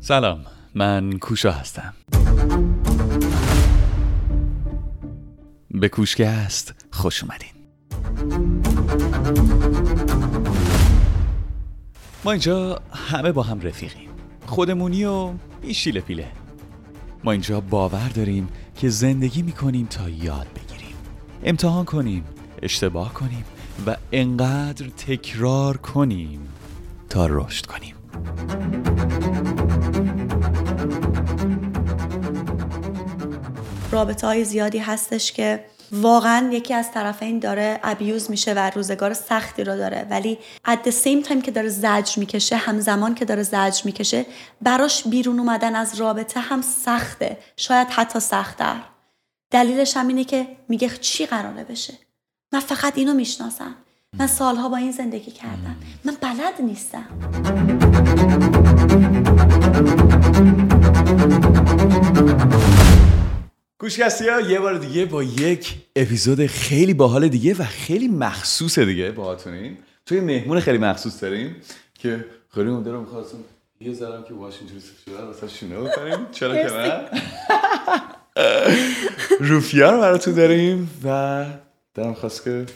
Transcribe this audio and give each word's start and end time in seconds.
سلام 0.00 0.44
من 0.74 1.18
کوشا 1.18 1.52
هستم. 1.52 1.94
به 5.70 5.88
کوشکه 5.88 6.28
است 6.28 6.74
خوش 6.90 7.24
اومدین. 7.24 7.48
ما 12.24 12.30
اینجا 12.30 12.80
همه 12.92 13.32
با 13.32 13.42
هم 13.42 13.60
رفیقیم. 13.60 14.08
خودمونی 14.46 15.04
و 15.04 15.30
بیشیل 15.62 16.00
پیله. 16.00 16.28
ما 17.24 17.32
اینجا 17.32 17.60
باور 17.60 18.08
داریم 18.08 18.48
که 18.76 18.88
زندگی 18.88 19.42
می‌کنیم 19.42 19.86
تا 19.86 20.08
یاد 20.08 20.46
بگیریم. 20.54 20.96
امتحان 21.44 21.84
کنیم 21.84 22.24
اشتباه 22.62 23.14
کنیم 23.14 23.44
و 23.86 23.96
انقدر 24.12 24.88
تکرار 24.88 25.76
کنیم 25.76 26.40
تا 27.08 27.26
رشد 27.26 27.66
کنیم. 27.66 27.94
رابطه 33.90 34.26
های 34.26 34.44
زیادی 34.44 34.78
هستش 34.78 35.32
که 35.32 35.64
واقعا 35.92 36.48
یکی 36.52 36.74
از 36.74 36.92
طرفین 36.92 37.38
داره 37.38 37.80
ابیوز 37.82 38.30
میشه 38.30 38.54
و 38.54 38.70
روزگار 38.74 39.14
سختی 39.14 39.64
رو 39.64 39.76
داره. 39.76 40.06
ولی 40.10 40.38
at 40.66 40.88
the 40.88 40.90
same 40.90 41.28
time 41.28 41.42
که 41.42 41.50
داره 41.50 41.68
زجر 41.68 42.18
می‌کشه 42.18 42.56
همزمان 42.56 43.14
که 43.14 43.24
داره 43.24 43.42
زجر 43.42 43.80
می‌کشه 43.84 44.26
براش 44.60 45.08
بیرون 45.08 45.38
اومدن 45.38 45.76
از 45.76 46.00
رابطه 46.00 46.40
هم 46.40 46.62
سخته. 46.62 47.38
شاید 47.56 47.88
حتی 47.90 48.20
سختتر. 48.20 48.80
دلیلش 49.50 49.96
هم 49.96 50.08
اینه 50.08 50.24
که 50.24 50.46
میگه 50.68 50.88
چی 50.88 51.26
قراره 51.26 51.64
بشه؟ 51.64 51.94
من 52.52 52.60
فقط 52.60 52.98
اینو 52.98 53.14
می‌شناسم. 53.14 53.74
من 54.18 54.26
سالها 54.26 54.68
با 54.68 54.76
این 54.76 54.92
زندگی 54.92 55.30
کردم. 55.30 55.76
من 56.04 56.16
بلد 56.20 56.60
نیستم. 56.60 57.04
گوشکستی 63.78 64.28
ها 64.28 64.40
یه 64.40 64.60
بار 64.60 64.78
دیگه 64.78 65.04
با 65.04 65.22
یک 65.22 65.74
اپیزود 65.96 66.46
خیلی 66.46 66.94
باحال 66.94 67.28
دیگه 67.28 67.54
و 67.54 67.64
خیلی 67.64 68.08
مخصوص 68.08 68.78
دیگه 68.78 69.10
باهاتونیم. 69.10 69.78
توی 70.06 70.20
مهمون 70.20 70.60
خیلی 70.60 70.78
مخصوص 70.78 71.22
داریم 71.22 71.56
که 71.94 72.24
خیلی 72.54 72.68
اون 72.68 72.84
رو 72.84 73.00
می‌خواستم 73.00 73.38
یه 73.80 73.94
ذرم 73.94 74.22
که 74.22 74.34
اینجوری 74.34 74.80
شده 75.04 75.22
واسه 75.24 75.48
شونه 75.48 75.80
بکنیم 75.80 76.26
چرا 76.32 76.54
که 76.54 76.74
نه؟ 76.74 77.00
روفیا 79.48 79.90
رو 79.90 80.00
براتون 80.00 80.34
داریم 80.34 80.90
و 81.04 81.46
دارم 81.94 82.14
خواست 82.14 82.44
که 82.44 82.66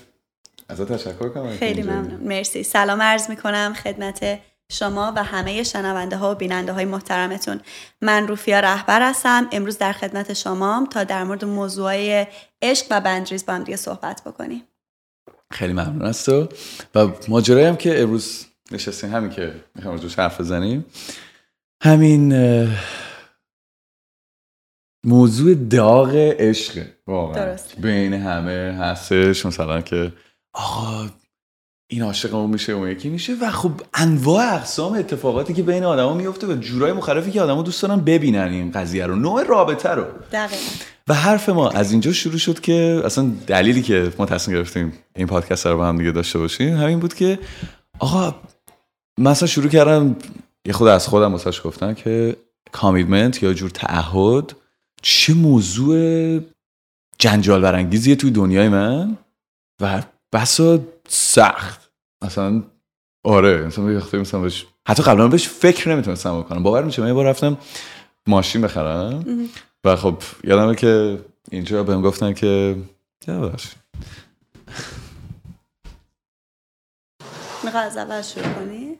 ازت 0.68 0.92
تشکر 0.92 1.28
کنم. 1.28 1.56
خیلی 1.56 1.82
ممنون. 1.82 2.20
مرسی. 2.20 2.62
سلام 2.62 3.02
عرض 3.02 3.30
می‌کنم 3.30 3.74
خدمت 3.82 4.40
شما 4.72 5.12
و 5.16 5.24
همه 5.24 5.62
شنونده 5.62 6.16
ها 6.16 6.32
و 6.32 6.34
بیننده 6.34 6.72
های 6.72 6.84
محترمتون. 6.84 7.60
من 8.00 8.28
روفیا 8.28 8.60
رهبر 8.60 9.10
هستم. 9.10 9.48
امروز 9.52 9.78
در 9.78 9.92
خدمت 9.92 10.32
شما 10.32 10.88
تا 10.90 11.04
در 11.04 11.24
مورد 11.24 11.44
موضوع 11.44 12.24
عشق 12.62 12.86
و 12.90 13.00
بندریز 13.00 13.46
با 13.46 13.52
هم 13.52 13.64
دیگه 13.64 13.76
صحبت 13.76 14.22
بکنیم. 14.26 14.62
خیلی 15.50 15.72
ممنون 15.72 16.02
از 16.02 16.24
تو. 16.24 16.48
و 16.94 17.08
ماجرایی 17.28 17.66
هم 17.66 17.76
که 17.76 18.02
امروز 18.02 18.46
نشستیم 18.72 19.14
همین 19.14 19.30
که 19.30 19.54
می‌خوام 19.74 19.96
روش 19.96 20.18
حرف 20.18 20.40
بزنیم. 20.40 20.84
همین 21.82 22.34
موضوع 25.04 25.54
داغ 25.54 26.14
عشق 26.14 26.86
واقعا. 27.06 27.44
درست. 27.44 27.80
بین 27.80 28.14
همه 28.14 28.76
هستش. 28.80 29.46
مثلا 29.46 29.80
که 29.80 30.12
آقا 30.56 31.08
این 31.90 32.02
عاشقمون 32.02 32.50
میشه 32.50 32.72
اون 32.72 32.90
یکی 32.90 33.08
میشه. 33.08 33.34
و 33.42 33.50
خب 33.50 33.70
انواع 33.94 34.54
اقسام 34.54 34.92
اتفاقاتی 34.92 35.54
که 35.54 35.62
بین 35.62 35.84
آدما 35.84 36.14
میفته 36.14 36.46
و 36.46 36.54
جورای 36.54 36.92
مختلفی 36.92 37.30
که 37.30 37.42
آدما 37.42 37.62
دوست 37.62 37.82
دارن 37.82 38.00
ببینن 38.00 38.48
این 38.48 38.70
قضیه 38.70 39.06
رو. 39.06 39.16
نوع 39.16 39.42
رابطه 39.42 39.88
رو. 39.88 40.04
دقیقا. 40.32 40.62
و 41.08 41.14
حرف 41.14 41.48
ما 41.48 41.70
از 41.70 41.92
اینجا 41.92 42.12
شروع 42.12 42.38
شد 42.38 42.60
که 42.60 43.02
اصلا 43.04 43.30
دلیلی 43.46 43.82
که 43.82 44.12
ما 44.18 44.26
تصمیم 44.26 44.56
گرفتیم 44.56 44.92
این 45.16 45.26
پادکست 45.26 45.66
رو 45.66 45.76
با 45.76 45.86
هم 45.86 45.98
دیگه 45.98 46.10
داشته 46.10 46.38
باشیم 46.38 46.76
همین 46.76 47.00
بود 47.00 47.14
که 47.14 47.38
آقا 47.98 48.34
مثلا 49.18 49.48
شروع 49.48 49.68
کردم 49.68 50.16
یه 50.66 50.72
خود 50.72 50.88
از 50.88 51.08
خودم 51.08 51.32
واسش 51.32 51.60
گفتم 51.64 51.94
که 51.94 52.36
کامیتمنت 52.72 53.42
یا 53.42 53.52
جور 53.52 53.70
تعهد 53.70 54.56
چه 55.02 55.34
موضوع 55.34 56.40
جنجال 57.18 57.60
برانگیزیه 57.60 58.16
توی 58.16 58.30
دنیای 58.30 58.68
من 58.68 59.16
و 59.80 60.02
بسا 60.32 60.78
سخت. 61.08 61.90
مثلا 62.24 62.62
آره 63.24 63.66
مثلا 63.66 63.92
یه 63.92 63.98
وقتی 63.98 64.16
مثلا 64.16 64.40
بهش 64.40 64.66
حتی 64.88 65.02
قبلا 65.02 65.28
بهش 65.28 65.48
فکر 65.48 65.94
نمی‌تونستم 65.94 66.40
بکنم. 66.40 66.62
باور 66.62 66.84
میشه 66.84 67.02
من 67.02 67.08
یه 67.08 67.14
بار 67.14 67.26
رفتم 67.26 67.58
ماشین 68.26 68.62
بخرم 68.62 69.48
و 69.84 69.96
خب 69.96 70.22
یادمه 70.44 70.74
که 70.74 71.18
اینجا 71.50 71.82
بهم 71.82 72.02
گفتن 72.02 72.32
که 72.32 72.76
یادش 73.28 73.72
می‌خوای 77.64 77.84
از 77.84 77.96
اول 77.96 78.22
شروع 78.22 78.52
کنی؟ 78.52 78.98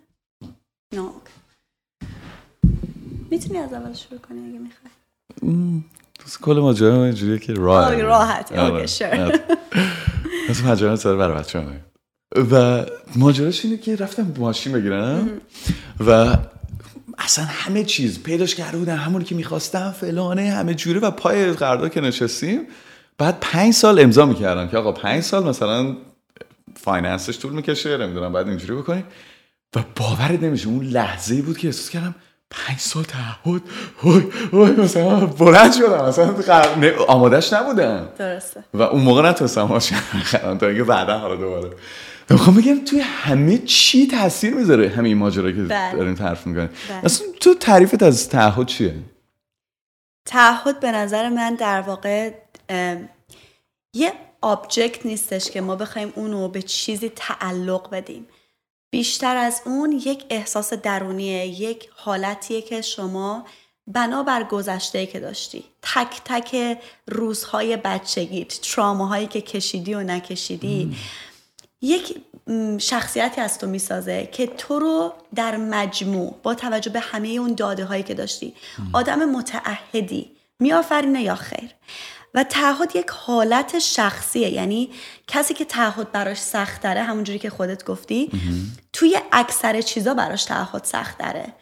نه. 0.92 1.10
می‌تونی 3.30 3.58
از 3.58 3.72
اول 3.72 3.92
شروع 3.92 4.20
کنی 4.20 4.40
اگه 4.48 4.58
می‌خوای؟ 4.58 4.92
کل 6.42 6.60
ماجرا 6.60 7.04
اینجوریه 7.04 7.38
که 7.38 7.54
راه 7.54 7.84
آه، 7.84 8.02
راحت. 8.02 8.52
آره. 8.52 8.80
اوکی، 8.80 9.04
مثل 10.48 10.64
ماجرا 10.64 10.96
سر 10.96 11.16
برای 11.16 11.38
بچه 11.38 11.62
و 12.52 12.84
ماجراش 13.16 13.64
اینه 13.64 13.76
که 13.76 13.96
رفتم 13.96 14.34
ماشین 14.38 14.72
بگیرم 14.72 15.30
و 16.06 16.36
اصلا 17.18 17.44
همه 17.44 17.84
چیز 17.84 18.22
پیداش 18.22 18.54
کرده 18.54 18.78
بودم 18.78 18.96
همونی 18.96 19.24
که 19.24 19.34
می‌خواستم 19.34 19.94
فلانه 20.00 20.50
همه 20.50 20.74
جوره 20.74 21.00
و 21.00 21.10
پای 21.10 21.52
قرارداد 21.52 21.92
که 21.92 22.00
نشستیم. 22.00 22.60
بعد 23.18 23.38
پنج 23.40 23.74
سال 23.74 24.00
امضا 24.00 24.26
می‌کردم 24.26 24.68
که 24.68 24.76
آقا 24.76 24.92
پنج 24.92 25.22
سال 25.22 25.44
مثلا 25.44 25.96
finance 26.74 27.24
ش 27.24 27.38
طول 27.38 27.52
می‌کشه 27.52 27.96
نمی‌دونم 27.96 28.32
بعد 28.32 28.48
اینجوری 28.48 28.74
بکنی. 28.74 29.04
و 29.76 29.82
باورت 29.96 30.42
نمیشه 30.42 30.68
اون 30.68 30.84
لحظه 30.84 31.34
ای 31.34 31.42
بود 31.42 31.58
که 31.58 31.66
احساس 31.66 31.90
کردم 31.90 32.14
پنج 32.50 32.78
سال 32.78 33.04
تعهد؟ 33.04 33.62
وای 34.02 34.22
وای 34.52 34.70
مثلا 34.70 35.26
بلند 35.26 35.72
شدم 35.72 35.92
اصلا 35.92 36.26
قر- 36.26 37.04
آمادش 37.08 37.52
نبودم 37.52 38.08
درسته. 38.18 38.64
و 38.74 38.82
اون 38.82 39.02
موقع 39.02 39.28
نتونستم 39.28 39.62
ماشین 39.62 39.98
بخرم 40.14 40.58
تا 40.58 40.66
اینکه 40.66 40.84
بعدا 40.84 41.18
حالا 41.18 41.36
دوباره. 41.36 41.70
می‌خوام 42.30 42.56
بگم 42.56 42.84
توی 42.84 43.00
همه 43.00 43.58
چی 43.58 44.06
تاثیر 44.06 44.54
می‌ذاره 44.54 44.88
همین 44.88 45.16
ماجرا 45.16 45.52
که 45.52 45.62
بله. 45.62 45.96
داریم 45.96 46.14
حرف 46.14 46.46
می‌کنیم 46.46 46.70
بله. 46.88 47.04
اصلا 47.04 47.26
تو 47.40 47.54
تعریفت 47.54 48.02
از 48.02 48.28
تعهد 48.28 48.66
چیه؟ 48.66 48.94
تعهد 50.26 50.80
به 50.80 50.92
نظر 50.92 51.28
من 51.28 51.54
در 51.54 51.80
واقع 51.80 52.30
یه 53.94 54.12
آبجکت 54.40 55.06
نیستش 55.06 55.50
که 55.50 55.60
ما 55.60 55.76
بخوایم 55.76 56.12
اونو 56.14 56.48
به 56.48 56.62
چیزی 56.62 57.12
تعلق 57.16 57.90
بدیم. 57.90 58.26
بیشتر 58.90 59.36
از 59.36 59.62
اون 59.64 59.92
یک 59.92 60.24
احساس 60.30 60.72
درونیه 60.72 61.46
یک 61.46 61.88
حالتیه 61.94 62.62
که 62.62 62.80
شما 62.80 63.46
بنابر 63.86 64.42
گذشته 64.42 65.06
که 65.06 65.20
داشتی. 65.20 65.64
تک 65.82 66.20
تک 66.24 66.78
روزهای 67.06 67.76
بچگیت 67.76 68.60
تراماهایی 68.60 69.26
که 69.26 69.40
کشیدی 69.40 69.94
و 69.94 70.00
نکشیدی. 70.00 70.96
یک 71.82 72.20
شخصیتی 72.78 73.40
از 73.40 73.58
تو 73.58 73.66
می‌سازه 73.66 74.28
که 74.32 74.46
تو 74.46 74.78
رو 74.78 75.12
در 75.34 75.56
مجموع 75.56 76.34
با 76.42 76.54
توجه 76.54 76.90
به 76.90 77.00
همه 77.00 77.28
اون 77.28 77.54
داده 77.54 77.84
هایی 77.84 78.02
که 78.02 78.14
داشتی 78.14 78.54
آدم 78.92 79.24
متعهدی 79.24 80.30
میآفرینه 80.60 81.22
یا 81.22 81.34
خیر. 81.34 81.70
و 82.36 82.44
تعهد 82.44 82.96
یک 82.96 83.10
حالت 83.10 83.78
شخصیه. 83.78 84.48
یعنی 84.48 84.90
کسی 85.26 85.54
که 85.54 85.64
تعهد 85.64 86.12
براش 86.12 86.38
سخت 86.38 86.82
داره 86.82 87.02
همونجوری 87.02 87.38
که 87.38 87.50
خودت 87.50 87.84
گفتی 87.84 88.30
توی 88.92 89.18
اکثر 89.32 89.80
چیزا 89.80 90.14
براش 90.14 90.44
تعهد 90.44 90.84
سخت 90.84 91.18
داره. 91.18 91.52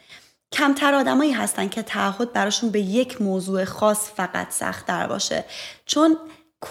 کمتر 0.52 0.94
آدمایی 0.94 1.32
هستن 1.32 1.68
که 1.68 1.82
تعهد 1.82 2.32
براشون 2.32 2.70
به 2.70 2.80
یک 2.80 3.22
موضوع 3.22 3.64
خاص 3.64 4.10
فقط 4.16 4.50
سخت 4.50 4.86
در 4.86 5.06
باشه. 5.06 5.44
چون 5.86 6.16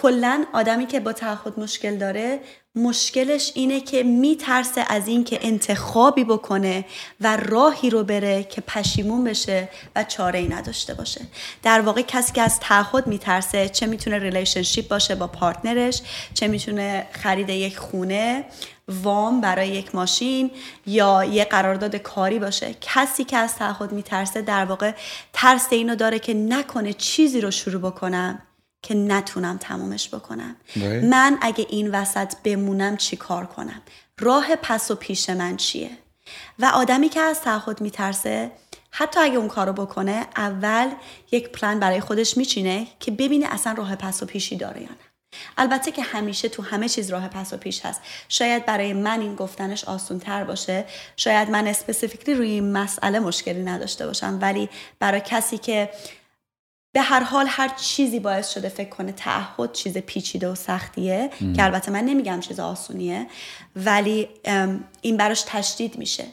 کلا 0.02 0.44
آدمی 0.52 0.86
که 0.86 1.00
با 1.00 1.12
تعهد 1.12 1.60
مشکل 1.60 1.96
داره 1.96 2.40
مشکلش 2.74 3.52
اینه 3.54 3.80
که 3.80 4.02
میترسه 4.02 4.84
از 4.88 5.08
این 5.08 5.24
که 5.24 5.38
انتخابی 5.42 6.24
بکنه 6.24 6.84
و 7.20 7.36
راهی 7.36 7.90
رو 7.90 8.04
بره 8.04 8.44
که 8.44 8.60
پشیمون 8.60 9.24
بشه 9.24 9.68
و 9.96 10.04
چاره 10.04 10.38
ای 10.38 10.48
نداشته 10.48 10.94
باشه. 10.94 11.20
در 11.62 11.80
واقع 11.80 12.02
کسی 12.02 12.32
که 12.32 12.42
از 12.42 12.60
تعهد 12.60 13.06
میترسه 13.06 13.68
چه 13.68 13.86
می‌تونه 13.86 14.18
relationship 14.18 14.88
باشه 14.88 15.14
با 15.14 15.26
partner 15.26 15.85
ش 15.85 16.02
چه 16.34 16.48
می‌تونه 16.48 17.06
خرید 17.12 17.48
یک 17.48 17.76
خونه 17.78 18.44
وام 18.88 19.40
برای 19.40 19.68
یک 19.68 19.94
ماشین 19.94 20.50
یا 20.86 21.24
یه 21.24 21.44
قرارداد 21.44 21.96
کاری 21.96 22.38
باشه. 22.38 22.74
کسی 22.80 23.24
که 23.24 23.36
از 23.36 23.54
تعهد 23.54 23.92
میترسه 23.92 24.42
در 24.42 24.64
واقع 24.64 24.92
ترس 25.32 25.66
اینو 25.70 25.94
داره 25.94 26.18
که 26.18 26.34
نکنه 26.34 26.92
چیزی 26.92 27.40
رو 27.40 27.50
شروع 27.50 27.80
بکنم 27.90 28.42
که 28.84 28.94
نتونم 28.94 29.56
تمومش 29.58 30.14
بکنم. 30.14 30.56
Right. 30.74 30.78
من 30.80 31.38
اگه 31.40 31.66
این 31.68 31.90
وسط 31.90 32.34
بمونم 32.44 32.96
چی 32.96 33.16
کار 33.16 33.46
کنم؟ 33.46 33.82
راه 34.20 34.56
پس 34.56 34.90
و 34.90 34.94
پیش 34.94 35.30
من 35.30 35.56
چیه؟ 35.56 35.90
و 36.58 36.64
آدمی 36.64 37.08
که 37.08 37.20
از 37.20 37.40
تعهد 37.40 37.80
میترسه 37.80 38.52
حتی 38.90 39.20
اگه 39.20 39.36
اون 39.36 39.48
کارو 39.48 39.72
بکنه 39.72 40.26
اول 40.36 40.88
یک 41.32 41.48
پلان 41.48 41.80
برای 41.80 42.00
خودش 42.00 42.36
میچینه 42.36 42.86
که 43.00 43.10
ببینه 43.10 43.46
اصلا 43.50 43.72
راه 43.72 43.96
پس 43.96 44.22
و 44.22 44.26
پیشی 44.26 44.56
داره 44.56 44.80
یا 44.82 44.88
نه. 44.88 44.96
البته 45.58 45.90
که 45.90 46.02
همیشه 46.02 46.48
تو 46.48 46.62
همه 46.62 46.88
چیز 46.88 47.10
راه 47.10 47.28
پس 47.28 47.52
و 47.52 47.56
پیش 47.56 47.86
هست. 47.86 48.00
شاید 48.28 48.66
برای 48.66 48.92
من 48.92 49.20
این 49.20 49.34
گفتنش 49.34 49.84
آسون 49.84 50.18
تر 50.18 50.44
باشه. 50.44 50.84
شاید 51.16 51.50
من 51.50 51.66
اسپسیفیکلی 51.66 52.34
روی 52.34 52.50
این 52.50 52.72
مسئله 52.72 53.18
مشکلی 53.18 53.62
نداشته 53.62 54.06
باشم. 54.06 54.38
ولی 54.42 54.68
برای 54.98 55.20
کسی 55.20 55.58
که 55.58 55.90
به 56.94 57.02
هر 57.02 57.22
حال 57.22 57.46
هر 57.48 57.68
چیزی 57.68 58.20
باعث 58.20 58.50
شده 58.50 58.68
فکر 58.68 58.88
کنه 58.88 59.12
تعهد 59.12 59.72
چیز 59.72 59.98
پیچیده 59.98 60.48
و 60.48 60.54
سختیه 60.54 61.30
که 61.56 61.64
البته 61.64 61.92
من 61.92 62.04
نمیگم 62.04 62.40
چیز 62.40 62.60
آسونیه 62.60 63.26
ولی 63.76 64.28
این 65.00 65.16
براش 65.16 65.44
تشدید 65.46 65.98
میشه 65.98 66.24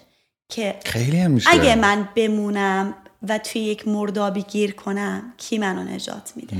که 0.49 0.75
خیلی 0.85 1.19
هم 1.19 1.31
میشه. 1.31 1.49
اگه 1.51 1.75
من 1.75 2.09
بمونم 2.15 2.93
و 3.27 3.37
توی 3.37 3.61
یک 3.61 3.87
مردابی 3.87 4.43
گیر 4.43 4.73
کنم 4.73 5.33
کی 5.37 5.57
منو 5.57 5.83
نجات 5.83 6.33
میده؟ 6.35 6.57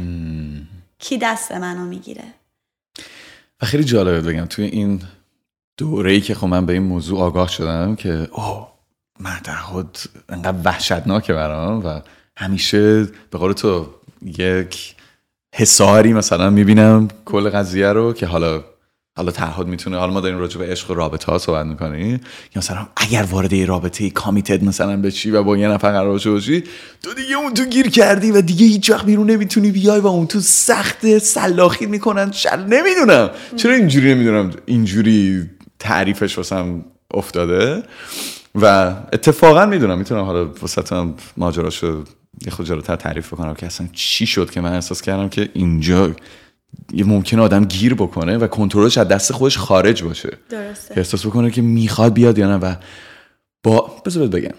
کی 0.99 1.17
دست 1.17 1.51
منو 1.51 1.85
می‌گیره؟ 1.85 2.23
و 3.61 3.65
خیلی 3.65 3.83
جالبه 3.83 4.21
بگم 4.21 4.45
توی 4.45 4.65
این 4.65 5.01
دوره 5.77 6.11
ای 6.11 6.21
که 6.21 6.35
خب 6.35 6.47
من 6.47 6.65
به 6.65 6.73
این 6.73 6.83
موضوع 6.83 7.19
آگاه 7.19 7.47
شدم 7.47 7.95
که 7.95 8.27
اوه 8.31 8.71
من 9.19 9.39
تعهد 9.43 9.97
انقدر 10.29 10.57
وحشتناکه 10.63 11.33
برام 11.33 11.85
و 11.85 12.01
همیشه 12.37 13.03
به 13.03 13.37
قول 13.37 13.53
تو 13.53 13.87
یک 14.23 14.95
حساری 15.55 16.13
مثلا 16.13 16.49
می‌بینم 16.49 17.07
کل 17.25 17.49
قضیه 17.49 17.87
رو 17.87 18.13
که 18.13 18.25
حالا 18.25 18.63
حالا 19.17 19.31
تعهد 19.31 19.67
می‌تونه 19.67 19.97
حالا 19.97 20.13
ما 20.13 20.21
داریم 20.21 20.37
راجع 20.37 20.57
به 20.59 20.65
عشق 20.65 20.91
و 20.91 20.93
رابطه 20.93 21.31
ها 21.31 21.37
صحبت 21.37 21.65
می‌کنیم 21.65 22.11
یا 22.13 22.19
مثلا 22.55 22.87
اگر 22.95 23.23
وارد 23.23 23.53
یه 23.53 23.65
رابطه 23.65 24.09
کامیتد 24.09 24.63
مثلا 24.63 25.01
بشی 25.01 25.31
و 25.31 25.43
با 25.43 25.57
یه 25.57 25.67
نفر 25.67 25.91
قرار 25.91 26.19
باشی 26.19 26.63
تو 27.03 27.13
دیگه 27.13 27.35
اون 27.35 27.53
تو 27.53 27.65
گیر 27.65 27.89
کردی 27.89 28.31
و 28.31 28.41
دیگه 28.41 28.65
هیچ 28.65 28.89
وقت 28.89 29.05
بیرون 29.05 29.29
نمی‌تونی 29.29 29.71
بیای 29.71 29.99
و 29.99 30.07
اون 30.07 30.27
تو 30.27 30.39
سخت 30.39 31.17
سلاخی 31.17 31.85
می‌کنن 31.85 32.31
شل 32.31 32.63
نمی‌دونم. 32.63 33.29
چرا 33.55 33.73
اینجوری 33.73 34.13
نمی‌دونم؟ 34.15 34.51
اینجوری 34.65 35.49
تعریفش 35.79 36.37
واسم 36.37 36.85
افتاده؟ 37.13 37.83
و 38.55 38.95
اتفاقا 39.13 39.65
می‌دونم 39.65 39.97
می‌تونم 39.97 40.23
حالا 40.23 40.45
واسه 40.45 41.13
ماجراشو 41.37 42.03
یه 42.45 42.51
خود 42.51 42.65
جلوتر 42.65 42.95
تعریف 42.95 43.33
بکنم 43.33 43.53
که 43.53 43.65
اصلا 43.65 43.87
چی 43.93 44.25
شد 44.25 44.51
که 44.51 44.61
من 44.61 44.73
احساس 44.73 45.01
کردم 45.01 45.29
که 45.29 45.49
اینجا 45.53 46.15
یه 46.93 47.05
ممکن 47.05 47.39
آدم 47.39 47.65
گیر 47.65 47.93
بکنه 47.93 48.37
و 48.37 48.47
کنترلش 48.47 48.97
از 48.97 49.07
دست 49.07 49.33
خودش 49.33 49.57
خارج 49.57 50.03
باشه. 50.03 50.37
درسته. 50.49 50.97
احساس 50.97 51.25
بکنه 51.25 51.51
که 51.51 51.61
می‌خواد 51.61 52.13
بیاد 52.13 52.37
یا 52.37 52.57
نه 52.57 52.57
و 52.57 52.75
با 53.63 54.01
بذار 54.05 54.27
بگم. 54.27 54.55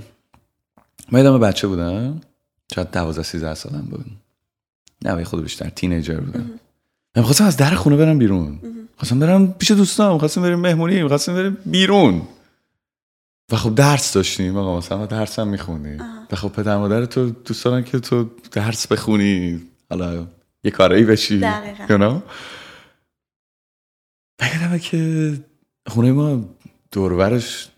من 1.12 1.24
یادم 1.24 1.38
بچه 1.38 1.66
بودم. 1.66 2.20
شاید 2.74 2.90
12 2.90 3.22
13 3.22 3.54
سالم 3.54 3.86
بود. 3.90 4.06
نه 5.04 5.25
خود 5.25 5.42
بیشتر 5.42 5.68
تینیجر 5.68 6.20
بودم. 6.20 6.50
من 7.16 7.22
خواستم 7.22 7.44
از 7.44 7.56
در 7.56 7.75
خونه 7.75 7.96
برم 7.96 8.18
بیرون. 8.18 8.58
خواستم 8.96 9.18
برم 9.18 9.52
پیش 9.52 9.70
دوستام 9.70 10.18
خواستم 10.18 10.42
بریم 10.42 10.58
مهمونی 10.58 11.08
خواستم 11.08 11.34
بریم 11.34 11.56
بیرون. 11.66 12.22
و 13.52 13.56
خب 13.56 13.75
درس 13.75 14.12
داشتیم 14.12 14.56
آقا 14.56 14.78
مثلا 14.78 15.06
درس 15.06 15.38
هم 15.38 15.49
می‌خونی 15.49 15.96
و 16.32 16.37
خب 16.37 16.49
پدر 16.49 16.76
مادر 16.76 17.04
تو 17.04 17.31
دوست 17.31 17.64
دارن 17.64 17.84
که 17.84 18.00
تو 18.00 18.31
درس 18.52 18.87
بخونی. 18.87 19.62
حالا 19.90 20.26
یه 20.64 20.70
کارایی 20.70 21.04
بشی. 21.04 21.40
دقیقا. 21.40 22.22
You 24.43 24.78
که 24.81 25.32
خونه 25.88 26.12
ما 26.12 26.44
دورورش 26.93 27.69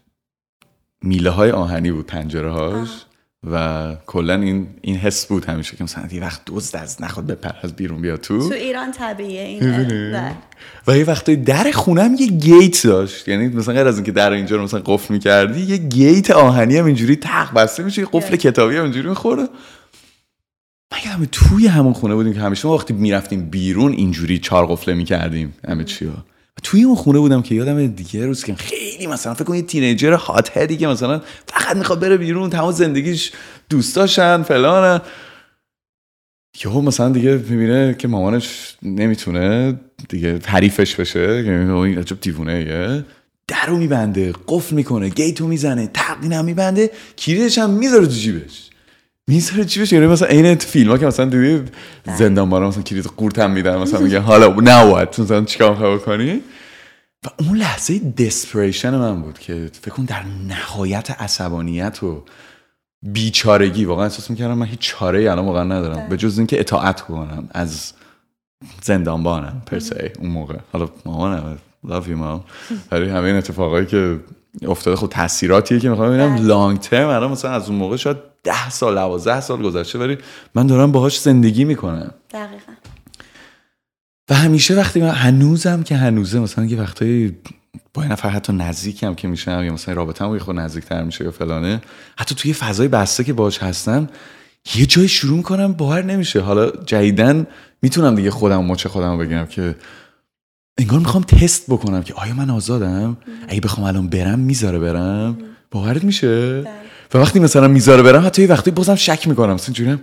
میله 1.03 1.31
های 1.31 1.51
آهنی 1.51 1.93
بود 1.93 2.07
پنجره 2.07 2.51
هاش. 2.51 3.05
و 3.53 3.97
کلا 4.07 4.35
این 4.35 4.67
این 4.81 4.97
حس 4.97 5.27
بود 5.27 5.45
همیشه 5.45 5.77
که 5.77 5.85
مثلا 5.85 6.05
یه 6.13 6.21
وقت 6.21 6.41
دزد 6.47 6.77
از 6.77 7.03
نخواد 7.03 7.27
بپر 7.27 7.51
از 7.63 7.77
بیرون 7.77 8.01
بیاد 8.01 8.21
تو. 8.21 8.49
تو 8.49 8.55
ایران 8.55 8.93
طبیعیه 8.93 9.43
این. 9.43 10.17
و 10.87 10.99
یه 10.99 11.05
وقتی 11.05 11.37
در 11.37 11.71
خونم 11.71 12.15
یه 12.19 12.27
گیت 12.27 12.87
داشت. 12.87 13.29
یعنی 13.29 13.49
مثلا 13.49 13.75
غیر 13.75 13.87
از 13.87 13.95
اینکه 13.97 14.13
در 14.13 14.31
اینجا 14.31 14.57
رو 14.57 14.63
مثلا 14.63 14.83
قفل 14.87 15.15
می‌کردی 15.15 15.61
یه 15.61 15.77
گیت 15.77 16.31
آهنی 16.31 16.77
هم 16.77 16.85
اینجوری 16.87 17.17
تق 17.17 17.55
بسته 17.55 17.83
میشه 17.83 18.03
یه 18.03 18.09
قفل 18.13 18.37
کتابی 18.37 18.77
هم 18.77 18.83
اینجوری 18.83 19.09
می‌خوره. 19.09 19.49
من 20.93 20.99
همه 20.99 21.27
توی 21.27 21.67
همون 21.67 21.93
خونه 21.93 22.15
بودیم 22.15 22.33
که 22.33 22.41
همیشه 22.41 22.69
ما 22.69 22.75
وقتی 22.75 22.95
می‌رفتیم 22.95 23.51
بیرون 23.51 23.93
اینجوری 23.93 24.39
چهار 24.39 24.67
قفله 24.67 24.95
می‌کردیم. 24.95 25.55
همه 25.69 25.85
چی 25.85 26.11
توی 26.63 26.83
اون 26.83 26.95
خونه 26.95 27.19
بودم 27.19 27.43
که 27.43 27.55
یادم 27.55 27.87
دیگه 27.87 28.27
روز 28.27 28.45
که 28.45 28.55
خیلی 28.55 29.07
مثلا 29.07 29.35
فکر 29.35 29.45
کنید 29.45 29.67
تینیجر 29.67 30.13
هات 30.13 30.57
هدی 30.57 30.77
که 30.77 30.87
مثلا 30.87 31.23
فقط 31.47 31.77
می‌خواد 31.77 32.01
بره 32.01 32.17
بیرون 32.17 32.51
تمام 32.51 32.73
زندگیش 32.73 33.33
دوستاشن 33.69 34.43
فلان 34.43 35.01
یهو 36.65 36.81
مثلا 36.81 37.09
دیگه 37.09 37.31
می‌بینه 37.31 37.95
که 37.99 38.09
مامانش 38.09 38.77
نمی‌تونه 38.83 39.75
دیگه 40.09 40.39
حریفش 40.47 40.95
بشه 40.95 41.21
یعنی 41.21 41.71
این 41.71 41.99
عجب 41.99 42.21
دیوونه 42.21 42.61
یه. 42.61 43.05
در 43.49 43.67
رو 43.67 43.77
میبنده 43.77 44.33
قفل 44.49 44.77
می‌کنه 44.77 45.09
گیتو 45.09 45.49
می‌زنه 45.49 45.91
تقین 45.95 46.33
هم 46.33 46.45
میبنده 46.45 46.91
کلیدش 47.19 47.59
هم 47.59 47.71
می‌ذاره 47.71 48.07
تو 48.07 48.13
جیبش. 48.13 48.71
می‌ذاره 49.29 49.65
چی 49.65 49.81
بشه؟ 49.81 49.97
یعنی 49.97 50.09
مثلا 50.09 50.29
عین 50.29 50.55
فیلم 50.55 50.91
ها 50.91 50.99
که 50.99 51.07
مثلا 51.07 51.27
دیدی 51.27 51.71
زندان 52.19 52.51
بارا 52.51 52.69
مثلا 52.69 52.83
کلید 52.83 53.07
قورت 53.17 53.39
هم 53.39 53.51
میدن 53.51 53.77
مثلا 53.77 54.01
میگه 54.01 54.19
حالا 54.19 54.47
نباید 54.47 55.09
مثلا 55.19 55.45
چیکار 55.45 55.71
می‌خوای 55.71 55.99
کنی 55.99 56.41
و 57.27 57.29
اون 57.39 57.59
لحظه 57.59 57.99
دسپریشن 57.99 58.95
من 58.95 59.23
بود 59.23 59.39
که 59.39 59.71
فکر 59.83 59.91
کن 59.91 60.05
در 60.05 60.23
نهایت 60.49 61.11
عصبانیت 61.11 62.03
و 62.03 62.25
بیچارگی 63.03 63.85
واقعا 63.85 64.05
احساس 64.05 64.31
می‌کردم 64.31 64.59
من 64.59 64.67
هیچ 64.67 64.79
چاره 64.81 65.19
ای 65.19 65.29
الان 65.29 65.45
واقعا 65.45 65.65
ندارم. 65.65 65.97
بله. 65.97 66.09
به 66.09 66.17
جز 66.17 66.39
اینکه 66.39 66.61
اطاعت 66.61 67.01
کنم 67.01 67.49
از 67.51 67.93
زندانبانم 68.83 69.63
پرسه 69.67 70.13
اون 70.19 70.31
موقع. 70.31 70.57
حالا 70.73 70.89
مامانم 71.07 71.59
love 71.87 72.05
you 72.05 72.19
mom. 72.19 72.41
ولی 72.93 73.09
همه 73.09 73.25
این 73.25 73.37
اتفاقایی 73.37 73.87
که 73.87 74.21
افتاده 74.69 74.97
خود 74.97 75.11
تاثیراتیه 75.11 75.81
که 75.81 75.89
می‌خوام 75.89 76.09
ببینم. 76.09 76.47
لانگ 76.47 76.79
ترم 76.79 77.09
الان 77.09 77.31
مثلا 77.31 77.51
از 77.51 77.69
اون 77.69 77.79
موقع 77.79 77.97
شاید 77.97 78.17
ده 78.45 78.71
سال 78.71 78.95
دوازده 78.95 79.41
سال 79.41 79.63
گذشته 79.63 79.99
ولی 79.99 80.19
من 80.55 80.67
دارم 80.67 80.93
باهاش 80.93 81.21
زندگی 81.21 81.65
می‌کنم. 81.65 82.15
دقیقا. 82.31 82.73
و 84.31 84.35
همیشه 84.35 84.75
وقتی 84.75 85.01
من 85.01 85.11
هنوزم 85.11 85.83
که 85.83 85.97
هنوزه 85.97 86.39
مثلا 86.39 86.65
یه 86.65 86.81
وقتایی 86.81 87.37
با 87.95 88.03
این 88.03 88.13
نفر 88.13 88.29
حتی 88.29 88.53
نزدیکم 88.53 89.15
که 89.15 89.29
میشم 89.29 89.63
یا 89.65 89.73
مثلا 89.73 89.95
رابطه 89.95 90.29
یه 90.29 90.39
خود 90.39 90.57
نزدیکتر 90.57 91.03
میشه 91.03 91.25
یا 91.25 91.31
فلانه 91.31 91.83
حتی 92.19 92.35
توی 92.35 92.53
فضای 92.53 92.89
بسته 92.89 93.25
که 93.25 93.33
باش 93.33 93.59
هستم 93.59 94.09
یه 94.75 94.87
جای 94.87 95.09
شروع 95.09 95.37
می‌کنم 95.37 95.73
باور 95.73 96.03
نمیشه. 96.03 96.41
حالا 96.41 96.71
جدیدن 96.71 97.47
می‌تونم 97.83 98.15
دیگه 98.15 98.31
خودم 98.31 98.65
مچ 98.65 98.87
خودم 98.87 99.19
بگیرم 99.19 99.47
که 99.47 99.77
انگار 100.79 100.99
می‌خوام 100.99 101.23
تست 101.23 101.71
بکنم 101.71 102.03
که 102.03 102.15
آیا 102.15 102.35
من 102.35 102.51
آزادم؟ 102.51 103.17
اگه 103.49 103.61
بخوام 103.61 103.87
الان 103.87 104.09
برم 104.09 104.39
می‌ذاره 104.39 104.79
برم. 104.79 105.39
باورت 105.71 106.05
میشه؟ 106.05 106.61
بله. 106.61 106.94
و 107.15 107.19
وقتی 107.19 107.39
مثلا 107.39 107.69
می‌ذاره 107.69 108.03
برم 108.03 108.27
حتی 108.27 108.43
یه 108.43 108.49
وقتی 108.49 108.71
بازم 108.71 108.95
شک 108.95 109.29
می‌کنم. 109.29 109.55
مثلا 109.55 109.75
جورم 109.75 110.01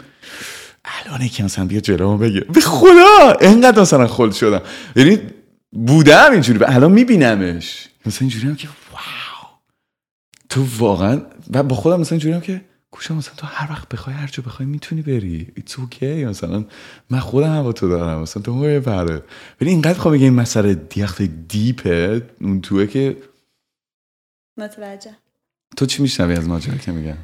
الان 0.86 1.28
که 1.28 1.44
مثلا 1.44 1.66
بیا 1.66 1.80
جلومو 1.80 2.18
بگیر 2.18 2.44
به 2.44 2.62
خدا! 2.62 3.38
انقدر 3.42 3.82
مثلا 3.82 4.08
خلد 4.08 4.34
شدم. 4.34 4.62
یعنی 4.96 5.20
بودم 5.72 6.32
اینجوری. 6.32 6.60
و 6.60 6.66
الان 6.68 6.92
میبینمش. 6.92 7.88
مثلا 8.06 8.28
اینجوری 8.28 8.56
که 8.56 8.68
واو. 8.92 9.02
تو 10.50 10.66
واقعا 10.78 11.22
و 11.54 11.64
با 11.64 11.76
خودم 11.76 12.00
مثلا 12.00 12.18
اینجوری 12.18 12.42
که 12.42 12.62
گوشم 12.92 13.16
مثلا 13.16 13.34
تو 13.38 13.48
هر 13.48 13.72
وقت 13.72 13.90
بخوای 13.90 14.16
هر 14.16 14.28
جا 14.28 14.44
بخوای 14.44 14.68
می‌تونی 14.68 15.02
بری. 15.02 15.48
ایتس 15.56 15.80
اوکی 15.80 16.26
مثلا 16.26 16.66
من 17.10 17.20
خودم 17.20 17.56
هم 17.56 17.64
با 17.64 17.74
تو 17.74 17.90
دارم. 17.90 18.22
مثلا 18.22 18.44
تو 18.44 18.54
موقع 18.54 18.80
بره 18.80 19.24
ولی 19.62 19.70
اینقدر 19.70 20.00
خواهم 20.00 20.18
بگم 20.18 20.24
این 20.24 20.34
مسئله 20.34 20.74
دیخت 20.74 21.22
دیپه. 21.22 22.22
اون 22.42 22.62
توه 22.62 22.88
که 22.88 23.18
متوجه. 24.58 25.16
تو 25.78 25.86
چی 25.86 26.02
میشنوی 26.02 26.36
از 26.36 26.48
ماجرا 26.48 26.78
که 26.78 26.92
میگم 26.92 27.18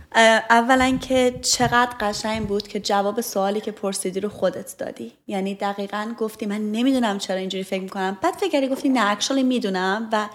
اولا 0.49 0.97
که 1.01 1.39
چقدر 1.41 1.91
قشنگ 1.99 2.47
بود 2.47 2.67
که 2.67 2.79
جواب 2.79 3.21
سوالی 3.21 3.61
که 3.61 3.71
پرسیدی 3.71 4.19
رو 4.19 4.29
خودت 4.29 4.77
دادی. 4.77 5.11
یعنی 5.27 5.55
دقیقا 5.55 6.13
گفتی 6.17 6.45
من 6.45 6.71
نمی‌دونم 6.71 7.17
چرا 7.17 7.37
اینجوری 7.37 7.63
فکر 7.63 7.81
می‌کنم. 7.81 8.17
بعد 8.21 8.33
فکری 8.33 8.67
گفتی 8.67 8.89
نه 8.89 9.11
اکشالی 9.11 9.43
می‌دونم 9.43 10.09
و 10.11 10.27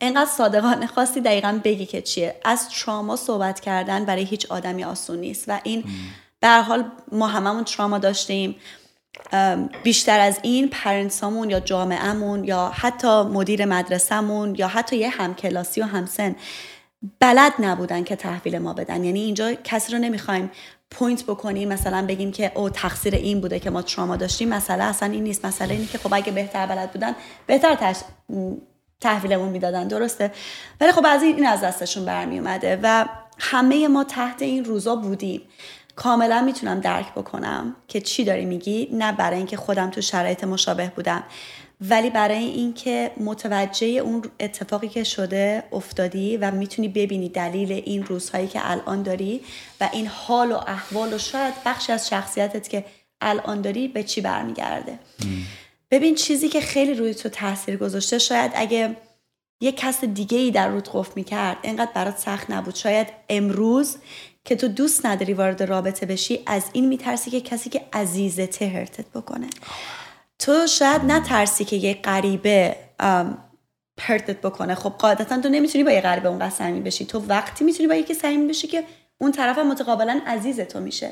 اینقدر 0.00 0.30
صادقانه 0.30 0.86
خواستی 0.86 1.20
دقیقا 1.20 1.60
بگی 1.64 1.86
که 1.86 2.02
چیه. 2.02 2.34
از 2.44 2.68
تراما 2.68 3.16
صحبت 3.16 3.60
کردن 3.60 4.04
برای 4.04 4.24
هیچ 4.24 4.46
آدمی 4.50 4.84
آسون 4.84 5.18
نیست 5.18 5.44
و 5.48 5.60
این 5.64 5.84
به 6.40 6.48
حال 6.48 6.84
ما 7.12 7.26
هممون 7.26 7.64
تراما 7.64 7.98
داشتیم. 7.98 8.56
بیشتر 9.82 10.20
از 10.20 10.38
این 10.42 10.68
parents 10.68 11.25
امون 11.25 11.50
یا 11.50 11.60
جامعهمون 11.60 12.44
یا 12.44 12.72
حتی 12.74 13.22
مدیر 13.22 13.64
مدرسهمون 13.64 14.54
یا 14.54 14.68
حتی 14.68 14.96
یه 14.96 15.08
همکلاسی 15.08 15.80
و 15.80 15.84
همسن 15.84 16.36
بلد 17.20 17.52
نبودن 17.58 18.04
که 18.04 18.16
تحویل 18.16 18.58
ما 18.58 18.72
بدن. 18.72 19.04
یعنی 19.04 19.20
اینجا 19.20 19.54
کسی 19.54 19.92
رو 19.92 19.98
نمی‌خوایم 19.98 20.50
point 20.90 21.24
بکنیم 21.24 21.68
مثلا 21.68 22.06
بگیم 22.06 22.32
که 22.32 22.52
او 22.54 22.70
تقصیر 22.70 23.14
این 23.14 23.40
بوده 23.40 23.60
که 23.60 23.70
ما 23.70 23.82
تراما 23.82 24.16
داشتیم. 24.16 24.48
مسئله 24.48 24.84
اصلا 24.84 25.12
این 25.12 25.24
نیست. 25.24 25.44
مسئله 25.44 25.74
اینه 25.74 25.86
که 25.86 25.98
خب 25.98 26.14
اگه 26.14 26.32
بهتر 26.32 26.66
بلد 26.66 26.92
بودن 26.92 27.14
بهتر 27.46 27.94
تحویلمون 29.00 29.48
می‌دادن. 29.48 29.88
درسته؟ 29.88 30.32
ولی 30.80 30.92
خب 30.92 31.06
از 31.06 31.22
این 31.22 31.46
از 31.46 31.60
دستشون 31.60 32.04
برمی 32.04 32.38
اومده 32.38 32.80
و 32.82 33.06
همه 33.38 33.88
ما 33.88 34.04
تحت 34.04 34.42
این 34.42 34.64
روزا 34.64 34.96
بودیم. 34.96 35.42
کاملا 35.96 36.42
می‌تونم 36.42 36.80
درک 36.80 37.12
بکنم 37.12 37.76
که 37.88 38.00
چی 38.00 38.24
داری 38.24 38.44
میگی؟ 38.44 38.88
نه 38.92 39.12
برای 39.12 39.36
اینکه 39.36 39.56
خودم 39.56 39.90
تو 39.90 40.00
شرایط 40.00 40.44
مشابه 40.44 40.92
بودم. 40.96 41.22
ولی 41.80 42.10
برای 42.10 42.44
اینکه 42.44 43.10
متوجه 43.20 43.86
اون 43.86 44.22
اتفاقی 44.40 44.88
که 44.88 45.04
شده 45.04 45.62
افتادی 45.72 46.36
و 46.36 46.50
می‌تونی 46.50 46.88
ببینی 46.88 47.28
دلیل 47.28 47.72
این 47.72 48.04
روزهایی 48.04 48.46
که 48.46 48.70
الان 48.70 49.02
داری 49.02 49.40
و 49.80 49.88
این 49.92 50.06
حال 50.06 50.52
و 50.52 50.56
احوال 50.56 51.12
و 51.12 51.18
شاید 51.18 51.54
بخشی 51.66 51.92
از 51.92 52.08
شخصیتت 52.08 52.68
که 52.68 52.84
الان 53.20 53.60
داری 53.60 53.88
به 53.88 54.02
چی 54.02 54.20
برمیگرده. 54.20 54.98
ببین 55.90 56.14
چیزی 56.14 56.48
که 56.48 56.60
خیلی 56.60 56.94
روی 56.94 57.14
تو 57.14 57.28
تاثیر 57.28 57.76
گذاشته 57.76 58.18
شاید 58.18 58.52
اگه 58.54 58.96
یه 59.60 59.72
کس 59.72 60.04
دیگه 60.04 60.38
ای 60.38 60.50
در 60.50 60.68
رود 60.68 60.88
قفل 60.92 61.12
می‌کرد 61.16 61.56
اینقدر 61.62 61.90
برات 61.94 62.18
سخت 62.18 62.50
نبود. 62.50 62.74
شاید 62.74 63.06
امروز 63.28 63.96
که 64.44 64.56
تو 64.56 64.68
دوست 64.68 65.06
نداری 65.06 65.34
وارد 65.34 65.62
رابطه 65.62 66.06
بشی 66.06 66.40
از 66.46 66.64
این 66.72 66.88
میترسی 66.88 67.30
که 67.30 67.40
کسی 67.40 67.70
که 67.70 67.80
عزیزته 67.92 68.66
هرتت 68.66 69.06
بکنه. 69.14 69.46
تو 70.44 70.66
شاید 70.66 71.04
نترسی 71.04 71.64
که 71.64 71.76
یه 71.76 71.94
غریبه 71.94 72.76
پرتت 73.96 74.40
بکنه. 74.40 74.74
خب 74.74 74.90
قاعدتا 74.90 75.40
تو 75.40 75.48
نمی‌تونی 75.48 75.84
با 75.84 75.90
یه 75.90 76.00
غریبه 76.00 76.28
اونقدر 76.28 76.50
صمیمی 76.50 76.80
بشی. 76.80 77.04
تو 77.04 77.18
وقتی 77.28 77.64
می‌تونی 77.64 77.88
با 77.88 77.94
یکی 77.94 78.14
صمیمی 78.14 78.48
بشی 78.48 78.66
که 78.66 78.84
اون 79.18 79.32
طرف 79.32 79.58
متقابلا 79.58 80.20
عزیز 80.26 80.60
تو 80.60 80.80
میشه. 80.80 81.10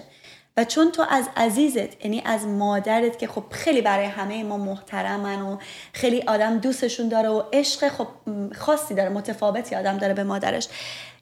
و 0.56 0.64
چون 0.64 0.90
تو 0.90 1.04
از 1.10 1.28
عزیزت 1.36 2.04
یعنی 2.04 2.22
از 2.24 2.46
مادرت 2.46 3.18
که 3.18 3.26
خب 3.26 3.44
خیلی 3.50 3.82
برای 3.82 4.06
همه 4.06 4.44
ما 4.44 4.56
محترمن 4.56 5.42
و 5.42 5.58
خیلی 5.92 6.22
آدم 6.22 6.58
دوستشون 6.58 7.08
داره 7.08 7.28
و 7.28 7.42
عشق 7.52 7.88
خب 7.88 8.08
خاصی 8.54 8.94
داره 8.94 9.08
متفاوتی 9.08 9.74
آدم 9.74 9.98
داره 9.98 10.14
به 10.14 10.24
مادرش. 10.24 10.68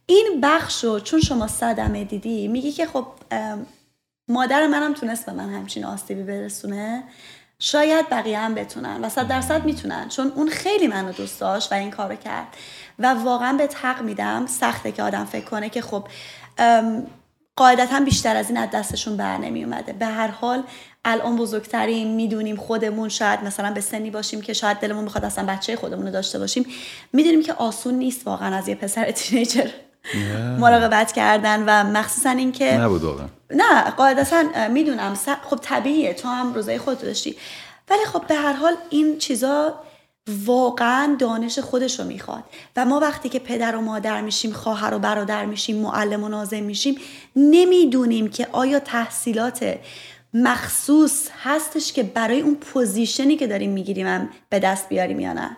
این 0.06 0.40
بخش 0.42 0.84
رو 0.84 1.00
چون 1.00 1.20
شما 1.20 1.46
صدمه 1.46 2.04
دیدی 2.04 2.48
میگی 2.48 2.72
که 2.72 2.86
خب 2.86 3.06
مادر 4.28 4.66
منم 4.66 4.94
تونست 4.94 5.26
به 5.26 5.32
من 5.32 5.50
همچین 5.50 5.84
آسیبی 5.84 6.22
برسونه. 6.22 7.02
شاید 7.62 8.08
بقیه 8.10 8.38
هم 8.38 8.54
بتونن 8.54 9.04
و 9.04 9.08
صد 9.08 9.28
درصد 9.28 9.64
می‌تونن 9.64 10.08
چون 10.08 10.32
اون 10.34 10.48
خیلی 10.48 10.86
منو 10.86 11.12
دوست 11.12 11.40
داشت 11.40 11.72
و 11.72 11.74
این 11.74 11.90
کارو 11.90 12.16
کرد. 12.16 12.46
و 12.98 13.14
واقعا 13.14 13.52
به 13.52 13.68
حق 13.82 14.02
میدم 14.02 14.46
سخته 14.46 14.92
که 14.92 15.02
آدم 15.02 15.24
فکر 15.24 15.44
کنه 15.44 15.70
که 15.70 15.82
خب 15.82 16.08
قاعدتا 17.56 18.00
بیشتر 18.00 18.36
از 18.36 18.48
این 18.48 18.58
از 18.58 18.68
دستشون 18.70 19.16
بر 19.16 19.36
نمی 19.36 19.64
اومده 19.64 19.92
به 19.92 20.06
هر 20.06 20.28
حال 20.28 20.62
الان 21.04 21.36
بزرگترین 21.36 22.14
می‌دونیم 22.14 22.56
خودمون 22.56 23.08
شاید 23.08 23.44
مثلا 23.44 23.72
به 23.72 23.80
سنی 23.80 24.10
باشیم 24.10 24.40
که 24.40 24.52
شاید 24.52 24.76
دلمون 24.76 25.04
می‌خواد 25.04 25.24
اصلا 25.24 25.46
بچه 25.46 25.76
خودمون 25.76 26.06
رو 26.06 26.12
داشته 26.12 26.38
باشیم. 26.38 26.66
می‌دونیم 27.12 27.42
که 27.42 27.52
آسون 27.52 27.94
نیست 27.94 28.26
واقعا 28.26 28.56
از 28.56 28.68
یه 28.68 28.74
پسر 28.74 29.10
تینیجر. 29.20 29.70
مراقبت 30.58 31.12
کردن 31.12 31.64
و 31.66 31.90
مخصوصا 31.90 32.30
اینکه 32.30 32.72
نبود 32.72 33.02
واقعا. 33.02 33.26
نه 33.50 33.90
قاعدتا 33.90 34.68
می‌دونم 34.68 35.14
خب 35.50 35.58
طبیعیه 35.62 36.14
تو 36.14 36.28
هم 36.28 36.54
روزای 36.54 36.78
خودت 36.78 37.02
داشتی. 37.02 37.36
ولی 37.90 38.04
خب 38.04 38.26
به 38.26 38.34
هر 38.34 38.52
حال 38.52 38.74
این 38.90 39.18
چیزا 39.18 39.74
واقعا 40.44 41.16
دانش 41.18 41.58
خودش 41.58 42.00
رو 42.00 42.06
می‌خواد. 42.06 42.44
و 42.76 42.84
ما 42.84 43.00
وقتی 43.00 43.28
که 43.28 43.38
پدر 43.38 43.76
و 43.76 43.80
مادر 43.80 44.20
میشیم 44.20 44.52
خواهر 44.52 44.94
و 44.94 44.98
برادر 44.98 45.44
میشیم 45.44 45.76
معلم 45.76 46.24
و 46.24 46.28
نازم 46.28 46.62
میشیم 46.62 46.98
نمی‌دونیم 47.36 48.28
که 48.30 48.46
آیا 48.52 48.80
تحصیلات 48.80 49.78
مخصوص 50.34 51.28
هستش 51.42 51.92
که 51.92 52.02
برای 52.02 52.40
اون 52.40 52.54
پوزیشنی 52.54 53.36
که 53.36 53.46
داریم 53.46 53.70
می‌گیریم 53.70 54.28
به 54.48 54.58
دست 54.58 54.88
بیاریم 54.88 55.20
یا 55.20 55.32
نه. 55.32 55.56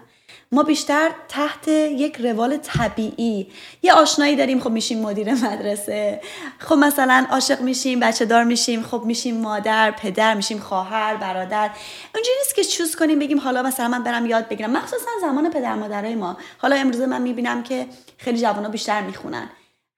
ما 0.55 0.63
بیشتر 0.63 1.11
تحت 1.29 1.69
یک 1.69 2.17
روال 2.17 2.57
طبیعی. 2.57 3.53
یه 3.83 3.93
آشنایی 3.93 4.37
داریم 4.37 4.61
خب 4.61 4.71
میشیم 4.71 5.01
مدیر 5.01 5.35
مدرسه. 5.35 6.21
خب 6.59 6.75
مثلا 6.75 7.27
عاشق 7.31 7.61
میشیم 7.61 8.01
بچه 8.01 8.25
دار 8.25 8.45
میشیم 8.45 8.83
خب 8.83 9.03
میشیم 9.07 9.41
مادر 9.41 9.91
پدر 9.91 10.35
میشیم 10.35 10.59
خواهر 10.59 11.17
برادر. 11.17 11.71
اونجوری 12.15 12.37
نیست 12.39 12.55
که 12.55 12.65
چوز 12.65 12.97
کنیم 12.97 13.19
بگیم 13.19 13.41
حالا 13.41 13.63
مثلا 13.63 13.89
من 13.89 14.03
برم 14.03 14.27
یاد 14.27 14.49
بگیرم. 14.49 14.71
مخصوصا 14.71 15.11
زمان 15.21 15.51
پدر 15.51 15.75
مادرای 15.75 16.15
ما. 16.15 16.37
حالا 16.59 16.77
امروزه 16.77 17.07
من 17.07 17.23
می‌بینم 17.23 17.63
که 17.63 17.87
خیلی 18.19 18.41
جوانا 18.41 18.69
بیشتر 18.69 19.01
می‌خونن. 19.01 19.49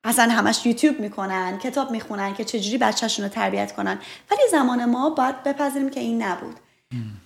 اصلا 0.04 0.32
همش 0.32 0.66
یوتیوب 0.66 1.00
می‌کنن 1.00 1.58
کتاب 1.58 1.90
می‌خونن 1.90 2.34
که 2.34 2.44
چجوری 2.44 2.78
بچهشون 2.78 3.24
رو 3.24 3.30
تربیت 3.30 3.72
کنن. 3.72 3.98
ولی 4.30 4.42
زمان 4.50 4.84
ما 4.84 5.10
باید 5.10 5.42
بپذیریم 5.42 5.90
که 5.90 6.00
این 6.00 6.22
نبود. 6.22 6.56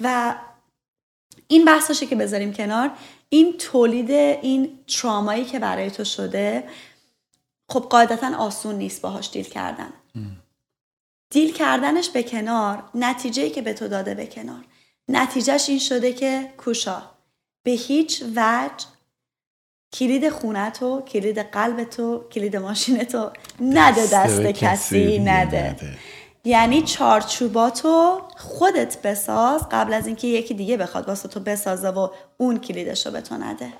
و 0.00 0.34
این 1.48 1.64
بحثاشه 1.64 2.06
که 2.06 2.16
بذاریم 2.16 2.52
کنار. 2.52 2.90
این 3.28 3.58
تولید 3.58 4.10
این 4.10 4.78
ترامایی 4.86 5.44
که 5.44 5.58
برای 5.58 5.90
تو 5.90 6.04
شده 6.04 6.64
خب 7.68 7.80
قاعدتا 7.80 8.36
آسون 8.36 8.74
نیست 8.74 9.02
باهاش 9.02 9.30
دیل 9.30 9.44
کردن. 9.44 9.92
دیل 11.30 11.52
کردنش 11.52 12.08
به 12.08 12.22
کنار 12.22 12.84
نتیجه 12.94 13.50
که 13.50 13.62
به 13.62 13.72
تو 13.72 13.88
داده 13.88 14.14
به 14.14 14.26
کنار. 14.26 14.64
نتیجهش 15.08 15.68
این 15.68 15.78
شده 15.78 16.12
که 16.12 16.52
کوشا 16.56 17.02
به 17.62 17.70
هیچ 17.70 18.22
وجه 18.36 18.86
کلید 19.92 20.28
خونتو 20.28 21.00
کلید 21.00 21.38
قلبتو 21.38 22.28
کلید 22.32 22.56
ماشینتو 22.56 23.30
نده 23.60 24.06
دست 24.12 24.42
کسی 24.42 25.18
نده. 25.18 25.76
یعنی 26.48 26.82
چارچوباتو 26.82 28.20
خودت 28.36 29.02
بساز 29.02 29.68
قبل 29.70 29.92
از 29.92 30.06
اینکه 30.06 30.26
یکی 30.26 30.54
دیگه 30.54 30.76
بخواد 30.76 31.08
واسه 31.08 31.28
تو 31.28 31.40
بسازه 31.40 31.88
و 31.88 32.08
اون 32.36 32.58
کلیدش 32.58 33.06
رو 33.06 33.12
به 33.12 33.20
تو 33.20 33.34
نده. 33.34 33.72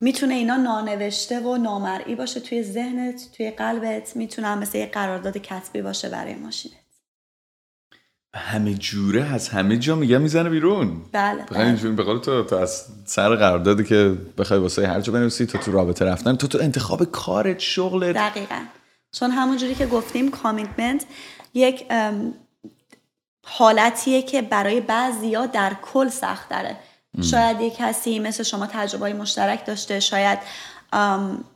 می‌تونه 0.00 0.34
اینا 0.34 0.56
نانوشته 0.56 1.40
و 1.40 1.56
نامرئی 1.56 2.14
باشه 2.14 2.40
توی 2.40 2.62
ذهنت 2.62 3.28
توی 3.36 3.50
قلبت. 3.50 4.16
می‌تونه 4.16 4.54
مثل 4.54 4.78
یه 4.78 4.86
قرارداد 4.86 5.38
کسبی 5.38 5.82
باشه 5.82 6.08
برای 6.08 6.34
ماشینت. 6.34 6.74
همه 8.34 8.74
جوره 8.74 9.34
از 9.34 9.48
همه 9.48 9.76
جا 9.76 9.94
میگه 9.94 10.18
می‌زنه 10.18 10.50
بیرون. 10.50 11.02
بله, 11.12 11.44
بله. 11.50 11.90
به 11.90 12.02
قول 12.02 12.18
تو, 12.18 12.44
تو 12.44 12.56
از 12.56 12.86
سر 13.04 13.36
قراردادی 13.36 13.84
که 13.84 14.16
بخوای 14.38 14.60
واسه 14.60 14.88
هر 14.88 15.00
جا 15.00 15.12
بنویسی 15.12 15.46
تو 15.46 15.58
تو 15.58 15.72
رابطه 15.72 16.04
رفتن. 16.04 16.36
تو 16.36 16.46
تو 16.46 16.58
انتخاب 16.58 17.04
کارت 17.04 17.58
شغلت. 17.58 18.16
دقیقا. 18.16 18.60
چون 19.12 19.30
همونجوری 19.30 19.74
که 19.74 19.86
گفتیم 19.86 20.30
کامیتمنت 20.30 21.04
یک 21.54 21.86
حالتیه 23.46 24.22
که 24.22 24.42
برای 24.42 24.80
بعضیا 24.80 25.46
در 25.46 25.76
کل 25.82 26.08
سخت 26.08 26.48
داره 26.48 26.76
شاید 27.30 27.60
یک 27.60 27.76
کسی 27.76 28.18
مثل 28.18 28.42
شما 28.42 28.66
تجربه 28.66 29.12
مشترک 29.12 29.66
داشته 29.66 30.00
شاید 30.00 30.38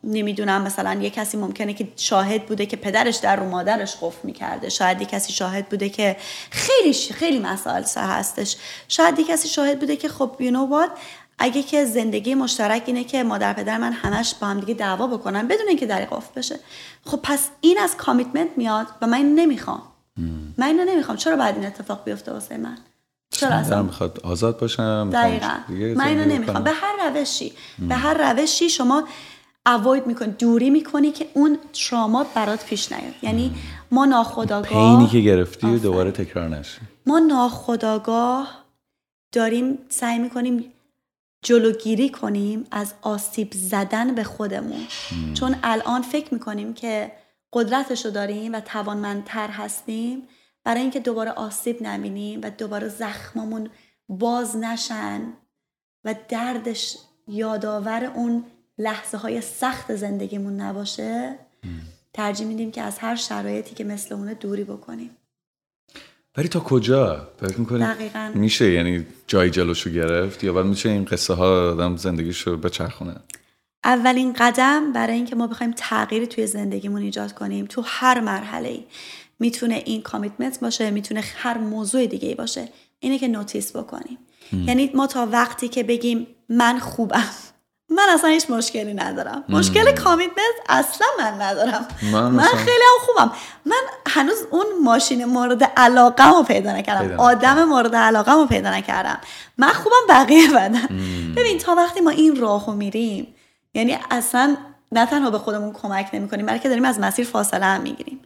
نمی‌دونم 0.05 0.63
مثلا 0.63 0.95
یه 0.95 1.11
کسی 1.11 1.37
ممکنه 1.37 1.75
که 1.75 1.89
شاهد 1.97 2.47
بوده 2.47 2.67
که 2.67 2.77
پدرش 2.77 3.17
در 3.17 3.37
رو 3.37 3.49
مادرش 3.49 3.97
قفل 4.01 4.19
می‌کرده. 4.23 4.69
شاید 4.69 5.01
یه 5.01 5.07
کسی 5.07 5.33
شاهد 5.33 5.69
بوده 5.69 5.89
که 5.89 6.17
خیلی 6.51 6.93
خیلی 6.93 7.39
مسائل 7.39 7.83
سه 7.83 8.01
هستش. 8.01 8.57
شاید 8.89 9.19
یه 9.19 9.25
کسی 9.25 9.49
شاهد 9.49 9.81
بوده 9.81 9.97
که 9.97 10.09
خب 10.09 10.37
you 10.41 10.53
know 10.53 10.73
what 10.73 10.91
اگه 11.45 11.63
که 11.63 11.85
زندگی 11.85 12.35
مشترک 12.35 12.83
اینه 12.87 13.05
که 13.05 13.23
مادر 13.23 13.53
پدر 13.53 13.79
من 13.79 13.93
همش 13.93 14.35
با 14.35 14.47
هم 14.47 14.61
دیگه 14.61 14.75
دعوا 14.75 15.07
بکنن 15.07 15.49
بدون 15.49 15.69
اینکه 15.69 15.87
دری 15.87 16.05
قفل 16.05 16.31
بشه. 16.37 16.61
خب 17.05 17.21
پس 17.23 17.49
این 17.61 17.79
از 17.79 17.97
کامیتمنت 17.97 18.49
میاد 18.57 18.87
و 19.03 19.07
من 19.07 19.35
نمی‌خوام. 19.35 19.83
من 20.59 20.67
اینو 20.67 20.85
نمی‌خوام. 20.85 21.17
چرا 21.17 21.37
باید 21.37 21.57
این 21.57 21.67
اتفاق 21.67 22.05
بیفته 22.05 22.33
واسه 22.33 22.57
من؟ 22.57 22.79
چرا 23.31 23.51
اصلا؟ 23.51 23.83
می‌خواد 23.83 24.21
آزاد 24.25 24.61
باشم 24.61 25.11
دقیقا. 25.13 25.55
من 25.69 26.07
اینو 26.07 26.25
نمی‌خوام. 26.25 26.65
به 26.65 26.71
هر 26.71 27.11
روشی 27.11 27.53
به 27.89 27.95
هر 27.95 28.33
روشی 28.33 28.71
شما 28.71 29.05
اوید 29.67 30.07
می‌کنی 30.07 30.33
دوری 30.33 30.71
می‌کنی 30.71 31.11
که 31.11 31.27
اون 31.35 31.59
تراما 31.73 32.27
برات 32.35 32.65
پیش 32.65 32.93
نیاد. 32.93 33.15
یعنی 33.23 33.55
ما 33.91 34.05
ناخداگاه 34.05 34.63
پینی 34.63 35.07
که 35.07 35.21
گرفتی 35.21 35.67
و 35.67 35.79
دوباره 35.79 36.11
تکرار 36.11 36.49
نشه. 36.49 36.81
ما 37.07 37.19
ناخداگاه 37.19 38.65
داریم 39.33 39.79
سعی 39.89 40.19
می‌کنیم 40.19 40.65
جلوگیری 41.43 42.09
کنیم 42.09 42.67
از 42.71 42.95
آسیب 43.03 43.53
زدن 43.53 44.15
به 44.15 44.25
خودمون. 44.25 44.87
چون 45.35 45.57
الان 45.63 46.03
فکر 46.03 46.35
می‌کنیم 46.35 46.75
که 46.75 47.13
قدرتشو 47.53 48.11
داریم 48.11 48.55
و 48.55 48.61
توانمندتر 48.61 49.49
هستیم 49.49 50.29
برای 50.65 50.81
اینکه 50.81 51.01
دوباره 51.01 51.31
آسیب 51.31 51.79
نبینیم 51.81 52.41
و 52.43 52.51
دوباره 52.51 52.89
زخممون 52.89 53.71
باز 54.09 54.57
نشن 54.57 55.33
و 56.05 56.15
دردش 56.29 56.97
یادآور 57.29 58.05
اون 58.05 58.45
لحظه 58.79 59.19
های 59.19 59.41
سخت 59.41 59.97
زندگیمون 59.97 60.61
نباشه 60.61 61.39
ترجیح 62.13 62.47
میدیم 62.47 62.71
که 62.71 62.83
از 62.83 62.99
هر 62.99 63.17
شرایطی 63.17 63.75
که 63.75 63.85
مثل 63.85 64.15
اونه 64.15 64.35
دوری 64.35 64.65
بکنیم. 64.65 65.17
ولی 66.37 66.49
تا 66.49 66.61
کجا؟ 66.61 67.29
فکر 67.41 67.61
می‌کنی 67.61 67.87
میشه 68.35 68.71
یعنی 68.71 69.07
جای 69.27 69.51
جلوشو 69.51 69.91
گرفت 69.91 70.45
یا 70.45 70.53
بعد 70.53 70.67
میشه 70.67 70.89
این 70.89 71.05
قصه 71.05 71.35
ها 71.35 71.71
آدم 71.71 71.97
زندگیشو 71.97 72.57
بچرخونه؟ 72.57 73.15
اولین 73.85 74.33
قدم 74.33 74.93
برای 74.93 75.15
اینکه 75.15 75.37
ما 75.37 75.47
بخوایم 75.47 75.73
تغییری 75.77 76.27
توی 76.27 76.47
زندگیمون 76.47 77.03
ایجاد 77.03 77.33
کنیم 77.33 77.67
تو 77.67 77.83
هر 77.87 78.21
مرحله 78.21 78.69
ای 78.69 78.85
می‌تونه 79.39 79.83
این 79.87 80.03
کامیتمنت 80.03 80.61
باشه 80.61 80.91
می‌تونه 80.91 81.25
هر 81.37 81.59
موضوع 81.59 82.07
دیگه 82.07 82.29
ای 82.29 82.35
باشه. 82.35 82.69
اینه 83.01 83.19
که 83.19 83.29
نوتیس 83.29 83.77
بکنیم. 83.77 84.19
یعنی 84.67 84.91
ما 84.95 85.07
تا 85.07 85.27
وقتی 85.27 85.69
که 85.69 85.83
بگیم 85.83 86.27
من 86.49 86.79
خوبم 86.79 87.25
من 87.93 88.07
اصلا 88.09 88.31
هیچ 88.31 88.51
مشکلی 88.51 88.95
ندارم. 88.95 89.45
مشکل 89.49 89.93
کامیتمنت 89.95 90.55
اصلا 90.69 91.07
من 91.19 91.43
ندارم. 91.43 91.89
من 92.13 92.31
من 92.31 92.43
خیلی 92.43 92.71
هم 92.71 93.07
خوبم. 93.07 93.33
من 93.67 93.83
هنوز 94.07 94.39
اون 94.51 94.67
ماشین 94.83 95.25
مورد 95.25 95.65
علاقه 95.65 96.29
رو 96.29 96.43
پیدا 96.43 96.73
نکردم. 96.73 97.09
پیدا 97.09 97.23
آدم 97.23 97.65
مورد 97.65 97.95
علاقه 97.95 98.33
رو 98.33 98.47
پیدا 98.47 98.71
نکردم. 98.71 99.19
من 99.59 99.73
خوبم 99.73 100.07
بقیه 100.09 100.51
بدن 100.51 100.87
ببین 101.37 101.59
تا 101.59 101.75
وقتی 101.75 102.01
ما 102.01 102.11
این 102.11 102.37
راه 102.37 102.67
رو 102.67 102.73
میریم 102.73 103.35
یعنی 103.75 103.99
اصلا 104.11 104.57
نه 104.93 105.07
تنها 105.07 105.31
به 105.31 105.39
خودمون 105.39 105.73
کمک 105.73 106.11
نمی 106.13 106.29
کنیم 106.29 106.47
بلکه 106.47 106.69
داریم 106.69 106.85
از 106.85 107.01
مسیر 107.01 107.27
فاصله 107.27 107.67
هم 107.67 107.81
می‌گیریم. 107.81 108.21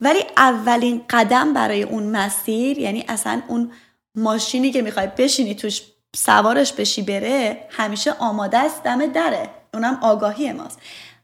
ولی 0.00 0.24
اولین 0.36 1.04
قدم 1.10 1.52
برای 1.52 1.82
اون 1.82 2.02
مسیر 2.02 2.78
یعنی 2.78 3.04
اصلا 3.08 3.42
اون 3.48 3.72
ماشینی 4.14 4.70
که 4.70 4.82
می‌خوای 4.82 5.08
بشینی 5.18 5.54
توش 5.54 5.82
سوارش 6.16 6.72
بشی 6.72 7.02
بره 7.02 7.60
همیشه 7.70 8.12
آماده 8.18 8.58
است 8.58 8.82
دم 8.82 9.06
دره. 9.06 9.50
اونم 9.74 9.98
آگاهی 10.02 10.52
ماست. 10.52 10.78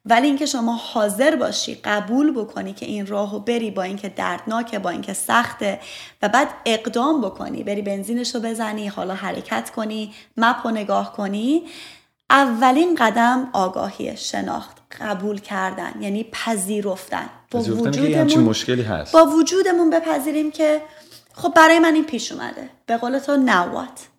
ولی 0.05 0.27
اینکه 0.27 0.47
شما 0.47 0.77
حاضر 0.77 1.37
باشی 1.37 1.75
قبول 1.75 2.33
بکنی 2.33 2.73
که 2.73 2.87
این 2.87 3.07
راهو 3.07 3.39
بری 3.39 3.71
با 3.71 3.83
اینکه 3.83 4.09
دردناکه 4.09 4.79
با 4.79 4.91
اینکه 4.91 5.13
سخته 5.13 5.81
و 6.23 6.29
بعد 6.29 6.49
اقدام 6.67 7.21
بکنی. 7.21 7.63
بری 7.63 7.83
بنزینش 7.83 8.35
رو 8.35 8.41
بزنی 8.41 8.89
حالا 8.89 9.15
حرکت 9.15 9.71
کنی 9.71 10.15
مپ 10.37 10.57
رو 10.67 10.71
نگاه 10.71 11.13
کنی. 11.13 11.63
اولین 12.31 12.95
قدم 12.95 13.49
آگاهی 13.53 14.17
شناخت 14.17 14.77
قبول 15.01 15.39
کردن 15.39 15.93
یعنی 16.01 16.25
پذیرفتن. 16.33 17.31
با 17.51 17.61
وجودمون 17.61 18.45
مشکلی 18.45 18.83
هست. 18.83 19.13
با 19.13 19.25
وجودمون 19.25 19.91
بپذیریم 19.91 20.51
که 20.51 20.83
خب 21.35 21.55
برای 21.57 21.79
من 21.79 21.95
این 21.95 22.05
پیش 22.05 22.33
اومده. 22.33 22.71
به 22.87 22.97
قول 22.97 23.19
تو 23.19 23.37
نوات 23.37 24.12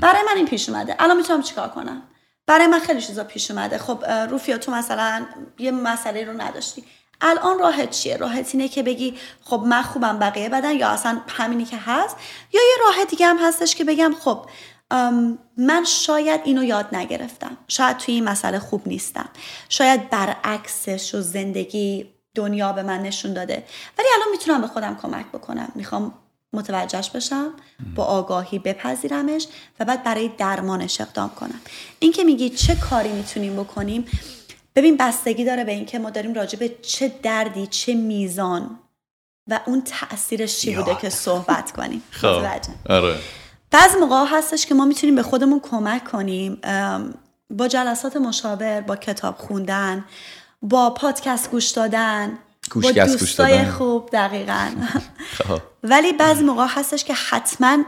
برای 0.00 0.22
من 0.26 0.36
این 0.36 0.46
پیش 0.46 0.68
اومده. 0.68 0.96
الان 0.98 1.16
می‌تونم 1.16 1.42
چیکار 1.42 1.68
کنم؟ 1.68 2.02
برای 2.46 2.66
من 2.66 2.78
خیلی 2.78 3.02
چیزا 3.02 3.24
پیش 3.24 3.50
اومده. 3.50 3.78
خب 3.78 4.04
روفیا 4.06 4.58
تو 4.58 4.72
مثلا 4.72 5.26
یه 5.58 5.70
مسئله 5.70 6.24
رو 6.24 6.40
نداشتی. 6.40 6.84
الان 7.20 7.58
راحت 7.58 7.90
چیه؟ 7.90 8.16
راحت 8.16 8.50
اینه 8.54 8.68
که 8.68 8.82
بگی 8.82 9.18
خب 9.44 9.62
من 9.66 9.82
خوبم 9.82 10.18
بقیه 10.18 10.48
بدن؟ 10.48 10.76
یا 10.76 10.88
اصلا 10.88 11.20
همینی 11.28 11.64
که 11.64 11.76
هست؟ 11.76 12.16
یا 12.52 12.60
یه 12.60 12.84
راه 12.86 13.04
دیگه 13.04 13.26
هم 13.26 13.38
هستش 13.38 13.74
که 13.74 13.84
بگم 13.84 14.14
خب 14.20 14.46
من 15.56 15.84
شاید 15.84 16.40
اینو 16.44 16.64
یاد 16.64 16.94
نگرفتم. 16.96 17.56
شاید 17.68 17.96
توی 17.96 18.14
این 18.14 18.24
مسئله 18.24 18.58
خوب 18.58 18.88
نیستم. 18.88 19.28
شاید 19.68 20.10
برعکسش 20.10 21.14
و 21.14 21.20
زندگی 21.20 22.12
دنیا 22.34 22.72
به 22.72 22.82
من 22.82 23.02
نشون 23.02 23.32
داده. 23.32 23.64
ولی 23.98 24.06
الان 24.14 24.28
می‌تونم 24.30 24.60
به 24.60 24.66
خودم 24.66 24.98
کمک 25.02 25.26
بکنم. 25.26 25.72
می‌خوام 25.74 26.14
متوجهش 26.52 27.10
بشم 27.10 27.54
با 27.94 28.04
آگاهی 28.04 28.58
بپذیرمش 28.58 29.46
و 29.80 29.84
بعد 29.84 30.04
برای 30.04 30.30
درمانش 30.38 31.00
اقدام 31.00 31.30
کنم 31.30 31.60
این 31.98 32.12
که 32.12 32.24
میگی 32.24 32.50
چه 32.50 32.74
کاری 32.74 33.12
می‌تونیم 33.12 33.56
بکنیم 33.56 34.04
ببین 34.74 34.96
بستگی 34.96 35.44
داره 35.44 35.64
به 35.64 35.72
اینکه 35.72 35.98
ما 35.98 36.10
داریم 36.10 36.34
راجع 36.34 36.58
به 36.58 36.68
چه 36.82 37.12
دردی 37.22 37.66
چه 37.66 37.94
میزان 37.94 38.78
و 39.50 39.60
اون 39.66 39.82
تاثیرش 39.82 40.58
چی 40.60 40.76
بوده. 40.76 40.94
که 40.94 41.10
صحبت 41.10 41.72
کنیم 41.72 42.02
خب؟ 42.20 42.44
آره 42.88 43.18
بعض 43.70 43.96
موقع 43.96 44.24
هستش 44.28 44.66
که 44.66 44.74
ما 44.74 44.84
می‌تونیم 44.84 45.14
به 45.14 45.22
خودمون 45.22 45.60
کمک 45.60 46.04
کنیم 46.04 46.58
با 47.50 47.68
جلسات 47.68 48.16
مشاور 48.16 48.80
با 48.80 48.96
کتاب 48.96 49.36
خوندن 49.38 50.04
با 50.62 50.90
پادکست 50.90 51.50
گوش 51.50 51.70
دادن 51.70 52.38
با 52.80 52.92
گوش 52.92 52.96
دوستای 52.96 53.58
دادن. 53.58 53.70
خوب 53.70 54.10
دقیقا. 54.12 54.70
خب. 55.48 55.60
ولی 55.82 56.12
بعضی 56.12 56.44
موقع 56.44 56.66
هستش 56.68 57.04
که 57.04 57.14
حتما 57.14 57.78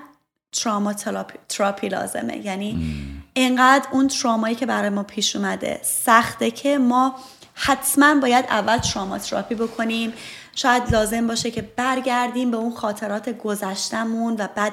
تراما 0.52 0.92
تراپی, 0.92 1.38
تراپی 1.48 1.88
لازمه. 1.88 2.36
یعنی 2.36 2.94
اینقدر 3.34 3.86
اون 3.90 4.08
ترامایی 4.08 4.54
که 4.54 4.66
برای 4.66 4.90
ما 4.90 5.02
پیش 5.02 5.36
اومده 5.36 5.80
سخته 5.82 6.50
که 6.50 6.78
ما 6.78 7.14
حتما 7.54 8.14
باید 8.14 8.44
اول 8.48 8.78
تراما 8.78 9.18
تراپی 9.18 9.54
بکنیم. 9.54 10.12
شاید 10.54 10.92
لازم 10.92 11.26
باشه 11.26 11.50
که 11.50 11.62
برگردیم 11.62 12.50
به 12.50 12.56
اون 12.56 12.74
خاطرات 12.74 13.28
گذشتمون 13.28 14.36
و 14.38 14.48
بعد 14.54 14.72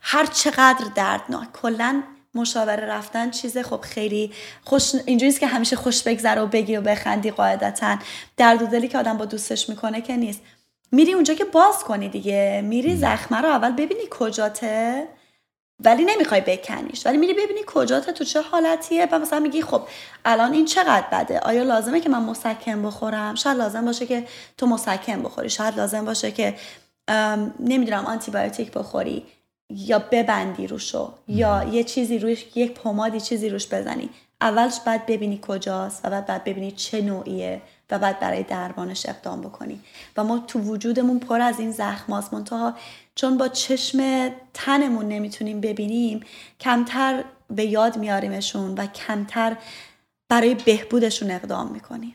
هر 0.00 0.26
چقدر 0.26 0.84
دردناک. 0.94 1.52
کلا 1.52 2.02
مشاوره 2.34 2.86
رفتن 2.86 3.30
چیز 3.30 3.58
خب 3.58 3.80
خیلی 3.80 4.32
خوش 4.64 4.94
اینجوریست 5.06 5.40
که 5.40 5.46
همیشه 5.46 5.76
خوش 5.76 6.02
بگذره 6.02 6.40
و 6.40 6.46
بگی 6.46 6.76
و 6.76 6.80
بخندی 6.80 7.30
قاعدتا. 7.30 7.96
درد 8.36 8.62
و 8.62 8.66
دلی 8.66 8.88
که 8.88 8.98
آدم 8.98 9.18
با 9.18 9.24
دوستش 9.24 9.68
می‌کنه 9.68 10.00
که 10.00 10.16
نیست. 10.16 10.40
میری 10.92 11.12
اونجا 11.12 11.34
که 11.34 11.44
باز 11.44 11.78
کنی 11.84 12.08
دیگه. 12.08 12.62
میری 12.64 12.96
زخمه 12.96 13.38
رو 13.38 13.48
اول 13.48 13.72
ببینی 13.72 14.02
کجاته 14.10 15.08
ولی 15.84 16.04
نمی‌خوای 16.04 16.40
بکنیش. 16.40 17.06
ولی 17.06 17.18
میری 17.18 17.32
ببینی 17.32 17.60
کجاته 17.66 18.12
تو 18.12 18.24
چه 18.24 18.40
حالتیه. 18.42 19.08
و 19.12 19.18
مثلا 19.18 19.40
میگی 19.40 19.62
خب 19.62 19.82
الان 20.24 20.52
این 20.52 20.64
چقدر 20.64 21.06
بده؟ 21.12 21.38
آیا 21.40 21.62
لازمه 21.62 22.00
که 22.00 22.08
من 22.08 22.22
مسکن 22.22 22.82
بخورم؟ 22.82 23.34
شاید 23.34 23.56
لازم 23.56 23.84
باشه 23.84 24.06
که 24.06 24.26
تو 24.58 24.66
مسکن 24.66 25.22
بخوری. 25.22 25.50
شاید 25.50 25.76
لازم 25.76 26.04
باشه 26.04 26.30
که 26.32 26.54
نمی‌دونم 27.60 28.06
آنتیبیوتیک 28.06 28.72
بخوری. 28.72 29.26
یا 29.70 29.98
ببندی 29.98 30.66
روشو 30.66 31.14
یا 31.28 31.64
یه 31.72 31.84
چیزی 31.84 32.18
روش 32.18 32.44
یک 32.54 32.72
پمادی 32.72 33.20
چیزی 33.20 33.48
روش 33.48 33.66
بزنی. 33.66 34.10
اولش 34.40 34.80
بعد 34.86 35.06
ببینی 35.06 35.38
کجاست 35.42 36.04
و 36.04 36.10
بعد 36.10 36.26
بعد 36.26 36.44
ببینی 36.44 36.72
چه 36.72 37.00
نوعیه 37.00 37.62
و 37.90 37.98
بعد 37.98 38.20
برای 38.20 38.42
درمانش 38.42 39.06
اقدام 39.06 39.40
بکنی. 39.40 39.80
و 40.16 40.24
ما 40.24 40.38
تو 40.38 40.58
وجودمون 40.58 41.18
پر 41.18 41.40
از 41.40 41.60
این 41.60 41.70
زخماست 41.70 42.34
منتها 42.34 42.74
چون 43.14 43.38
با 43.38 43.48
چشم 43.48 44.30
تنمون 44.54 45.08
نمی‌تونیم 45.08 45.60
ببینیم 45.60 46.20
کمتر 46.60 47.24
به 47.50 47.64
یاد 47.64 47.98
میاریمشون 47.98 48.74
و 48.74 48.86
کمتر 48.86 49.56
برای 50.28 50.54
بهبودشون 50.54 51.30
اقدام 51.30 51.72
می‌کنیم. 51.72 52.14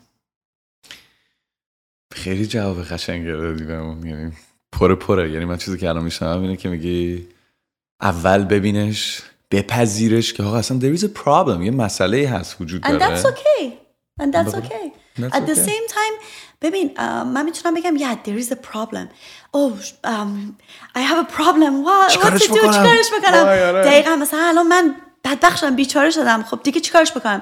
خیلی 2.13 2.45
جواب 2.45 2.83
قشنگی 2.83 3.31
دادی 3.31 3.63
بهمون 3.63 4.05
یعنی 4.05 4.31
پره 4.71 4.95
پره. 4.95 5.31
یعنی 5.31 5.45
من 5.45 5.57
چیزی 5.57 5.77
که 5.77 5.89
الان 5.89 6.03
میشنوم 6.03 6.41
اینه 6.41 6.55
که 6.55 6.69
میگی 6.69 7.27
اول 8.01 8.43
ببینش 8.43 9.21
بپذیرش 9.51 10.33
که 10.33 10.43
آقا 10.43 10.57
اصلا 10.57 10.79
there 10.79 10.99
is 10.99 11.03
a 11.03 11.19
problem 11.23 11.61
یه 11.61 11.71
مسئله 11.71 12.29
هست 12.29 12.61
وجود 12.61 12.85
and 12.85 12.89
داره 12.89 13.21
that's 13.21 13.25
okay 13.25 13.71
and 14.21 14.33
that's 14.33 14.53
okay 14.53 14.91
That's 15.19 15.35
at 15.35 15.45
the 15.47 15.51
okay. 15.51 15.69
same 15.69 15.87
time 15.89 16.23
ببین 16.61 16.91
uh, 16.97 16.99
من 17.01 17.45
می‌تونم 17.45 17.75
بگم 17.75 17.97
yeah 17.97 18.17
there 18.27 18.45
is 18.45 18.51
a 18.51 18.55
problem 18.55 19.07
oh 19.53 19.71
um, 20.03 20.55
I 20.95 21.01
have 21.01 21.19
a 21.27 21.31
problem 21.37 21.83
what, 21.83 22.17
what 22.23 22.41
to 22.41 22.47
do 22.47 22.57
بکنم؟ 22.57 22.71
چیکارش 22.71 23.09
بکنم 23.19 23.45
آره. 23.47 23.83
دقیقا 23.83 24.15
مثلا 24.15 24.39
الان 24.39 24.67
من 24.67 24.95
بدبخت 25.23 25.57
شدم 25.57 25.75
بیچاره 25.75 26.09
شدم 26.09 26.43
خب 26.43 26.63
دیگه 26.63 26.79
چیکارش 26.79 27.11
بکنم 27.11 27.41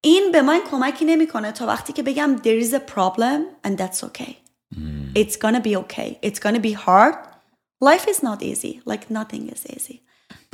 این 0.00 0.32
به 0.32 0.42
من 0.42 0.60
کمکی 0.70 1.04
نمی‌کنه 1.04 1.52
تا 1.52 1.66
وقتی 1.66 1.92
که 1.92 2.02
بگم 2.02 2.36
there 2.36 2.64
is 2.64 2.72
a 2.72 2.92
problem 2.94 3.68
and 3.68 3.78
that's 3.78 4.04
okay 4.04 4.36
it's 5.14 5.36
gonna 5.36 5.60
be 5.60 5.76
okay 5.76 6.18
it's 6.22 6.38
gonna 6.38 6.60
be 6.60 6.72
hard 6.72 7.35
life 7.84 8.06
is 8.06 8.18
not 8.22 8.42
easy 8.42 8.80
like 8.90 9.10
nothing 9.10 9.50
is 9.54 9.62
easy. 9.76 10.00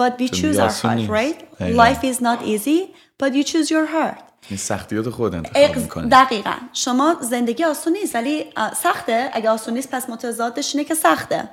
But 0.01 0.13
we 0.21 0.29
choose 0.29 0.59
our 0.59 0.71
heart 0.71 0.85
نیست. 0.85 1.11
right? 1.11 1.39
Life 1.61 2.03
is 2.03 2.19
not 2.21 2.41
easy 2.43 2.81
but 3.23 3.31
you 3.35 3.45
choose 3.45 3.69
your 3.71 3.87
heart. 3.87 4.23
این 4.49 4.59
سختیات 4.59 5.11
خود 5.11 5.35
انتخاب 5.35 5.77
می‌کنی. 5.77 6.09
دقیقا. 6.09 6.55
شما 6.73 7.17
زندگی 7.21 7.65
آسون 7.65 7.93
نیست 7.93 8.15
ولی 8.15 8.45
سخته. 8.83 9.31
اگه 9.33 9.51
آسون 9.51 9.75
نیست 9.75 9.91
پس 9.91 10.11
متضادش 10.11 10.75
اینه 10.75 10.89
که 10.89 10.95
سخته. 10.95 11.49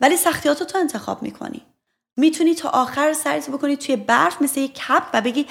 ولی 0.00 0.16
سختیات 0.16 0.60
رو 0.60 0.66
تو 0.66 0.78
انتخاب 0.78 1.22
می‌کنی. 1.22 1.62
می‌تونی 2.16 2.54
تا 2.54 2.68
آخر 2.68 3.12
سرت 3.12 3.50
بکنی 3.50 3.76
توی 3.76 3.96
برف 3.96 4.42
مثل 4.42 4.60
یک 4.60 4.74
کپ 4.74 5.02
و 5.14 5.20
بگی 5.20 5.46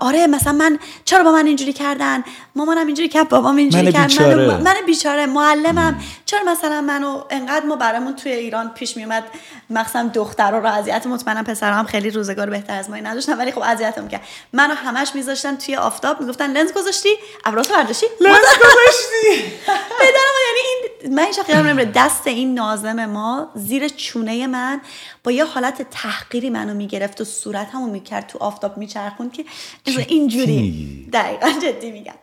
آره 0.00 0.26
مثلا 0.26 0.52
من 0.52 0.78
چرا 1.04 1.24
با 1.24 1.32
من 1.32 1.46
اینجوری 1.46 1.72
کردن؟ 1.72 2.24
مامانم 2.56 2.86
اینجوری 2.86 3.08
کرد 3.08 3.28
بابام 3.28 3.56
اینجوری 3.56 3.84
من 3.86 3.92
کرد 3.92 4.06
بیچاره. 4.08 4.34
منو- 4.46 4.62
من 4.64 4.74
بیچاره 4.86 5.26
معلمم. 5.26 6.00
چرا 6.26 6.40
مثلا 6.52 6.80
منو 6.80 7.22
انقدر 7.30 7.66
ما 7.66 7.76
برامون 7.76 8.16
توی 8.16 8.32
ایران 8.32 8.68
پیش 8.74 8.96
میومد 8.96 9.24
مخصوصا 9.70 10.02
دخترها 10.14 10.58
رو 10.58 10.66
اذیت 10.66 11.06
مطمئنم 11.06 11.44
پسرها 11.44 11.78
هم 11.78 11.84
خیلی 11.86 12.10
روزگار 12.10 12.50
بهتر 12.50 12.78
از 12.78 12.90
ما 12.90 12.96
نداشتن 12.96 13.38
ولی 13.38 13.52
خب 13.52 13.62
اذیتم 13.64 14.08
کرد. 14.08 14.20
منو 14.52 14.74
همش 14.74 15.10
میذاشتن 15.14 15.56
توی 15.56 15.76
آفتاب 15.76 16.20
می‌گفتن 16.20 16.50
لنز 16.50 16.72
گذاشتی؟ 16.72 17.08
ابراز 17.44 17.68
برداشتی؟ 17.68 18.06
لنز 18.20 18.34
گذاشتی. 18.36 19.52
پدرم 20.00 20.34
یعنی 20.46 20.60
این 21.02 21.14
من 21.14 21.26
یادم 21.48 21.66
نمیره 21.66 21.90
دست 21.94 22.26
این 22.26 22.54
نازم 22.54 23.04
ما 23.04 23.50
زیر 23.54 23.88
چونه 23.88 24.46
من 24.46 24.80
با 25.24 25.30
یه 25.32 25.44
حالت 25.44 25.90
تحقیری 25.90 26.50
منو 26.50 26.74
می‌گرفت 26.74 27.20
و 27.20 27.24
صورتمو 27.24 27.86
می‌کرد 27.86 28.26
تو 28.26 28.38
آفتاب 28.38 28.76
میچرخوند 28.78 29.32
که 29.32 29.43
اینجوری؟ 29.86 31.08
دقیقا 31.12 31.50
جدی 31.62 31.90
میگم. 31.90 32.14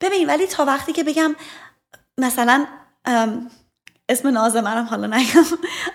ببین 0.00 0.26
ولی 0.26 0.46
تا 0.46 0.64
وقتی 0.64 0.92
که 0.92 1.04
بگم 1.04 1.36
مثلا 2.18 2.66
اسم 4.08 4.28
نازم 4.28 4.60
منم 4.60 4.84
حالا 4.84 5.06
نگم 5.06 5.44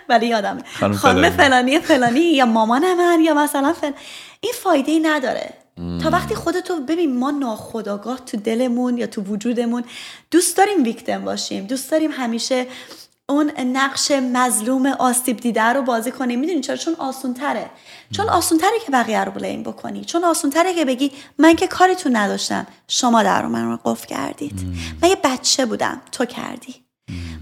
ولی 0.10 0.28
یادمه. 0.28 0.64
خانم 0.80 0.96
خانم 0.96 1.30
فلانی. 1.30 1.38
فلانی 1.38 1.80
فلانی 1.80 2.20
یا 2.20 2.46
مامان 2.46 2.94
من 2.94 3.20
یا 3.22 3.34
مثلا 3.34 3.74
فل... 3.74 3.92
این 4.40 4.54
فایده 4.64 4.92
ای 4.92 5.00
نداره. 5.00 5.54
تا 6.04 6.10
وقتی 6.10 6.36
خودتو 6.36 6.80
ببین 6.80 7.20
ما 7.20 7.32
ناخداگاه 7.32 8.26
تو 8.26 8.38
دلمون 8.38 8.98
یا 8.98 9.08
تو 9.08 9.22
وجودمون 9.22 9.84
دوست 10.32 10.58
داریم 10.58 10.84
ویکتم 10.84 11.26
باشیم. 11.26 11.66
دوست 11.66 11.92
داریم 11.92 12.12
همیشه 12.12 12.68
اون 13.30 13.52
نقش 13.60 14.12
مظلوم 14.12 14.86
آسیب 14.86 15.38
دیده 15.38 15.64
رو 15.64 15.82
بازی 15.82 16.12
کنی. 16.12 16.36
می‌دونی 16.36 16.62
چرا؟ 16.62 16.76
چون 16.76 16.96
آسون 16.96 17.34
تره 17.34 17.70
چون 18.12 18.30
آسون 18.30 18.58
تره 18.58 18.80
که 18.86 18.92
بقیه 18.92 19.24
رو 19.24 19.32
بلیم 19.32 19.64
بکنی. 19.64 20.06
چون 20.06 20.24
آسون 20.24 20.50
تره 20.50 20.74
که 20.74 20.86
بگی 20.86 21.12
من 21.38 21.56
که 21.56 21.68
کاریتون 21.68 22.16
نداشتم. 22.16 22.68
شما 22.88 23.24
در 23.24 23.42
رو 23.42 23.50
من 23.50 23.72
رو 23.72 23.80
قفل 23.86 24.08
کردید. 24.08 24.60
من 25.02 25.10
یه 25.10 25.18
بچه 25.24 25.66
بودم. 25.66 26.02
تو 26.12 26.26
کردی. 26.26 26.76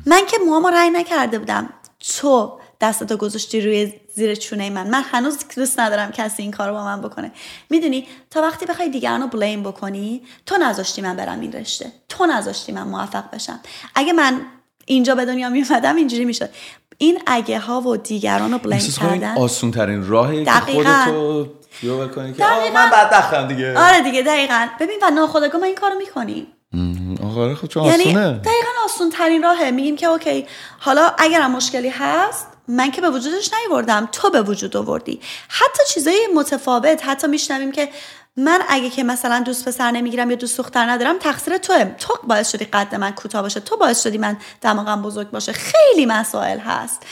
من 0.06 0.22
که 0.26 0.38
موامو 0.46 0.70
رای 0.70 0.90
نکرده 0.90 1.40
بودم. 1.40 1.70
تو 2.00 2.60
دستتو 2.82 3.18
گذاشتی 3.18 3.62
روی 3.62 3.94
زیر 4.16 4.36
چونه 4.36 4.70
من. 4.70 4.90
من 4.90 5.04
هنوز 5.12 5.38
دوست 5.56 5.80
ندارم 5.80 6.12
کسی 6.12 6.44
این 6.44 6.52
کارو 6.52 6.74
با 6.74 6.84
من 6.84 7.02
بکنه. 7.02 7.32
می‌دونی؟ 7.70 8.08
تا 8.30 8.42
وقتی 8.42 8.66
بخوای 8.66 8.90
دیگران 8.90 9.22
رو 9.22 9.28
بلیم 9.28 9.64
بکنی 9.64 10.22
تو 10.46 10.58
نذاشتی 10.58 11.02
من 11.02 11.16
برم 11.16 11.40
این 11.40 11.52
رشته. 11.52 11.92
تو 12.10 12.26
نذاشتی 12.26 12.72
من 12.72 12.84
موفق 12.84 13.32
بشم. 13.32 13.60
اگه 13.96 14.14
من 14.14 14.42
اینجا 14.86 15.16
به 15.16 15.26
دنیا 15.26 15.50
میومدم 15.50 15.96
اینجوری 15.96 16.26
می‌شد. 16.26 16.50
این 16.98 17.20
اگه 17.26 17.60
ها 17.60 17.82
و 17.82 17.98
دیگران 17.98 18.52
رو 18.52 18.58
بلیم 18.58 18.80
کردن 19.02 19.38
آسون 19.38 19.72
ترین 19.72 20.08
راهی 20.08 20.46
که. 20.46 20.52
خودتو 20.52 21.48
یوبر 21.84 22.08
کنی 22.08 22.34
که 22.34 22.44
من 22.74 22.90
بدبختم 22.90 23.48
دیگه. 23.48 23.80
آره 23.80 24.02
دیگه 24.02 24.22
دقیقا. 24.22 24.68
ببین 24.80 25.00
و 25.02 25.10
ناخودآگاه 25.10 25.62
ما 25.62 25.68
این 25.68 25.76
کارو 25.76 25.96
می‌کنیم. 25.98 26.48
م، 26.74 27.16
آقا 27.24 27.44
آره 27.44 27.56
خب 27.56 27.68
چون 27.68 27.84
یعنی 27.84 28.04
آسونه. 28.04 28.32
دقیقا 28.32 28.70
آسون 28.86 29.10
ترین 29.10 29.44
راهه. 29.44 29.72
میگیم 29.72 29.96
که 29.96 30.06
اوکی 30.06 30.46
حالا 30.80 31.12
اگرم 31.18 31.52
مشکلی 31.52 31.90
هست 31.90 32.48
من 32.68 32.92
که 32.92 33.02
به 33.02 33.10
وجودش 33.10 33.52
نیوردم 33.54 34.10
تو 34.12 34.30
به 34.30 34.42
وجود 34.42 34.78
آوردی. 34.78 35.20
حتی 35.48 35.84
چیزای 35.94 36.28
متفاوت 36.36 37.02
حتی 37.06 37.28
میشنویم 37.28 37.72
که 37.72 37.90
من 38.38 38.62
اگه 38.70 38.90
که 38.90 39.04
مثلا 39.04 39.40
دوست 39.40 39.68
پسر 39.68 39.92
نمی‌گیرم 39.92 40.30
یا 40.30 40.36
دوست 40.36 40.58
دختر 40.58 40.90
ندارم 40.90 41.20
تقصیر 41.20 41.58
توه. 41.58 41.86
تو 41.86 42.14
باعث 42.24 42.52
شدی 42.52 42.66
قد 42.66 42.96
من 42.96 43.12
کوتاه 43.12 43.42
باشه. 43.42 43.60
تو 43.60 43.78
باعث 43.78 44.04
شدی 44.04 44.18
من 44.18 44.38
دماغم 44.62 45.02
بزرگ 45.02 45.32
باشه. 45.32 45.54
خیلی 45.54 46.06
مسائل 46.06 46.60
هست. 46.60 47.04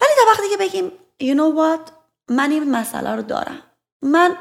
ولی 0.00 0.10
تا 0.16 0.30
وقتی 0.30 0.48
که 0.50 0.56
بگیم 0.56 0.92
you 1.22 1.36
know 1.36 1.56
what 1.58 1.92
من 2.28 2.50
این 2.50 2.70
مسئله 2.70 3.10
رو 3.10 3.22
دارم. 3.22 3.58
من 4.02 4.36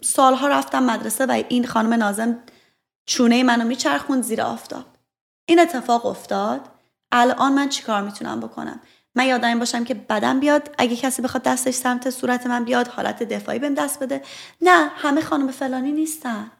سالها 0.00 0.48
رفتم 0.48 0.82
مدرسه 0.82 1.26
و 1.26 1.42
این 1.48 1.66
خانم 1.66 1.94
نازم 1.94 2.38
چونه 3.06 3.42
منو 3.42 3.64
میچرخوند 3.64 4.22
زیر 4.22 4.42
آفتاب. 4.42 4.84
این 5.46 5.60
اتفاق 5.60 6.06
افتاد. 6.06 6.60
الان 7.12 7.52
من 7.52 7.68
چیکار 7.68 8.02
می‌تونم 8.02 8.40
بکنم؟ 8.40 8.80
من 9.14 9.26
یادم 9.26 9.58
باشم 9.58 9.84
که 9.84 9.94
بدم 9.94 10.40
بیاد 10.40 10.74
اگه 10.78 10.96
کسی 10.96 11.22
بخواد 11.22 11.42
دستش 11.42 11.74
سمت 11.74 12.10
صورت 12.10 12.46
من 12.46 12.64
بیاد 12.64 12.88
حالت 12.88 13.22
دفاعی 13.22 13.58
بهم 13.58 13.74
دست 13.74 14.02
بده. 14.02 14.22
نه 14.60 14.88
همه 14.96 15.20
خانم 15.20 15.50
فلانی 15.50 15.92
نیستن. 15.92 16.50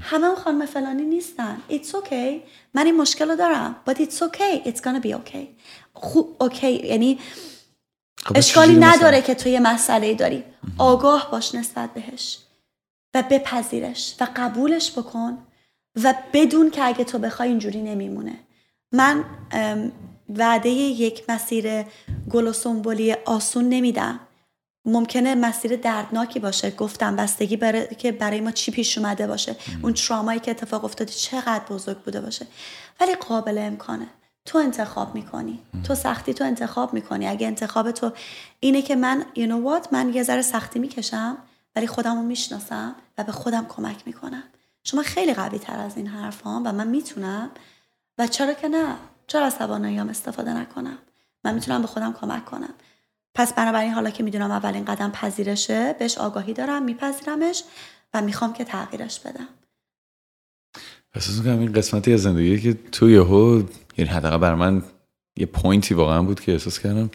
همه 0.00 0.26
اون 0.26 0.36
خانم 0.36 0.66
فلانی 0.66 1.02
نیستن. 1.02 1.62
It's 1.70 1.88
okay. 1.88 2.40
من 2.74 2.86
این 2.86 2.96
مشکل 2.96 3.28
رو 3.30 3.36
دارم. 3.36 3.76
But 3.88 3.94
it's 3.94 4.22
okay. 4.22 4.68
It's 4.68 4.80
gonna 4.80 5.02
be 5.06 5.12
okay. 5.14 5.46
خوب 5.94 6.36
اوکی 6.40 6.72
یعنی 6.72 7.18
خب 8.24 8.36
اشکالی 8.36 8.72
چجوری 8.72 8.86
مثلا؟ 8.86 8.96
نداره 8.96 9.22
که 9.22 9.34
تو 9.34 9.48
یه 9.48 9.60
مسئله 9.60 10.14
داری 10.14 10.44
آگاه 10.78 11.30
باش 11.30 11.54
نسبت 11.54 11.94
بهش 11.94 12.38
و 13.14 13.24
بپذیرش 13.30 14.16
و 14.20 14.26
قبولش 14.36 14.98
بکن 14.98 15.38
و 16.04 16.14
بدون 16.32 16.70
که 16.70 16.84
اگه 16.84 17.04
تو 17.04 17.18
بخوای 17.18 17.48
اینجوری 17.48 17.82
نمیمونه. 17.82 18.38
من 18.92 19.24
وعده 20.36 20.68
یک 20.68 21.24
مسیر 21.28 21.82
گل 22.30 22.46
و 22.46 22.52
سنبولی 22.52 23.12
آسون 23.12 23.68
نمیدم. 23.68 24.20
ممکنه 24.84 25.34
مسیر 25.34 25.76
دردناکی 25.76 26.38
باشه. 26.38 26.70
گفتم 26.70 27.16
بستگی 27.16 27.56
برای 27.56 27.94
که 27.94 28.12
برای 28.12 28.40
ما 28.40 28.50
چی 28.50 28.70
پیش 28.70 28.98
اومده 28.98 29.26
باشه. 29.26 29.56
اون 29.82 29.94
ترامایی 29.94 30.40
که 30.40 30.50
اتفاق 30.50 30.84
افتاده 30.84 31.12
چقدر 31.12 31.64
بزرگ 31.70 31.98
بوده 31.98 32.20
باشه. 32.20 32.46
ولی 33.00 33.14
قابل 33.14 33.58
امکانه. 33.58 34.06
تو 34.44 34.58
انتخاب 34.58 35.14
می‌کنی. 35.14 35.58
تو 35.84 35.94
سختی 35.94 36.34
تو 36.34 36.44
انتخاب 36.44 36.94
می‌کنی. 36.94 37.26
اگه 37.26 37.46
انتخاب 37.46 37.90
تو 37.90 38.12
اینه 38.60 38.82
که 38.82 38.96
من 38.96 39.26
you 39.34 39.40
know 39.40 39.82
what 39.84 39.92
من 39.92 40.14
یه 40.14 40.22
ذره 40.22 40.42
سختی 40.42 40.78
می‌کشم 40.78 41.38
ولی 41.76 41.86
خودم 41.86 42.16
رو 42.16 42.22
می‌شناسم 42.22 42.94
و 43.18 43.24
به 43.24 43.32
خودم 43.32 43.66
کمک 43.68 43.96
می‌کنم. 44.06 44.42
شما 44.84 45.02
خیلی 45.02 45.34
قوی 45.34 45.58
تر 45.58 45.78
از 45.78 45.96
این 45.96 46.06
حرف 46.06 46.46
و 46.46 46.50
من 46.50 46.86
می‌تونم. 46.86 47.50
و 48.18 48.26
چرا 48.26 48.52
که 48.52 48.68
نه؟ 48.68 48.94
چرا 49.30 49.46
از 49.46 49.58
تواناییام 49.58 50.08
استفاده 50.08 50.54
نکنم؟ 50.54 50.98
من 51.44 51.54
می‌تونم 51.54 51.80
به 51.82 51.86
خودم 51.86 52.12
کمک 52.12 52.44
کنم. 52.44 52.74
پس 53.34 53.52
بنابراین 53.52 53.92
حالا 53.92 54.10
که 54.10 54.22
می‌دونم 54.22 54.50
اولین 54.50 54.84
قدم 54.84 55.10
پذیرشه 55.10 55.96
بهش 55.98 56.18
آگاهی 56.18 56.52
دارم 56.52 56.82
میپذیرمش 56.82 57.62
و 58.14 58.22
می‌خوام 58.22 58.52
که 58.52 58.64
تغییرش 58.64 59.20
بدم. 59.20 59.48
احساس 61.14 61.38
می‌کنم 61.38 61.58
این 61.58 61.72
قسمتی 61.72 62.12
از 62.12 62.22
زندگی 62.22 62.60
که 62.60 62.78
تو 62.92 63.10
یهو 63.10 63.62
یعنی 63.98 64.10
حداقل 64.10 64.38
بر 64.38 64.54
من 64.54 64.82
یه 65.36 65.46
پوینتی 65.46 65.94
واقعا 65.94 66.22
بود 66.22 66.40
که 66.40 66.52
احساس 66.52 66.78
کردم 66.78 67.10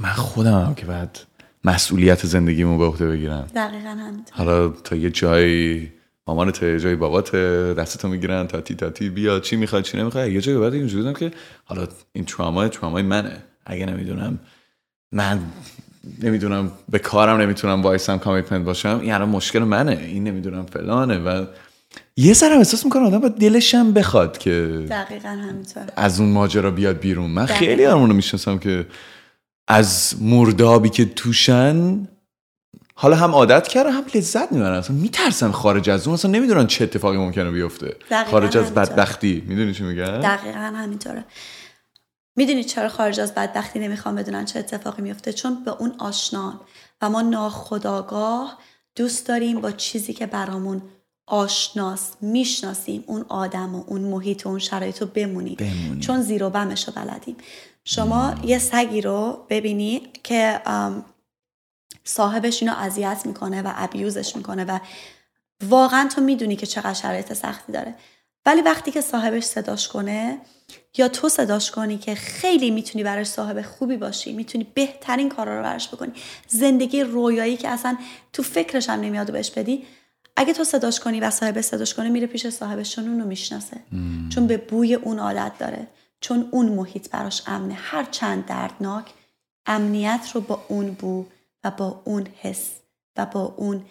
من 0.00 0.12
خودم 0.12 0.64
هم 0.64 0.74
که 0.74 0.86
بعد 0.86 1.18
مسئولیت 1.64 2.26
زندگیمو 2.26 2.78
به 2.78 2.84
عهده 2.84 3.06
بگیرم. 3.06 3.50
دقیقا 3.54 3.88
همینطور. 3.88 4.36
حالا 4.36 4.68
تا 4.68 4.96
یه 4.96 5.10
جایی 5.10 5.92
مامان 6.30 6.50
تا 6.50 6.66
یه 6.66 6.80
جایی 6.80 6.96
بابات 6.96 7.36
دستتو 7.76 8.08
می‌گیرن 8.08 8.46
تاتی 8.46 8.74
تاتی 8.74 9.08
بیا. 9.08 9.40
چی 9.40 9.56
می‌خواد 9.56 9.82
چی 9.82 9.98
نمی‌خواد 9.98 10.28
یه 10.28 10.40
جایی 10.40 10.58
بعد 10.58 10.74
اینجوری 10.74 11.02
بودم 11.02 11.18
که 11.18 11.30
حالا 11.64 11.88
این 12.12 12.24
تراما 12.24 12.68
ترامای 12.68 13.02
منه. 13.02 13.36
اگه 13.66 13.86
نمی‌دونم 13.86 14.38
من 15.12 15.40
نمی‌دونم 16.22 16.72
به 16.88 16.98
کارم 16.98 17.40
نمی‌تونم 17.40 17.82
وایسم 17.82 18.18
کامیتمنت 18.18 18.64
باشم 18.64 18.98
این 19.02 19.12
الان 19.12 19.28
مشکل 19.28 19.58
منه. 19.58 19.92
این 19.92 20.24
نمی‌دونم 20.24 20.66
فلانه 20.66 21.18
و 21.18 21.44
یه 22.16 22.32
ذره 22.34 22.56
احساس 22.56 22.84
می‌کنم 22.84 23.02
آدم 23.02 23.18
باید 23.18 23.34
دلشم 23.34 23.92
بخواد 23.92 24.38
که 24.38 24.84
دقیقا 24.90 25.28
همینطور. 25.28 25.82
از 25.96 26.20
اون 26.20 26.28
ماجرا 26.28 26.70
بیاد 26.70 26.98
بیرون. 26.98 27.30
من 27.30 27.44
دقیقاً. 27.44 27.58
خیلی 27.58 27.86
آدمونو 27.86 28.14
می‌شناسم 28.14 28.58
که 28.58 28.86
از 29.68 30.14
مردابی 30.20 30.88
که 30.88 31.04
توشن 31.04 32.08
حالا 33.02 33.16
هم 33.16 33.34
عادت 33.34 33.68
کردن 33.68 33.90
هم 33.90 34.04
لذت 34.14 34.52
می‌برن. 34.52 34.74
اصلا 34.74 34.96
میترسن 34.96 35.50
خارج 35.50 35.90
از 35.90 36.06
اون 36.06 36.14
اصلا 36.14 36.30
نمی‌دونن 36.30 36.66
چه 36.66 36.84
اتفاقی 36.84 37.16
ممکنه 37.16 37.50
بیفته. 37.50 37.96
خارج 38.30 38.56
از. 38.56 38.74
بدبختی. 38.74 39.44
می‌دونی 39.46 39.74
چی 39.74 39.82
میگن 39.82 40.20
دقیقا 40.20 40.58
همینطوره. 40.58 41.24
می‌دونید 42.36 42.66
چرا 42.66 42.88
خارج 42.88 43.20
از 43.20 43.34
بدبختی 43.34 43.78
نمی‌خوام 43.78 44.14
بدونن 44.14 44.44
چه 44.44 44.58
اتفاقی 44.58 45.02
میفته 45.02 45.32
چون 45.32 45.64
به 45.64 45.70
اون 45.70 45.94
آشنان 45.98 46.60
و 47.02 47.10
ما 47.10 47.22
ناخداگاه 47.22 48.58
دوست 48.96 49.28
داریم 49.28 49.60
با 49.60 49.70
چیزی 49.70 50.12
که 50.12 50.26
برامون 50.26 50.82
آشناست. 51.26 52.18
می‌شناسیم 52.20 53.04
اون 53.06 53.24
آدم 53.28 53.74
و 53.74 53.84
اون 53.86 54.00
محیط 54.00 54.46
و 54.46 54.48
اون 54.48 54.58
شرایط 54.58 55.00
رو 55.00 55.06
بمونیم. 55.06 55.56
بمونیم. 55.58 56.00
چون 56.00 56.22
زیر 56.22 56.44
و 56.44 56.50
بمش 56.50 56.88
رو 56.88 56.92
بلدیم. 56.92 57.36
شما 57.84 58.34
یه 58.44 58.58
سگی 58.58 59.00
رو 59.00 59.46
ببینی 59.50 60.02
که 60.22 60.60
صاحبش 62.04 62.62
اینو 62.62 62.74
اذیت 62.76 63.22
می‌کنه 63.24 63.62
و 63.62 63.72
ابیوزش 63.76 64.36
می‌کنه 64.36 64.64
و 64.64 64.78
واقعا 65.68 66.08
تو 66.08 66.20
می‌دونی 66.20 66.56
که 66.56 66.66
چقدر 66.66 66.94
شرایط 66.94 67.32
سختی 67.32 67.72
داره. 67.72 67.94
ولی 68.46 68.60
وقتی 68.60 68.90
که 68.90 69.00
صاحبش 69.00 69.44
صداش 69.44 69.88
کنه 69.88 70.38
یا 70.98 71.08
تو 71.08 71.28
صداش 71.28 71.70
کنی 71.70 71.98
که 71.98 72.14
خیلی 72.14 72.70
می‌تونی 72.70 73.04
براش 73.04 73.26
صاحب 73.26 73.62
خوبی 73.62 73.96
باشی 73.96 74.32
می‌تونی 74.32 74.66
بهترین 74.74 75.28
کارا 75.28 75.56
رو 75.56 75.62
براش 75.62 75.88
بکنی 75.88 76.12
زندگی 76.48 77.02
رویایی 77.02 77.56
که 77.56 77.68
اصلا 77.68 77.96
تو 78.32 78.42
فکرش 78.42 78.88
هم 78.88 79.00
نمیاد 79.00 79.30
و 79.30 79.32
بهش 79.32 79.50
بدی 79.50 79.86
اگه 80.36 80.52
تو 80.52 80.64
صداش 80.64 81.00
کنی 81.00 81.20
و 81.20 81.30
صاحب 81.30 81.60
صداش 81.60 81.94
کنه 81.94 82.08
میره 82.08 82.26
پیش 82.26 82.48
صاحبش 82.48 82.94
چون 82.94 83.08
اونو 83.08 83.24
می‌شناسه. 83.24 83.76
چون 84.28 84.46
به 84.46 84.56
بوی 84.56 84.94
اون 84.94 85.18
عادت 85.18 85.52
داره. 85.58 85.86
چون 86.20 86.48
اون 86.50 86.66
محیط 86.68 87.10
براش 87.10 87.42
امنه. 87.46 87.74
هر 87.74 88.04
چند 88.04 88.46
دردناک 88.46 89.12
امنیت 89.66 90.30
رو 90.34 90.40
با 90.40 90.64
اون 90.68 90.90
بو 90.90 91.26
و 91.64 91.70
با 91.70 92.02
اون 92.04 92.26
حس 92.40 92.70
و 93.16 93.26
با 93.26 93.42
اون 93.42 93.84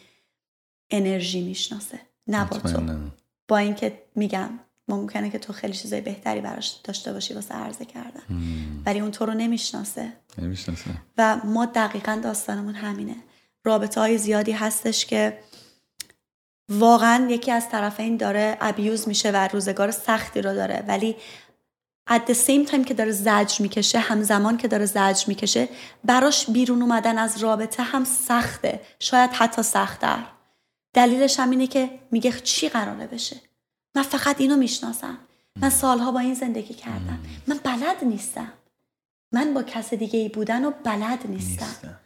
انرژی 0.89 1.41
می‌شناسه 1.41 1.99
نه 2.27 2.45
با 2.45 2.57
تو. 2.57 2.99
با 3.47 3.57
اینکه 3.57 4.03
میگم 4.15 4.49
ممکنه 4.87 5.29
که 5.29 5.39
تو 5.39 5.53
خیلی 5.53 5.73
چیزای 5.73 6.01
بهتری 6.01 6.41
براش 6.41 6.67
داشته 6.83 7.13
باشی 7.13 7.33
واسه 7.33 7.55
عرضه 7.55 7.85
کردن. 7.85 8.23
ولی 8.85 8.99
اون 8.99 9.11
تو 9.11 9.25
رو 9.25 9.33
نمی‌شناسه. 9.33 10.13
نمی‌شناسم 10.37 11.01
و 11.17 11.41
ما 11.43 11.65
دقیقا 11.65 12.19
داستانمون 12.23 12.75
همینه. 12.75 13.15
رابطه 13.63 14.01
های 14.01 14.17
زیادی 14.17 14.51
هستش 14.51 15.05
که 15.05 15.39
واقعا 16.69 17.27
یکی 17.29 17.51
از 17.51 17.69
طرفین 17.69 18.17
داره 18.17 18.57
ابیوز 18.61 19.07
میشه 19.07 19.31
و 19.31 19.47
روزگار 19.53 19.91
سختی 19.91 20.41
رو 20.41 20.53
داره. 20.53 20.83
ولی 20.87 21.15
at 22.09 22.31
the 22.31 22.33
same 22.33 22.71
time 22.71 22.85
که 22.85 22.93
داره 22.93 23.11
زجر 23.11 23.61
می‌کشه 23.61 23.99
همزمان 23.99 24.57
که 24.57 24.67
داره 24.67 24.85
زجر 24.85 25.23
می‌کشه 25.27 25.69
براش 26.03 26.49
بیرون 26.49 26.81
اومدن 26.81 27.17
از 27.17 27.37
رابطه 27.37 27.83
هم 27.83 28.03
سخته. 28.03 28.81
شاید 28.99 29.29
حتی 29.33 29.63
سختتر. 29.63 30.25
دلیلش 30.93 31.39
هم 31.39 31.49
اینه 31.49 31.67
که 31.67 31.99
میگه 32.11 32.31
چی 32.31 32.69
قراره 32.69 33.07
بشه. 33.07 33.41
من 33.95 34.03
فقط 34.03 34.41
اینو 34.41 34.57
می‌شناسم. 34.57 35.17
من 35.61 35.69
سالها 35.69 36.11
با 36.11 36.19
این 36.19 36.33
زندگی 36.33 36.73
کردم. 36.73 37.19
من 37.47 37.59
بلد 37.63 38.03
نیستم. 38.03 38.53
من 39.31 39.53
با 39.53 39.63
کس 39.63 39.93
دیگه 39.93 40.19
ای 40.19 40.29
بودن 40.29 40.65
و 40.65 40.71
بلد 40.83 41.19
نیستم. 41.27 41.65
نیستم. 41.65 41.99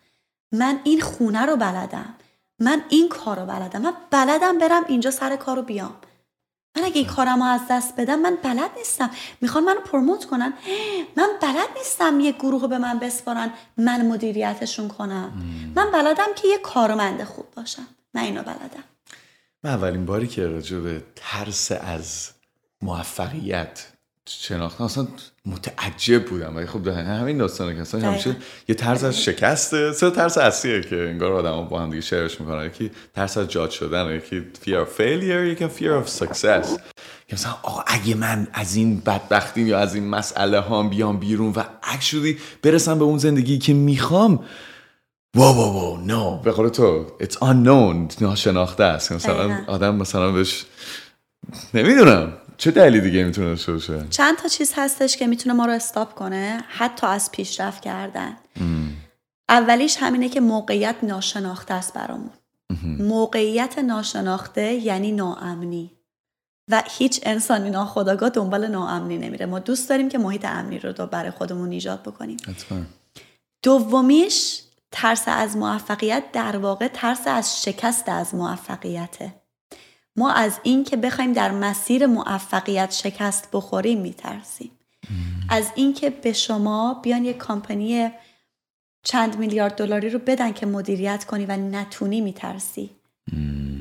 من 0.51 0.79
این 0.83 1.01
خونه 1.01 1.41
رو 1.41 1.55
بلدم. 1.55 2.15
من 2.59 2.83
این 2.89 3.09
کار 3.09 3.39
رو 3.39 3.45
بلدم. 3.45 3.81
من 3.81 3.93
بلدم 4.11 4.57
برم 4.57 4.83
اینجا 4.87 5.11
سر 5.11 5.35
کار 5.35 5.55
رو 5.55 5.61
بیام. 5.61 5.95
من 6.75 6.83
اگه 6.83 6.95
این 6.97 7.05
کارم 7.05 7.43
رو 7.43 7.49
از 7.49 7.61
دست 7.69 7.95
بدم 7.97 8.19
من 8.19 8.37
بلد 8.43 8.71
نیستم. 8.77 9.09
می‌خوان 9.41 9.63
منو 9.63 9.79
پروموت 9.79 10.25
کنن. 10.25 10.53
من 11.17 11.29
بلد 11.41 11.67
نیستم 11.77 12.19
یه 12.19 12.31
گروه 12.31 12.61
رو 12.61 12.67
به 12.67 12.77
من 12.77 12.99
بسپارن 12.99 13.53
من 13.77 14.05
مدیریتشون 14.05 14.87
کنم. 14.87 15.33
من 15.75 15.91
بلدم 15.91 16.33
که 16.35 16.47
یه 16.47 16.57
کارمند 16.57 17.23
خوب 17.23 17.45
باشم. 17.55 17.87
من 18.13 18.21
اینو 18.21 18.43
بلدم. 18.43 18.83
من 19.63 19.71
اولین 19.71 20.05
باری 20.05 20.27
که 20.27 20.47
راجع 20.47 20.77
به 20.77 21.03
ترس 21.15 21.71
از 21.71 22.29
موفقیت 22.81 23.87
شناختم 24.29 24.83
اصلا 24.83 25.07
متعجب 25.45 26.25
بودم. 26.25 26.55
ولی 26.55 26.65
خب 26.65 26.87
همین 26.87 27.37
داستانه 27.37 27.75
که 27.75 27.81
اصلا 27.81 28.11
همیشه 28.11 28.35
یه 28.67 28.75
ترس 28.75 29.03
از 29.03 29.23
شکسته 29.23 29.91
سه 29.91 30.11
ترس 30.11 30.37
اصلیه 30.37 30.81
که 30.81 30.95
انگار 30.95 31.31
آدم 31.33 31.69
با 31.69 31.79
هم 31.79 31.89
دیگه 31.89 32.01
شعرش 32.01 32.41
می‌کنن. 32.41 32.65
یکی 32.65 32.91
ترس 33.13 33.37
از 33.37 33.47
جاد 33.47 33.69
شدن 33.69 34.15
یکی 34.15 34.43
fear 34.65 34.85
of 34.85 34.99
failure 34.99 35.51
یکی 35.51 35.67
fear 35.67 36.05
of 36.05 36.09
success. 36.09 36.79
که 37.27 37.33
مثلا 37.33 37.51
آقا 37.63 37.83
اگه 37.87 38.15
من 38.15 38.47
از 38.53 38.75
این 38.75 38.99
بدبختی 38.99 39.61
یا 39.61 39.79
از 39.79 39.95
این 39.95 40.07
مسئله 40.07 40.59
ها 40.59 40.83
بیام 40.83 41.19
بیرون 41.19 41.51
و 41.51 41.63
اکشولی 41.83 42.37
برسم 42.61 42.99
به 42.99 43.03
اون 43.03 43.17
زندگی 43.17 43.57
که 43.57 43.73
می‌خوام 43.73 44.45
واو 45.35 45.55
واو 45.55 45.73
واو 45.73 45.97
نو 45.97 46.37
به 46.37 46.51
قول 46.51 46.69
تو 46.69 47.07
it's 47.21 47.35
unknown 47.35 48.21
ناشناخته 48.21 48.83
است. 48.83 49.11
مثلا 49.11 49.63
آدم 49.67 49.95
مثلا 49.95 50.31
بهش 50.31 50.65
نمی‌دونم. 51.73 52.33
چه 52.57 52.71
دلیلی 52.71 53.01
دیگه 53.01 53.23
می‌تونه 53.23 53.47
داشته 53.47 53.71
باشه؟ 53.71 54.05
چند 54.09 54.37
تا 54.37 54.47
چیز 54.47 54.73
هستش 54.75 55.17
که 55.17 55.27
می‌تونه 55.27 55.55
ما 55.55 55.65
رو 55.65 55.71
استاپ 55.71 56.13
کنه 56.13 56.63
حتی 56.67 57.07
از 57.07 57.31
پیشرفت 57.31 57.81
کردن. 57.81 58.37
اولیش 59.49 59.97
همینه 59.99 60.29
که 60.29 60.41
موقعیت 60.41 60.95
ناشناخته 61.03 61.73
است 61.73 61.93
برامون. 61.93 62.31
موقعیت 62.99 63.79
ناشناخته 63.79 64.73
یعنی 64.73 65.11
ناامنی. 65.11 65.91
و 66.71 66.83
هیچ 66.85 67.19
انسانی 67.23 67.69
ناخداگاه 67.69 68.29
دنبال 68.29 68.67
ناامنی 68.67 69.17
نمیره. 69.17 69.45
ما 69.45 69.59
دوست 69.59 69.89
داریم 69.89 70.09
که 70.09 70.17
محیط 70.17 70.45
امنی 70.45 70.79
رو 70.79 71.05
برای 71.05 71.31
خودمون 71.31 71.71
ایجاد 71.71 72.01
بکنیم. 72.01 72.37
دومیش 73.63 74.61
ترس 74.91 75.23
از 75.27 75.57
موفقیت 75.57 76.23
در 76.33 76.57
واقع 76.57 76.87
ترس 76.87 77.21
از 77.25 77.63
شکست 77.63 78.09
از 78.09 78.35
موفقیته. 78.35 79.42
ما 80.15 80.31
از 80.31 80.59
این 80.63 80.83
که 80.83 80.97
بخوایم 80.97 81.33
در 81.33 81.51
مسیر 81.51 82.05
موفقیت 82.05 82.91
شکست 82.91 83.49
بخوریم 83.51 84.01
میترسیم. 84.01 84.71
از 85.49 85.71
اینکه 85.75 86.09
به 86.09 86.33
شما 86.33 86.93
بیان 86.93 87.25
یک 87.25 87.37
کامپنی 87.37 88.11
چند 89.03 89.37
میلیارد 89.37 89.75
دلاری 89.75 90.09
رو 90.09 90.19
بدن 90.19 90.53
که 90.53 90.65
مدیریت 90.65 91.25
کنی 91.25 91.45
و 91.45 91.57
نتونی 91.57 92.21
میترسی. 92.21 92.89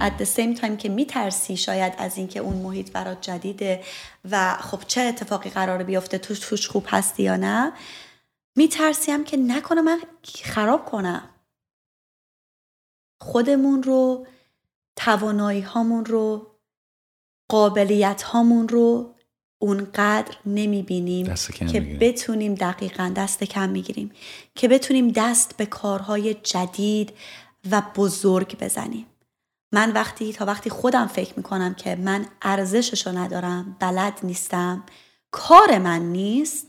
at 0.01 0.19
the 0.19 0.27
same 0.27 0.55
time 0.61 0.77
که 0.77 0.89
میترسی 0.89 1.57
شاید 1.57 1.95
از 1.99 2.19
اینکه 2.19 2.41
اون 2.41 2.57
محیط 2.57 2.93
برات 2.93 3.21
جدیده 3.21 3.83
و 4.31 4.57
خب 4.57 4.83
چه 4.87 5.01
اتفاقی 5.01 5.51
قراره 5.51 5.85
بیفته 5.85 6.19
توش 6.19 6.39
توش 6.39 6.69
خوب 6.69 6.85
هستی 6.89 7.23
یا 7.23 7.37
نه 7.37 7.73
میترسیم 8.57 9.25
که 9.25 9.37
نکنه 9.37 9.83
من 9.83 10.01
خراب 10.43 10.85
کنم. 10.85 11.29
خودمون 13.21 13.83
رو 13.83 14.27
توانایی 14.97 15.61
هامون 15.61 16.05
رو 16.05 16.47
قابلیت 17.49 18.23
هامون 18.23 18.69
رو 18.69 19.15
اونقدر 19.59 20.37
نمی‌بینیم 20.47 21.35
که 21.73 21.81
بتونیم 22.01 22.55
دقیقا 22.55 23.13
دست 23.17 23.45
کم 23.45 23.69
می‌گیریم 23.69 24.13
که 24.55 24.69
بتونیم 24.69 25.09
دست 25.09 25.57
به 25.57 25.67
کارهای 25.67 26.35
جدید 26.35 27.13
و 27.71 27.83
بزرگ 27.97 28.59
بزنیم. 28.59 29.07
من 29.73 29.93
وقتی 29.93 30.33
تا 30.33 30.45
وقتی 30.45 30.71
خودم 30.71 31.07
فکر 31.07 31.33
می‌کنم 31.37 31.75
که 31.75 31.97
من 31.97 32.27
ارزشش 32.43 33.07
رو 33.07 33.19
ندارم 33.19 33.77
بلد 33.81 34.21
نیستم 34.23 34.85
کار 35.31 35.79
من 35.79 36.03
نیست 36.03 36.67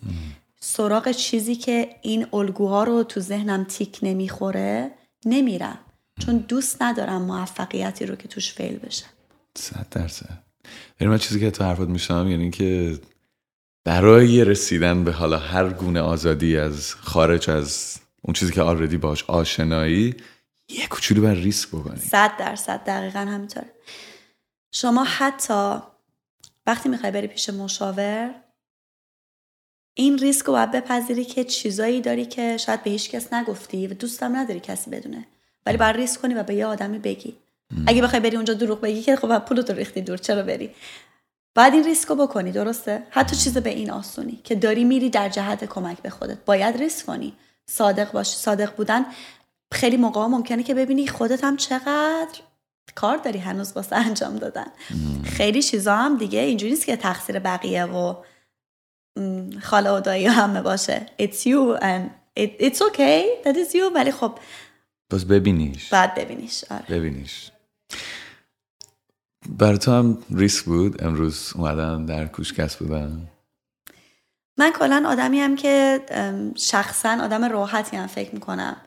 سراغ 0.60 1.12
چیزی 1.12 1.56
که 1.56 1.96
این 2.02 2.28
الگوها 2.34 2.84
رو 2.84 3.04
تو 3.04 3.20
ذهنم 3.20 3.64
تیک 3.64 4.00
نمی‌خوره 4.02 4.92
نمیرم. 5.26 5.80
چون 6.20 6.38
دوست 6.38 6.82
ندارم 6.82 7.22
موفقیتی 7.22 8.06
رو 8.06 8.16
که 8.16 8.28
توش 8.28 8.54
فیل 8.54 8.78
بشه. 8.78 9.06
صد 9.58 9.88
درصد. 9.92 10.44
یعنی 11.00 11.12
من 11.12 11.18
چیزی 11.18 11.40
که 11.40 11.52
تو 11.52 11.64
حرفات 11.64 11.90
میشنم 11.90 12.32
یعنی 12.32 12.52
که 12.52 13.00
برای 13.86 14.44
رسیدن 14.44 15.04
به 15.04 15.12
حالا 15.12 15.38
هر 15.38 15.70
گونه 15.70 16.02
آزادی 16.02 16.58
از 16.58 16.96
خارج 16.96 17.50
از 17.50 18.00
اون 18.22 18.34
چیزی 18.34 18.52
که 18.54 18.62
آردی 18.62 18.98
باش 18.98 19.24
آشنایی 19.24 20.16
یه 20.70 20.88
کوچولو 20.88 21.22
بر 21.22 21.34
ریسک 21.34 21.70
بکنی. 21.70 22.00
صد 22.00 22.38
درصد. 22.38 22.84
دقیقا 22.84 23.20
همینطوره. 23.20 23.70
شما 24.72 25.04
حتی 25.04 25.80
وقتی 26.66 26.90
می‌خوای 26.90 27.12
بری 27.12 27.28
پیش 27.28 27.50
مشاور 27.50 28.36
این 29.94 30.18
ریسک 30.18 30.46
رو 30.46 30.54
باید 30.54 30.72
بپذیری 30.72 31.26
که 31.26 31.44
چیزایی 31.44 32.02
داری 32.02 32.26
که 32.26 32.58
شاید 32.58 32.84
به 32.84 32.90
هیچ 32.90 33.10
کس 33.10 33.34
نگفتی 33.34 33.88
و 33.88 33.94
دوستم 33.94 34.36
نداری 34.36 34.60
کسی 34.60 34.90
بدونه. 34.90 35.28
ولی 35.66 35.78
باید 35.78 35.96
ریسک 35.96 36.22
کنی 36.22 36.34
و 36.34 36.44
به 36.44 36.54
یه 36.54 36.66
آدمی 36.66 37.00
بگی. 37.00 37.36
اگه 37.88 38.02
بخوای 38.02 38.20
بری 38.22 38.36
اونجا 38.36 38.54
دروغ 38.54 38.82
بگی 38.82 39.02
که 39.02 39.16
خب 39.16 39.40
پولت 39.40 39.70
رو 39.70 39.76
ریختی 39.76 40.02
دور 40.02 40.18
چرا 40.18 40.44
بری؟ 40.44 40.70
بعد 41.56 41.74
این 41.74 41.84
ریسک 41.84 42.08
رو 42.08 42.16
بکنی 42.16 42.52
درسته؟ 42.52 43.04
حتی 43.10 43.36
چیز 43.36 43.58
به 43.58 43.70
این 43.70 43.92
آسونی 43.92 44.40
که 44.44 44.56
داری 44.56 44.84
میری 44.84 45.10
در 45.10 45.30
جهت 45.30 45.66
کمک 45.66 46.02
به 46.02 46.10
خودت. 46.10 46.38
باید 46.46 46.78
ریسک 46.78 47.06
کنی. 47.06 47.34
صادق 47.70 48.12
باشی 48.12 48.38
صادق 48.38 48.76
بودن 48.76 49.06
خیلی 49.74 49.98
موقع 49.98 50.26
ممکنه 50.26 50.64
که 50.64 50.74
ببینی 50.74 51.08
خودت 51.08 51.44
هم 51.44 51.58
چقدر 51.58 52.40
کار 52.96 53.18
داری 53.18 53.40
هنوز 53.40 53.72
واسه 53.76 53.96
انجام 53.96 54.36
دادن. 54.36 54.68
خیلی 55.24 55.64
چیزا 55.64 55.96
هم 55.96 56.18
دیگه 56.18 56.40
اینجوری 56.40 56.72
نیست 56.72 56.86
که 56.86 56.96
تقصیر 56.96 57.40
بقیه 57.40 57.86
و 57.86 58.16
خاله 59.62 59.92
و 59.92 60.00
دایی 60.00 60.26
همه 60.26 60.62
باشه. 60.62 61.06
It's 61.22 61.46
you 61.46 61.82
and 61.82 62.10
it, 62.40 62.52
it's 62.60 62.82
okay. 62.82 63.24
That 63.44 63.56
is 63.56 63.74
you. 63.76 63.96
ولی 63.96 64.12
خب 64.12 64.38
بس 65.12 65.24
ببینیش. 65.24 65.90
بعد 65.90 66.16
ببینیش 66.16 66.64
آره. 66.72 66.86
ببینیش. 66.90 67.52
برای 69.50 69.78
تو 69.78 69.92
هم 69.92 70.18
ریسک 70.32 70.66
بود 70.66 71.04
امروز 71.04 71.52
اومدن 71.56 72.06
در 72.06 72.26
کوشکست 72.26 72.80
بودن؟ 72.80 73.28
من 74.58 74.72
کلا 74.72 75.04
آدمی 75.08 75.40
هم 75.40 75.56
که 75.56 76.02
شخصا 76.56 77.18
آدم 77.24 77.44
راحتی 77.44 77.98
هم 77.98 78.08
فکر 78.08 78.34
می‌کنم. 78.34 78.78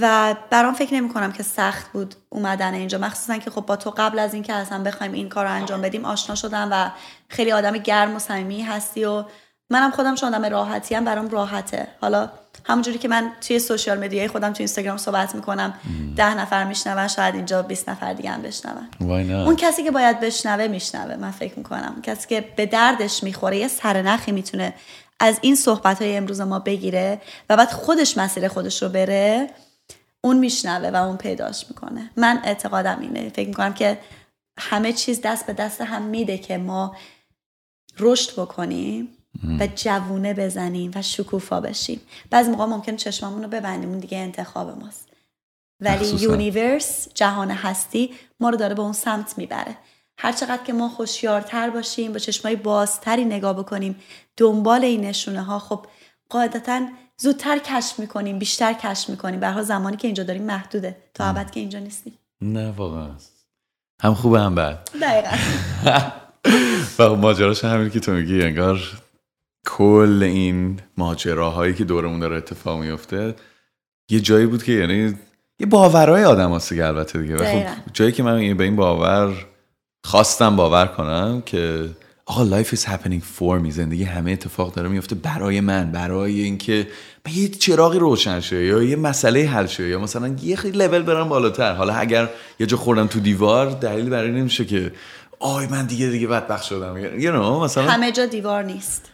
و 0.00 0.36
برام 0.50 0.74
فکر 0.74 0.94
نمی 0.94 1.08
کنم 1.08 1.32
که 1.32 1.42
سخت 1.42 1.92
بود 1.92 2.14
اومدن 2.28 2.74
اینجا. 2.74 2.98
مخصوصا 2.98 3.38
که 3.38 3.50
خب 3.50 3.60
با 3.60 3.76
تو 3.76 3.94
قبل 3.96 4.18
از 4.18 4.34
اینکه 4.34 4.52
اصلا 4.52 4.82
بخوایم 4.82 5.12
این 5.12 5.28
کار 5.28 5.44
رو 5.44 5.52
انجام 5.52 5.82
بدیم 5.82 6.04
آشنا 6.04 6.34
شدم 6.34 6.68
و 6.72 6.90
خیلی 7.28 7.52
آدم 7.52 7.78
گرم 7.78 8.16
و 8.16 8.18
صمیمی 8.18 8.62
هستی 8.62 9.04
و 9.04 9.24
منم 9.70 9.90
خودم 9.90 10.14
چون 10.14 10.34
آدم 10.34 10.44
راحتی 10.44 10.94
هم 10.94 11.04
برام 11.04 11.28
راحته. 11.28 11.88
حالا 12.00 12.30
همونجوری 12.64 12.98
که 12.98 13.08
من 13.08 13.32
توی 13.40 13.58
سوشیال 13.58 14.04
مدیای 14.04 14.28
خودم 14.28 14.52
توی 14.52 14.62
اینستاگرام 14.62 14.96
صحبت 14.96 15.34
می‌کنم 15.34 15.74
ده 16.16 16.34
نفر 16.34 16.64
میشنون 16.64 17.08
شاید 17.08 17.34
اینجا 17.34 17.62
20 17.62 17.88
نفر 17.88 18.12
دیگه 18.12 18.30
هم 18.30 18.42
بشنون. 18.42 18.88
اون 19.46 19.56
کسی 19.56 19.84
که 19.84 19.90
باید 19.90 20.20
بشنوه 20.20 20.68
میشنوه 20.68 21.16
من 21.16 21.30
فکر 21.30 21.58
می‌کنم. 21.58 22.02
کسی 22.02 22.28
که 22.28 22.40
به 22.56 22.66
دردش 22.66 23.22
می‌خوره 23.22 23.56
یه 23.56 23.68
سرنخی 23.68 24.32
می‌تونه 24.32 24.74
از 25.20 25.38
این 25.42 25.56
صحبت 25.56 26.02
های 26.02 26.16
امروز 26.16 26.40
ما 26.40 26.58
بگیره 26.58 27.20
و 27.50 27.56
بعد 27.56 27.70
خودش 27.70 28.18
مسیر 28.18 28.48
خودش 28.48 28.82
رو 28.82 28.88
بره 28.88 29.50
اون 30.20 30.38
میشنوه 30.38 30.88
و 30.88 30.96
اون 30.96 31.16
پیداش 31.16 31.64
می‌کنه. 31.68 32.10
من 32.16 32.40
اعتقادم 32.44 32.98
اینه. 33.00 33.28
فکر 33.28 33.48
می‌کنم 33.48 33.74
که 33.74 33.98
همه 34.58 34.92
چیز 34.92 35.20
دست 35.20 35.46
به 35.46 35.52
دست 35.52 35.80
هم 35.80 36.02
میده 36.02 36.38
که 36.38 36.58
ما 36.58 36.96
رشد 37.98 38.40
بکنیم. 38.40 39.08
و 39.60 39.68
جوونه 39.74 40.34
بزنیم 40.34 40.90
و 40.94 41.02
شکوفا 41.02 41.60
بشیم. 41.60 42.00
بعضی 42.30 42.50
موقع 42.50 42.64
ممکن 42.64 42.96
چشممون 42.96 43.42
رو 43.42 43.48
ببندیم 43.48 43.88
اون 43.88 43.98
دیگه 43.98 44.18
انتخاب 44.18 44.78
ماست. 44.78 45.08
ولی 45.80 46.06
یونیورس 46.06 47.08
جهان 47.14 47.50
هستی 47.50 48.10
ما 48.40 48.50
رو 48.50 48.56
داره 48.56 48.74
به 48.74 48.82
اون 48.82 48.92
سمت 48.92 49.38
می‌بره. 49.38 49.76
هر 50.18 50.32
چقدر 50.32 50.62
که 50.64 50.72
ما 50.72 50.88
خوشیارتر 50.88 51.70
باشیم 51.70 52.12
با 52.12 52.18
چشمای 52.18 52.56
بازتری 52.56 53.24
نگاه 53.24 53.52
بکنیم 53.52 53.96
دنبال 54.36 54.84
این 54.84 55.00
نشونه 55.00 55.42
ها 55.42 55.58
خب 55.58 55.86
قاعدتا 56.30 56.86
زودتر 57.16 57.58
کشف 57.58 57.98
می‌کنیم 57.98 58.38
بیشتر 58.38 58.72
کشف 58.72 59.08
می‌کنیم. 59.10 59.40
برها 59.40 59.62
زمانی 59.62 59.96
که 59.96 60.08
اینجا 60.08 60.24
داریم 60.24 60.42
محدوده. 60.42 60.96
تا 61.14 61.24
ابد 61.24 61.50
که 61.50 61.60
اینجا 61.60 61.78
نیستیم. 61.78 62.18
نه 62.40 62.70
واقعا. 62.70 63.10
هم 64.02 64.14
خوبه 64.14 64.40
هم 64.40 64.54
بد. 64.54 64.88
دقیقا. 65.02 65.36
و 66.98 67.16
ماجراش 67.16 67.64
همین 67.64 67.90
که 67.90 68.00
تو 68.00 68.12
میگی 68.12 68.42
انگار 68.42 69.00
کل 69.66 70.22
این 70.22 70.80
ماجراهایی 70.96 71.74
که 71.74 71.84
دورمون 71.84 72.20
داره 72.20 72.36
اتفاق 72.36 72.80
میفته 72.80 73.34
یه 74.08 74.20
جایی 74.20 74.46
بود 74.46 74.62
که 74.62 74.72
یعنی 74.72 75.14
یه 75.58 75.66
باورهای 75.66 76.24
آدم 76.24 76.54
هست 76.54 76.70
دیگه 76.70 76.86
البته 76.86 77.22
دیگه. 77.22 77.36
خب 77.36 77.66
جایی 77.92 78.12
که 78.12 78.22
من 78.22 78.54
به 78.54 78.64
این 78.64 78.76
باور 78.76 79.46
خواستم 80.04 80.56
باور 80.56 80.86
کنم 80.86 81.42
که 81.46 81.88
آقا 82.26 82.62
life 82.62 82.66
is 82.66 82.80
happening 82.80 83.22
for 83.38 83.66
me 83.66 83.70
زندگی 83.70 84.04
همه 84.04 84.32
اتفاق 84.32 84.74
داره 84.74 84.88
میفته 84.88 85.14
برای 85.14 85.60
من 85.60 85.92
برای 85.92 86.40
اینکه 86.40 86.86
یه 87.34 87.48
چراغی 87.48 87.98
روشن 87.98 88.40
شه 88.40 88.64
یا 88.64 88.82
یه 88.82 88.96
مسئله 88.96 89.46
حل 89.46 89.66
شه 89.66 89.88
یا 89.88 89.98
مثلا 89.98 90.36
یه 90.42 90.56
خیلی 90.56 90.78
لول 90.78 91.02
برم 91.02 91.28
بالاتر. 91.28 91.74
حالا 91.74 91.94
اگر 91.94 92.28
یه 92.60 92.66
جا 92.66 92.76
خوردم 92.76 93.06
تو 93.06 93.20
دیوار 93.20 93.70
دلیل 93.70 94.10
برای 94.10 94.30
نمیشه 94.30 94.64
که 94.64 94.92
آی 95.40 95.66
من 95.66 95.86
دیگه 95.86 96.06
دیگه 96.06 96.26
بدبخت 96.26 96.64
شدم. 96.64 97.20
You 97.20 97.24
know, 97.24 97.64
مثلا 97.64 97.90
همه 97.90 98.12
جا 98.12 98.26
دیوار 98.26 98.62
نیست. 98.62 99.13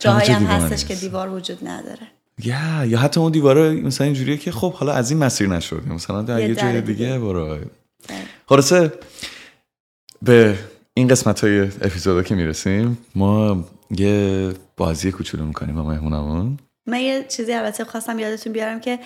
جاهایی 0.00 0.30
هم 0.30 0.42
هستش. 0.42 0.84
که 0.84 0.94
دیوار 0.94 1.28
وجود 1.28 1.68
نداره 1.68 2.06
یا 2.44 2.84
یا 2.84 2.98
حتی 2.98 3.20
اون 3.20 3.32
دیواره 3.32 3.70
مثلا 3.70 4.04
اینجوریه 4.04 4.36
که 4.36 4.52
خب 4.52 4.72
حالا 4.72 4.92
از 4.92 5.10
این 5.10 5.20
مسیر 5.20 5.48
نشد 5.48 5.82
مثلا 5.88 6.22
در 6.22 6.48
یه 6.48 6.54
جای 6.54 6.80
دیگه. 6.80 7.18
برو 7.18 7.46
بله. 7.46 7.66
خلاصه 8.48 8.92
به 10.22 10.58
این 10.94 11.08
قسمت 11.08 11.44
های 11.44 11.60
اپیزودا 11.60 12.22
که 12.22 12.34
می‌رسیم 12.34 12.98
ما 13.14 13.64
یه 13.90 14.52
بازی 14.76 15.12
کوچولو 15.12 15.44
می‌کنیم 15.44 15.74
با 15.74 15.82
مهمونمون 15.82 16.58
من 16.86 17.00
یه 17.00 17.24
چیزی 17.28 17.52
البته 17.52 17.84
خواستم 17.84 18.18
یادتون 18.18 18.52
بیارم 18.52 18.80
که. 18.80 18.98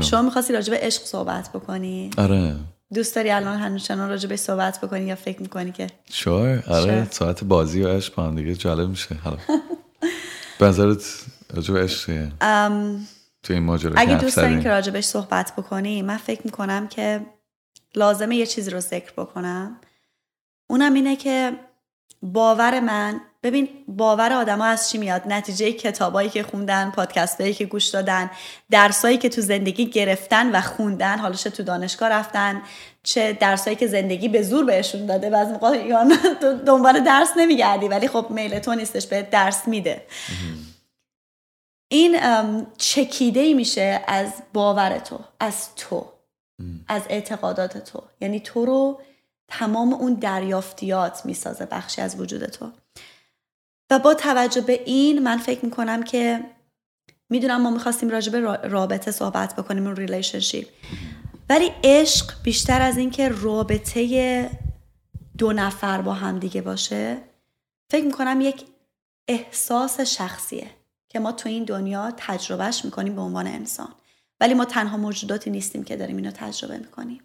شما 0.00 0.22
می‌خواستی 0.22 0.52
راجع 0.52 0.70
به 0.70 0.78
عشق 0.82 1.02
صحبت 1.02 1.48
بکنی 1.48 2.10
آره 2.18 2.56
دوست 2.94 3.14
داری 3.14 3.30
الان 3.30 3.58
هنوزچنان 3.58 4.08
راجع 4.08 4.28
به 4.28 4.36
صحبت 4.36 4.80
بکنی 4.80 5.04
یا 5.04 5.14
فکر 5.14 5.42
می‌کنی 5.42 5.72
که 5.72 5.86
شور 6.10 6.64
آره. 6.68 7.06
ساعت 7.10 7.44
بازی 7.44 7.82
و 7.82 7.88
عشق 7.88 8.14
با 8.14 8.22
هم 8.22 8.34
دیگه 8.34 8.54
جالب 8.54 8.88
میشه 8.88 9.14
حالا 9.14 9.36
به 10.58 10.66
نظرت 10.66 11.24
راجع 11.54 11.74
به 11.74 11.82
عشق 11.82 12.28
تو 13.42 13.52
این 13.52 13.62
ماجرا 13.62 13.92
اگه 13.96 14.18
دوست 14.18 14.36
دارین. 14.36 14.62
که 14.62 14.68
راجبش 14.68 15.04
صحبت 15.04 15.52
بکنی 15.56 16.02
من 16.02 16.16
فکر 16.16 16.40
می‌کنم 16.44 16.88
که 16.88 17.26
لازمه 17.94 18.36
یه 18.36 18.46
چیزی 18.46 18.70
رو 18.70 18.80
ذکر 18.80 19.12
بکنم 19.12 19.80
اونم 20.66 20.94
اینه 20.94 21.16
که 21.16 21.52
باور 22.22 22.80
من 22.80 23.20
ببین 23.44 23.68
باور 23.88 24.32
آدما 24.32 24.64
از 24.64 24.90
چی 24.90 24.98
میاد؟ 24.98 25.22
نتیجه 25.26 25.72
کتابایی 25.72 26.28
که 26.28 26.42
خوندن 26.42 26.90
پادکستایی 26.90 27.54
که 27.54 27.64
گوش 27.64 27.86
دادن 27.86 28.30
درسایی 28.70 29.18
که 29.18 29.28
تو 29.28 29.40
زندگی 29.40 29.86
گرفتن 29.86 30.56
و 30.56 30.60
خوندن 30.60 31.18
حالا 31.18 31.34
چه 31.34 31.50
تو 31.50 31.62
دانشگاه 31.62 32.08
رفتن 32.08 32.62
چه 33.02 33.32
درسایی 33.32 33.76
که 33.76 33.86
زندگی 33.86 34.28
به 34.28 34.42
زور 34.42 34.64
بهشون 34.64 35.06
داده 35.06 35.30
بعضی 35.30 35.52
موقع 35.52 36.04
دنبال 36.66 37.00
درس 37.00 37.30
نمیگردی 37.36 37.88
ولی 37.88 38.08
خب 38.08 38.26
میل 38.30 38.58
تو 38.58 38.74
نیستش 38.74 39.06
به 39.06 39.22
درس 39.22 39.68
میده. 39.68 40.06
این 41.88 42.16
چکیده 42.78 43.40
ای 43.40 43.54
میشه 43.54 44.04
از 44.06 44.32
باور 44.52 44.98
تو 44.98 45.18
از 45.40 45.74
تو 45.74 46.06
از 46.88 47.02
اعتقادات 47.08 47.78
تو. 47.78 48.02
یعنی 48.20 48.40
تو 48.40 48.64
رو 48.64 49.00
تمام 49.48 49.94
اون 49.94 50.14
دریافتیات 50.14 51.26
می‌سازه 51.26 51.66
بخشی 51.66 52.02
از 52.02 52.20
وجود 52.20 52.46
تو. 52.46 52.70
و 53.90 53.98
با 53.98 54.14
توجه 54.14 54.60
به 54.60 54.82
این 54.84 55.22
من 55.22 55.38
فکر 55.38 55.64
می‌کنم 55.64 56.02
که 56.02 56.44
می‌دونم 57.30 57.62
ما 57.62 57.70
می‌خواستیم 57.70 58.08
راجع 58.08 58.32
به 58.32 58.40
را- 58.40 58.54
رابطه 58.54 59.10
صحبت 59.10 59.56
بکنیم 59.56 59.86
اون 59.86 59.96
relationship 59.96 60.68
ولی 61.48 61.70
عشق 61.84 62.42
بیشتر 62.42 62.82
از 62.82 62.96
اینکه 62.96 63.28
رابطه 63.28 64.50
دو 65.38 65.52
نفر 65.52 66.02
با 66.02 66.12
هم 66.12 66.38
دیگه 66.38 66.62
باشه 66.62 67.18
فکر 67.90 68.04
می‌کنم 68.04 68.40
یک 68.40 68.64
احساس 69.28 70.00
شخصیه 70.00 70.70
که 71.08 71.18
ما 71.18 71.32
تو 71.32 71.48
این 71.48 71.64
دنیا 71.64 72.12
تجربهش 72.16 72.84
می‌کنیم 72.84 73.14
به 73.14 73.20
عنوان 73.20 73.46
انسان. 73.46 73.94
ولی 74.40 74.54
ما 74.54 74.64
تنها 74.64 74.96
موجوداتی 74.96 75.50
نیستیم 75.50 75.84
که 75.84 75.96
داریم 75.96 76.16
اینو 76.16 76.30
تجربه 76.30 76.78
می‌کنیم. 76.78 77.20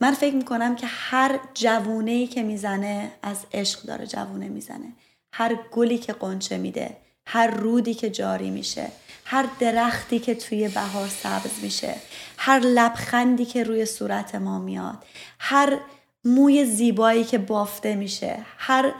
من 0.00 0.14
فکر 0.14 0.34
می‌کنم 0.34 0.76
که 0.76 0.86
هر 0.86 1.40
جوونه 1.54 2.10
ای 2.10 2.26
که 2.26 2.42
می‌زنه 2.42 3.12
از 3.22 3.46
عشق 3.52 3.82
داره 3.82 4.06
جوونه 4.06 4.48
می‌زنه. 4.48 4.92
هر 5.32 5.58
گلی 5.72 5.98
که 5.98 6.12
قنچه 6.12 6.58
میده 6.58 6.96
هر 7.26 7.46
رودی 7.46 7.94
که 7.94 8.10
جاری 8.10 8.50
میشه 8.50 8.86
هر 9.24 9.48
درختی 9.60 10.18
که 10.18 10.34
توی 10.34 10.68
بهار 10.68 11.08
سبز 11.08 11.62
میشه 11.62 11.94
هر 12.38 12.58
لبخندی 12.58 13.44
که 13.44 13.64
روی 13.64 13.86
صورت 13.86 14.34
ما 14.34 14.58
میاد 14.58 15.04
هر 15.38 15.80
موی 16.24 16.64
زیبایی 16.64 17.24
که 17.24 17.38
بافته 17.38 17.94
میشه 17.94 18.38
هر 18.58 18.94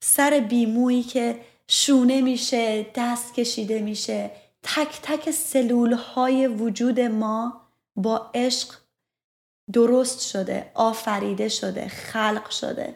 سر 0.00 0.40
بیمویی 0.48 1.02
که 1.02 1.40
شونه 1.68 2.20
میشه 2.20 2.86
دست 2.94 3.34
کشیده 3.34 3.80
میشه 3.80 4.30
تک 4.62 5.00
تک 5.02 5.30
سلول 5.30 5.92
های 5.92 6.46
وجود 6.46 7.00
ما 7.00 7.60
با 7.96 8.30
عشق 8.34 8.74
درست 9.72 10.28
شده 10.28 10.70
آفریده 10.74 11.48
شده 11.48 11.88
خلق 11.88 12.50
شده. 12.50 12.94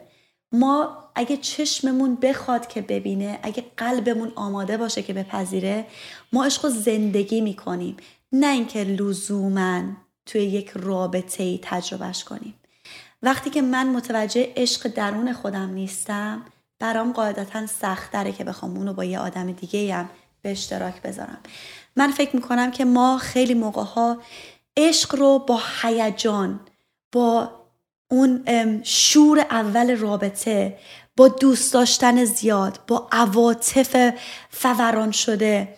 ما 0.51 1.00
اگه 1.15 1.37
چشممون 1.37 2.15
بخواد 2.15 2.67
که 2.67 2.81
ببینه 2.81 3.39
اگه 3.43 3.65
قلبمون 3.77 4.31
آماده 4.35 4.77
باشه 4.77 5.03
که 5.03 5.13
بپذیره 5.13 5.85
ما 6.33 6.45
عشق 6.45 6.69
زندگی 6.69 7.41
می‌کنیم. 7.41 7.97
نه 8.31 8.47
اینکه 8.47 8.83
لزوما 8.83 9.81
توی 10.25 10.41
یک 10.41 10.71
رابطه 10.75 11.43
ای 11.43 11.59
تجربهش 11.61 12.23
کنیم. 12.23 12.53
وقتی 13.23 13.49
که 13.49 13.61
من 13.61 13.87
متوجه 13.87 14.53
عشق 14.55 14.87
درون 14.87 15.33
خودم 15.33 15.69
نیستم 15.69 16.41
برام 16.79 17.13
قاعدتا 17.13 17.67
سختره 17.67 18.31
که 18.31 18.43
بخوام 18.43 18.77
اونو 18.77 18.93
با 18.93 19.03
یه 19.03 19.19
آدم 19.19 19.51
دیگه 19.51 19.95
هم 19.95 20.09
به 20.41 20.51
اشتراک 20.51 21.01
بذارم. 21.01 21.39
من 21.95 22.11
فکر 22.11 22.35
می‌کنم 22.35 22.71
که 22.71 22.85
ما 22.85 23.17
خیلی 23.17 23.53
موقع 23.53 23.83
ها 23.83 24.17
عشق 24.77 25.15
رو 25.15 25.39
با 25.39 25.59
هیجان 25.81 26.59
با 27.11 27.51
اون 28.11 28.43
شور 28.83 29.39
اول 29.39 29.97
رابطه 29.97 30.77
با 31.17 31.27
دوست 31.27 31.73
داشتن 31.73 32.25
زیاد 32.25 32.85
با 32.87 33.09
عواطف 33.11 34.19
فوران 34.49 35.11
شده. 35.11 35.77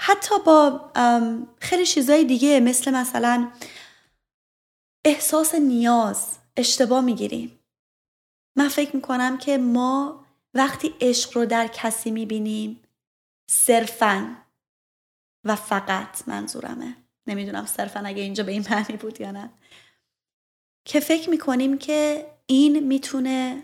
حتی 0.00 0.34
با 0.46 0.90
خیلی 1.60 1.86
چیزای 1.86 2.24
دیگه 2.24 2.60
مثل 2.60 2.90
مثلا 2.90 3.50
احساس 5.04 5.54
نیاز 5.54 6.38
اشتباه 6.56 7.00
می‌گیریم. 7.00 7.58
من 8.56 8.68
فکر 8.68 8.96
می‌کنم 8.96 9.38
که 9.38 9.58
ما 9.58 10.24
وقتی 10.54 10.94
عشق 11.00 11.36
رو 11.36 11.46
در 11.46 11.66
کسی 11.66 12.10
می‌بینیم 12.10 12.82
صرفا 13.50 14.36
و 15.44 15.56
فقط 15.56 16.28
منظورمه. 16.28 16.96
نمی‌دونم 17.26 17.66
صرفا 17.66 18.00
اگه 18.00 18.22
اینجا 18.22 18.44
به 18.44 18.52
این 18.52 18.66
معنی 18.70 18.96
بود 18.96 19.20
یا 19.20 19.30
نه. 19.30 19.50
که 20.84 21.00
فکر 21.00 21.30
می‌کنیم 21.30 21.78
که 21.78 22.30
این 22.46 22.86
می‌تونه 22.86 23.62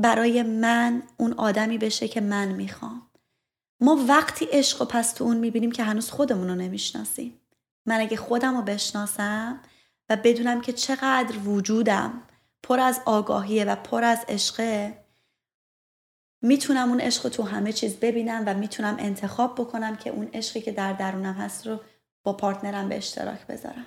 برای 0.00 0.42
من 0.42 1.02
اون 1.16 1.32
آدمی 1.32 1.78
بشه 1.78 2.08
که 2.08 2.20
من 2.20 2.48
می‌خوام. 2.48 3.02
ما 3.80 4.04
وقتی 4.08 4.44
عشق 4.44 4.82
و 4.82 4.84
پس 4.84 5.12
تو 5.12 5.24
اون 5.24 5.36
می‌بینیم 5.36 5.72
که 5.72 5.82
هنوز 5.82 6.10
خودمون 6.10 6.48
رو 6.48 6.54
نمی‌شناسیم. 6.54 7.40
من 7.86 8.00
اگه 8.00 8.16
خودم 8.16 8.56
رو 8.56 8.62
بشناسم 8.62 9.60
و 10.08 10.16
بدونم 10.16 10.60
که 10.60 10.72
چقدر 10.72 11.38
وجودم 11.38 12.22
پر 12.62 12.80
از 12.80 13.00
آگاهیه 13.04 13.64
و 13.64 13.76
پر 13.76 14.04
از 14.04 14.24
عشقه 14.28 15.04
می‌تونم 16.42 16.88
اون 16.88 17.00
عشق 17.00 17.28
تو 17.28 17.42
همه 17.42 17.72
چیز 17.72 17.96
ببینم 17.96 18.42
و 18.46 18.54
می‌تونم 18.54 18.96
انتخاب 18.98 19.54
بکنم 19.54 19.96
که 19.96 20.10
اون 20.10 20.28
عشقی 20.32 20.60
که 20.60 20.72
در 20.72 20.92
درونم 20.92 21.34
هست 21.34 21.66
رو 21.66 21.80
با 22.22 22.32
partner 22.32 22.81
م 22.81 22.88
به 22.88 22.96
اشتراک 22.96 23.46
بذارم. 23.46 23.86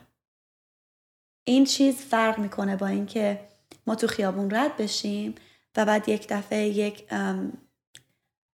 این 1.43 1.65
چیز 1.65 1.95
فرق 1.95 2.39
می‌کنه 2.39 2.75
با 2.75 2.87
اینکه 2.87 3.39
ما 3.87 3.95
تو 3.95 4.07
خیابون 4.07 4.51
رد 4.51 4.77
بشیم 4.77 5.35
و 5.77 5.85
بعد 5.85 6.09
یک 6.09 6.27
دفعه 6.29 6.67
یک 6.67 7.05
ام، 7.09 7.53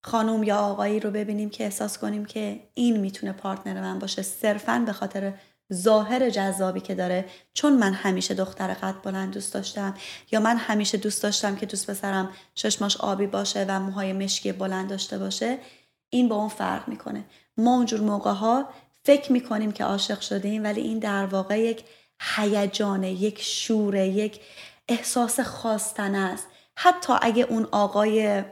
خانم 0.05 0.43
یا 0.43 0.57
آقایی 0.57 1.01
رو 1.01 1.11
ببینیم 1.11 1.51
که 1.51 1.65
احساس 1.65 1.99
کنیم 1.99 2.25
که 2.25 2.61
این 2.75 2.97
می‌تونه 2.97 3.33
partner 3.33 3.81
من 3.81 3.99
باشه. 3.99 4.23
صرفا 4.23 4.83
به 4.87 4.93
خاطر 4.93 5.35
ظاهر 5.73 6.31
جذابی 6.31 6.81
که 6.81 6.95
داره. 6.95 7.25
چون 7.55 7.77
من 7.77 7.93
همیشه 7.93 8.35
دختر 8.35 8.75
قد 8.75 8.95
بلند 9.03 9.35
دوست 9.35 9.55
داشتم 9.55 9.95
یا 10.33 10.41
من 10.41 10.57
همیشه 10.57 10.99
دوست 10.99 11.23
داشتم 11.23 11.57
که 11.57 11.67
دوست 11.67 11.91
پسرم 11.91 12.31
چشماش 12.55 12.97
آبی 12.97 13.27
باشه 13.27 13.65
و 13.69 13.81
موهای 13.81 14.13
مشکی 14.13 14.53
بلند 14.53 14.91
داشته 14.91 15.19
باشه 15.19 15.59
این 16.11 16.29
با 16.29 16.37
اون 16.37 16.49
فرق 16.49 16.89
می‌کنه. 16.89 17.25
ما 17.57 17.77
اونجور 17.77 18.01
موقع 18.01 18.33
ها 18.33 18.69
فکر 19.05 19.33
می‌کنیم 19.33 19.73
که 19.73 19.85
عاشق 19.85 20.21
شدیم 20.21 20.65
ولی 20.65 20.81
این 20.81 20.99
در 20.99 21.27
واقع 21.27 21.61
یک 21.61 21.85
هیجانه 22.37 23.13
یک 23.13 23.43
شوره 23.43 24.09
یک 24.09 24.41
احساس 24.89 25.41
خواستن 25.41 26.15
است. 26.15 26.47
حتی 26.77 27.13
اگه 27.23 27.43
اون 27.43 27.69
آقای 27.73 28.43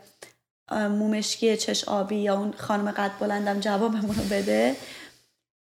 مومشکی 0.72 1.56
چش 1.56 1.84
آبی 1.84 2.16
یا 2.16 2.38
اون 2.38 2.54
خانم 2.56 2.90
قد 2.90 3.10
بلندم 3.20 3.60
جوابمون 3.60 4.16
رو 4.16 4.22
بده 4.30 4.76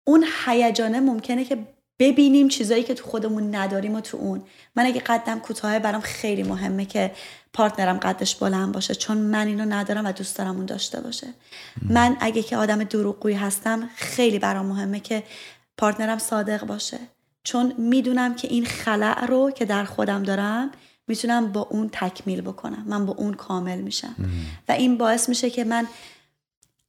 اون 0.04 0.24
هیجانه 0.46 1.00
ممکنه 1.00 1.44
که 1.44 1.58
ببینیم 1.98 2.48
چیزایی 2.48 2.82
که 2.82 2.94
تو 2.94 3.06
خودمون 3.06 3.54
نداریم 3.54 3.94
و 3.94 4.00
تو 4.00 4.16
اون. 4.16 4.42
من 4.76 4.86
اگه 4.86 5.00
قدم 5.00 5.40
کوتاهه 5.40 5.78
برام 5.78 6.00
خیلی 6.00 6.42
مهمه 6.42 6.84
که 6.84 7.12
partner 7.52 7.92
م 7.92 7.98
قدش 7.98 8.34
بلند 8.34 8.72
باشه 8.72 8.94
چون 8.94 9.16
من 9.18 9.46
اینو 9.46 9.64
ندارم 9.64 10.06
و 10.06 10.12
دوست 10.12 10.38
دارم 10.38 10.56
اون 10.56 10.66
داشته 10.66 11.00
باشه. 11.00 11.26
من 11.88 12.16
اگه 12.20 12.42
که 12.42 12.56
آدم 12.56 12.84
دروغگویی 12.84 13.36
هستم 13.36 13.90
خیلی 13.96 14.38
برام 14.38 14.66
مهمه 14.66 15.00
که 15.00 15.22
partner 15.78 16.13
م 16.13 16.18
صادق 16.18 16.66
باشه. 16.66 16.98
چون 17.44 17.74
می‌دونم 17.78 18.34
که 18.34 18.48
این 18.48 18.64
خلأ 18.64 19.26
رو 19.26 19.50
که 19.50 19.64
در 19.64 19.84
خودم 19.84 20.22
دارم 20.22 20.70
می‌تونم 21.08 21.52
با 21.52 21.60
اون 21.60 21.88
تکمیل 21.92 22.40
بکنم. 22.40 22.84
من 22.86 23.06
با 23.06 23.12
اون 23.12 23.34
کامل 23.34 23.78
میشم. 23.80 24.14
و 24.68 24.72
این 24.72 24.98
باعث 24.98 25.28
میشه 25.28 25.50
که 25.50 25.64
من 25.64 25.86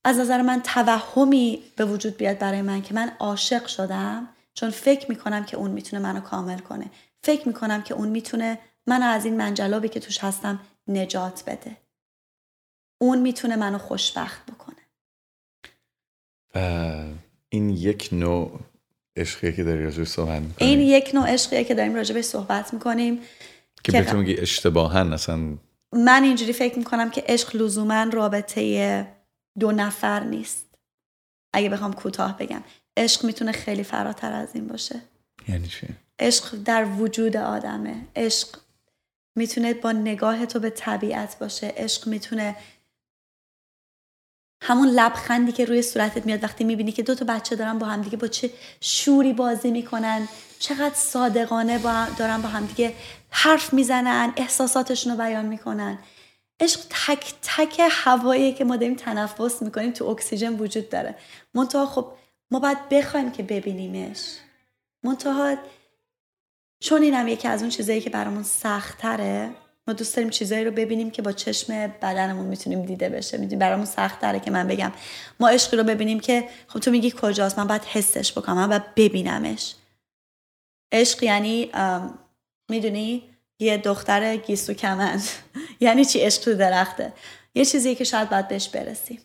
از 0.04 0.18
نظر 0.18 0.42
من 0.42 0.62
توهمی 0.62 1.60
به 1.76 1.86
وجود 1.86 2.18
بیاد 2.18 2.40
برای 2.40 2.62
من 2.62 2.82
که 2.82 2.94
من 2.94 3.12
عاشق 3.20 3.66
شدم 3.66 4.28
چون 4.54 4.70
فکر 4.70 5.10
می‌کنم 5.10 5.46
که 5.46 5.58
اون 5.58 5.72
می‌تونه 5.72 6.02
منو 6.02 6.20
کامل 6.20 6.60
کنه. 6.60 6.86
فکر 7.22 7.48
می‌کنم 7.48 7.82
که 7.82 7.94
اون 7.94 8.10
می‌تونه 8.10 8.60
منو 8.88 9.06
از 9.06 9.26
این 9.26 9.38
منجلابی 9.38 9.90
که 9.90 10.00
توش 10.00 10.24
هستم 10.24 10.60
نجات 10.88 11.44
بده. 11.48 11.78
اون 12.98 13.20
می‌تونه 13.20 13.56
منو 13.56 13.78
خوشبخت 13.78 14.46
بکنه. 14.46 14.76
و 16.56 16.60
این 17.50 17.70
یک 17.70 18.10
نوع 18.12 18.60
عشقیه 19.16 19.52
که 19.52 19.64
داری 19.64 19.84
راجبش 19.84 20.08
صحبت 20.08 20.42
می‌کنی. 20.42 20.68
این 20.68 20.80
یک 20.80 21.12
نوع 21.14 21.28
عشقیه 21.28 21.64
که 21.64 21.74
داریم 21.74 21.96
راجبش 21.96 22.24
صحبت 22.24 22.74
می‌کنیم. 22.74 23.22
که 23.84 23.92
که- 23.92 24.02
به 24.02 24.12
تو 24.12 24.18
میگی 24.18 24.38
اشتباها 24.38 25.00
اصلا 25.00 25.58
من 25.94 26.24
اینجوری 26.24 26.54
فکر 26.54 26.78
می‌کنم 26.78 27.10
که 27.10 27.24
عشق 27.28 27.56
لزوما 27.56 28.04
رابطه 28.04 29.08
دو 29.60 29.72
نفر 29.72 30.24
نیست. 30.24 30.66
اگه 31.54 31.70
بخوام 31.70 31.94
کوتاه 31.94 32.38
بگم 32.38 32.64
عشق 32.98 33.26
می‌تونه 33.26 33.52
خیلی 33.52 33.84
فراتر 33.84 34.34
از 34.34 34.50
این 34.54 34.68
باشه. 34.68 35.02
یعنی 35.48 35.68
چی؟ 35.68 35.88
عشق 36.20 36.56
در 36.66 36.86
وجود 36.86 37.38
آدمه. 37.38 37.96
عشق 38.16 38.48
می‌تونه 39.36 39.74
با 39.74 39.92
نگاه 39.92 40.46
تو 40.46 40.60
به 40.60 40.70
طبیعت 40.70 41.40
باشه. 41.40 41.74
عشق 41.78 42.08
می‌تونه 42.08 42.56
همون 44.66 44.88
لبخندی 44.88 45.52
که 45.52 45.66
روی 45.66 45.82
صورتت 45.82 46.26
میاد 46.26 46.44
وقتی 46.44 46.64
می‌بینی 46.64 46.92
که 46.92 47.04
دو 47.04 47.16
تا 47.16 47.26
بچه 47.26 47.56
دارن 47.56 47.80
با 47.80 47.86
همدیگه 47.88 48.18
با 48.18 48.28
چه 48.28 48.50
شوری 48.82 49.34
بازی 49.34 49.72
می‌کنن. 49.72 50.28
چقدر 50.60 50.96
صادقانه 50.96 51.78
با 51.80 51.92
هم- 51.92 52.14
دارن 52.18 52.42
با 52.42 52.50
همدیگه 52.50 52.94
حرف 53.36 53.74
می‌زنن 53.74 54.34
احساساتشون 54.38 55.12
رو 55.12 55.18
بیان 55.18 55.46
می‌کنن. 55.46 56.00
عشق 56.60 56.80
تک 56.90 57.34
تک 57.42 57.82
هوایی 57.92 58.54
که 58.54 58.64
ما 58.64 58.76
داریم 58.76 58.96
تنفس 58.96 59.62
می‌کنیم 59.62 59.92
تو 59.92 60.06
اکسیژن 60.06 60.54
وجود 60.54 60.90
داره. 60.90 61.16
منتها 61.54 61.86
خب 61.86 62.14
ما 62.52 62.60
باید 62.60 62.90
بخوایم 62.90 63.32
که 63.32 63.44
ببینیمش. 63.44 64.38
منتها 65.04 65.56
چون 66.84 67.02
اینم 67.02 67.28
یکی 67.28 67.48
از 67.48 67.62
اون 67.62 67.70
چیزایی 67.70 68.02
که 68.02 68.10
برامون 68.10 68.44
سخت 68.44 68.98
تره 68.98 69.50
ما 69.88 69.94
دوست 69.94 70.16
داریم 70.16 70.30
چیزایی 70.30 70.66
رو 70.66 70.72
ببینیم 70.72 71.12
که 71.12 71.22
با 71.22 71.32
چشم 71.32 71.88
بدنمون 71.88 72.46
می‌تونیم 72.46 72.86
دیده 72.86 73.10
بشه. 73.10 73.38
می‌دونی 73.38 73.60
برامون 73.60 73.86
سخت 73.86 74.22
تره 74.22 74.40
که 74.40 74.52
من 74.52 74.68
بگم 74.68 74.92
ما 75.40 75.50
عشقی 75.50 75.78
رو 75.78 75.84
ببینیم 75.84 76.20
که 76.20 76.50
خب 76.68 76.80
تو 76.80 76.92
میگی 76.92 77.14
کجاست 77.22 77.60
من 77.60 77.68
باید 77.68 77.84
حسش 77.84 78.38
بکنم 78.38 78.56
من 78.56 78.68
باید 78.68 78.96
ببینمش. 78.96 79.76
عشق 80.92 81.24
یعنی 81.24 81.72
می‌دونی؟ 82.74 83.24
یه 83.60 83.78
دختر 83.78 84.38
گیسو 84.38 84.74
کمند 84.74 85.22
یعنی 85.86 86.06
چی؟ 86.06 86.20
عشق 86.20 86.42
تو 86.42 86.54
درخته. 86.54 87.14
یه 87.56 87.66
چیزیه 87.66 87.96
که 87.96 88.04
شاید 88.04 88.30
باید 88.30 88.48
بهش 88.48 88.70
برسیم. 88.70 89.20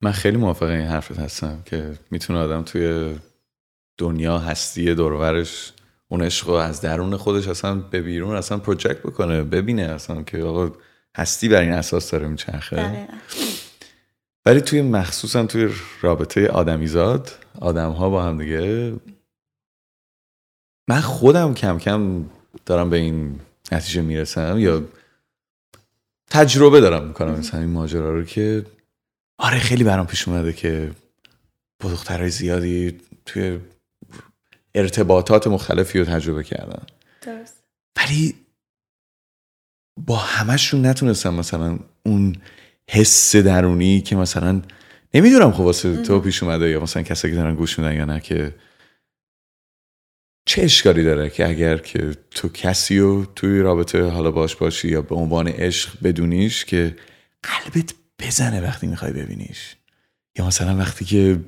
من 0.00 0.12
خیلی 0.12 0.36
موافق 0.36 0.66
این 0.66 0.86
حرفت 0.86 1.18
هستم 1.18 1.62
که 1.64 1.92
می‌تونه 2.10 2.38
آدم 2.38 2.62
توی 2.62 3.16
دنیا 3.98 4.38
هستی 4.38 4.94
دورورش 4.94 5.72
اون 6.08 6.22
عشق 6.22 6.48
رو 6.48 6.54
از 6.54 6.80
درون 6.80 7.16
خودش 7.16 7.48
اصلا 7.48 7.74
به 7.74 8.00
بیرون 8.00 8.36
اصلا 8.36 8.58
پروجکت 8.58 8.98
بکنه 8.98 9.42
ببینه 9.42 9.82
اصلا 9.82 10.22
که 10.22 10.42
آقا 10.42 10.70
هستی 11.16 11.48
بر 11.48 11.60
این 11.60 11.72
اساس 11.72 12.10
داره 12.10 12.28
میچرخه. 12.28 13.08
ولی 14.46 14.60
توی 14.60 14.82
مخصوصا 14.82 15.46
توی 15.46 15.68
رابطه 16.00 16.48
آدمیزاد 16.48 17.30
آدم 17.60 17.90
ها 17.90 18.10
با 18.10 18.22
هم 18.22 18.38
دیگه 18.38 18.92
من 20.90 21.00
خودم 21.00 21.54
کم 21.54 21.78
کم 21.78 22.24
دارم 22.66 22.90
به 22.90 22.96
این 22.96 23.40
نتیجه 23.72 24.02
می‌رسم 24.02 24.58
یا 24.58 24.82
تجربه 26.30 26.80
دارم 26.80 27.06
می‌کنم 27.06 27.30
مثلا 27.30 27.60
این 27.60 27.70
ماجرا 27.70 28.14
رو 28.14 28.24
که 28.24 28.66
آره 29.38 29.58
خیلی 29.58 29.84
برام 29.84 30.06
پیش 30.06 30.28
اومده 30.28 30.52
که 30.52 30.90
با 31.82 31.90
دخترهای 31.90 32.30
زیادی 32.30 32.98
توی 33.26 33.58
ارتباطات 34.74 35.46
مختلفی 35.46 35.98
رو 35.98 36.04
تجربه 36.04 36.44
کردم 36.44 36.86
درست. 37.22 37.62
ولی 37.96 38.34
با 40.06 40.16
همشون 40.16 40.86
نتونستم 40.86 41.34
مثلا 41.34 41.78
اون 42.06 42.36
حس 42.88 43.36
درونی 43.36 44.00
که 44.00 44.16
مثلا 44.16 44.62
نمی‌دونم 45.14 45.52
خب 45.52 45.60
واسه 45.60 46.02
تو 46.02 46.20
پیش 46.20 46.42
اومده 46.42 46.70
یا 46.70 46.80
مثلا 46.80 47.02
کسایی 47.02 47.34
که 47.34 47.40
دارن 47.40 47.54
گوش 47.54 47.78
میدن 47.78 47.94
یا 47.94 48.04
نه 48.04 48.20
که 48.20 48.54
چه 50.50 50.62
اشکالی 50.62 51.04
داره 51.04 51.30
که 51.30 51.48
اگر 51.48 51.76
که 51.76 52.10
تو 52.30 52.48
کسی 52.48 52.98
رو 52.98 53.24
توی 53.36 53.60
رابطه 53.60 54.08
حالا 54.08 54.30
باش 54.30 54.56
باشی 54.56 54.88
یا 54.88 55.02
به 55.02 55.14
عنوان 55.14 55.48
عشق 55.48 55.90
بدونیش 56.02 56.64
که 56.64 56.96
قلبت 57.42 57.94
بزنه 58.18 58.60
وقتی 58.60 58.86
می‌خوای 58.86 59.12
ببینیش؟ 59.12 59.76
یا 60.38 60.46
مثلا 60.46 60.76
وقتی 60.76 61.04
که 61.04 61.40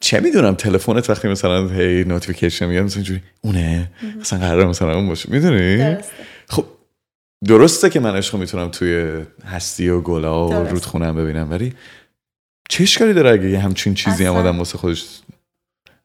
چه 0.00 0.20
می‌دونم 0.20 0.54
تلفنت 0.54 1.10
وقتی 1.10 1.28
مثلا 1.28 1.68
هی 1.68 2.04
نوتیفیکیشن 2.04 2.66
میاد 2.66 2.84
مثلا 2.84 2.96
اینجوری 2.96 3.22
اونه؟ 3.40 3.90
مثلا 4.20 4.38
قرار 4.38 4.66
مثلا 4.66 4.94
اون 4.94 5.08
باشه. 5.08 5.30
می‌دونی؟ 5.32 5.96
خب 6.48 6.64
درسته 7.44 7.90
که 7.90 8.00
من 8.00 8.16
عشق 8.16 8.36
می‌تونم 8.36 8.68
توی 8.68 9.24
هستی 9.44 9.88
و 9.88 10.00
گلا 10.00 10.46
و 10.46 10.50
درسته. 10.50 10.70
رودخونم 10.70 11.16
ببینم 11.16 11.50
ولی 11.50 11.74
چه 12.68 12.82
اشکالی 12.82 13.14
داره 13.14 13.30
اگه 13.30 13.50
یه 13.50 13.58
همچین 13.58 13.94
چیزی 13.94 14.24
هم. 14.24 14.34
آدم 14.34 14.58
واسه 14.58 14.78
خودش 14.78 15.04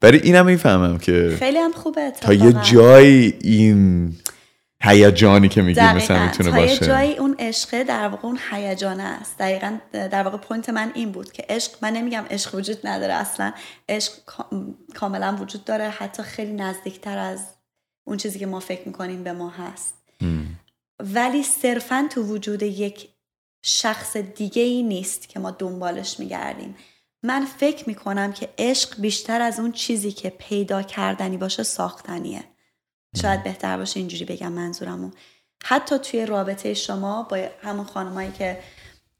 ولی 0.01 0.17
اینم 0.17 0.45
می‌فهمم 0.45 0.97
که 0.97 1.35
خیلی 1.39 1.57
هم 1.57 1.71
خوبه 1.71 2.11
تا 2.11 2.33
یه. 2.33 2.53
جایی 2.53 3.33
این 3.41 4.13
هیجانی 4.83 5.49
که 5.49 5.61
میگی 5.61 5.79
مثلا. 5.81 6.25
می‌تونه 6.25 6.51
تا 6.51 6.59
یه 6.59 6.67
باشه 6.67 6.85
جایی 6.85 7.17
اون 7.17 7.35
عشقه 7.39 7.83
در 7.83 8.07
واقع 8.07 8.25
اون 8.25 8.39
هیجانه 8.51 9.03
است 9.03 9.37
دقیقا 9.37 9.77
در 9.91 10.23
واقع 10.23 10.37
پوینت 10.37 10.69
من 10.69 10.91
این 10.93 11.11
بود 11.11 11.31
که 11.31 11.45
عشق 11.49 11.71
من 11.81 11.93
نمیگم 11.93 12.25
عشق 12.29 12.55
وجود 12.55 12.77
نداره 12.87 13.13
اصلا 13.13 13.53
عشق 13.89 14.13
کا- 14.25 14.49
کاملا 14.95 15.37
وجود 15.41 15.63
داره 15.65 15.89
حتی 15.89 16.23
خیلی 16.23 16.53
نزدیکتر 16.53 17.17
از 17.17 17.39
اون 18.03 18.17
چیزی 18.17 18.39
که 18.39 18.45
ما 18.45 18.59
فکر 18.59 18.81
می‌کنیم 18.87 19.23
به 19.23 19.33
ما 19.33 19.49
هست 19.49 19.93
م. 20.21 20.41
ولی 20.99 21.43
صرفا 21.43 22.07
تو 22.09 22.23
وجود 22.23 22.63
یک 22.63 23.07
شخص 23.63 24.17
دیگه 24.17 24.61
ای 24.61 24.83
نیست 24.83 25.29
که 25.29 25.39
ما 25.39 25.51
دنبالش 25.51 26.19
میگردیم 26.19 26.75
من 27.23 27.45
فکر 27.45 27.87
می‌کنم 27.87 28.33
که 28.33 28.49
عشق 28.57 29.01
بیشتر 29.01 29.41
از 29.41 29.59
اون 29.59 29.71
چیزی 29.71 30.11
که 30.11 30.29
پیدا 30.29 30.81
کردنی 30.81 31.37
باشه 31.37 31.63
ساختنیه. 31.63 32.43
شاید 33.21 33.43
بهتر 33.43 33.77
باشه 33.77 33.99
اینجوری 33.99 34.25
بگم 34.25 34.51
منظورمو. 34.51 35.11
حتی 35.63 35.99
توی 35.99 36.25
رابطه 36.25 36.73
شما 36.73 37.23
با 37.23 37.37
همون 37.63 37.85
خانمایی 37.85 38.31
که 38.31 38.59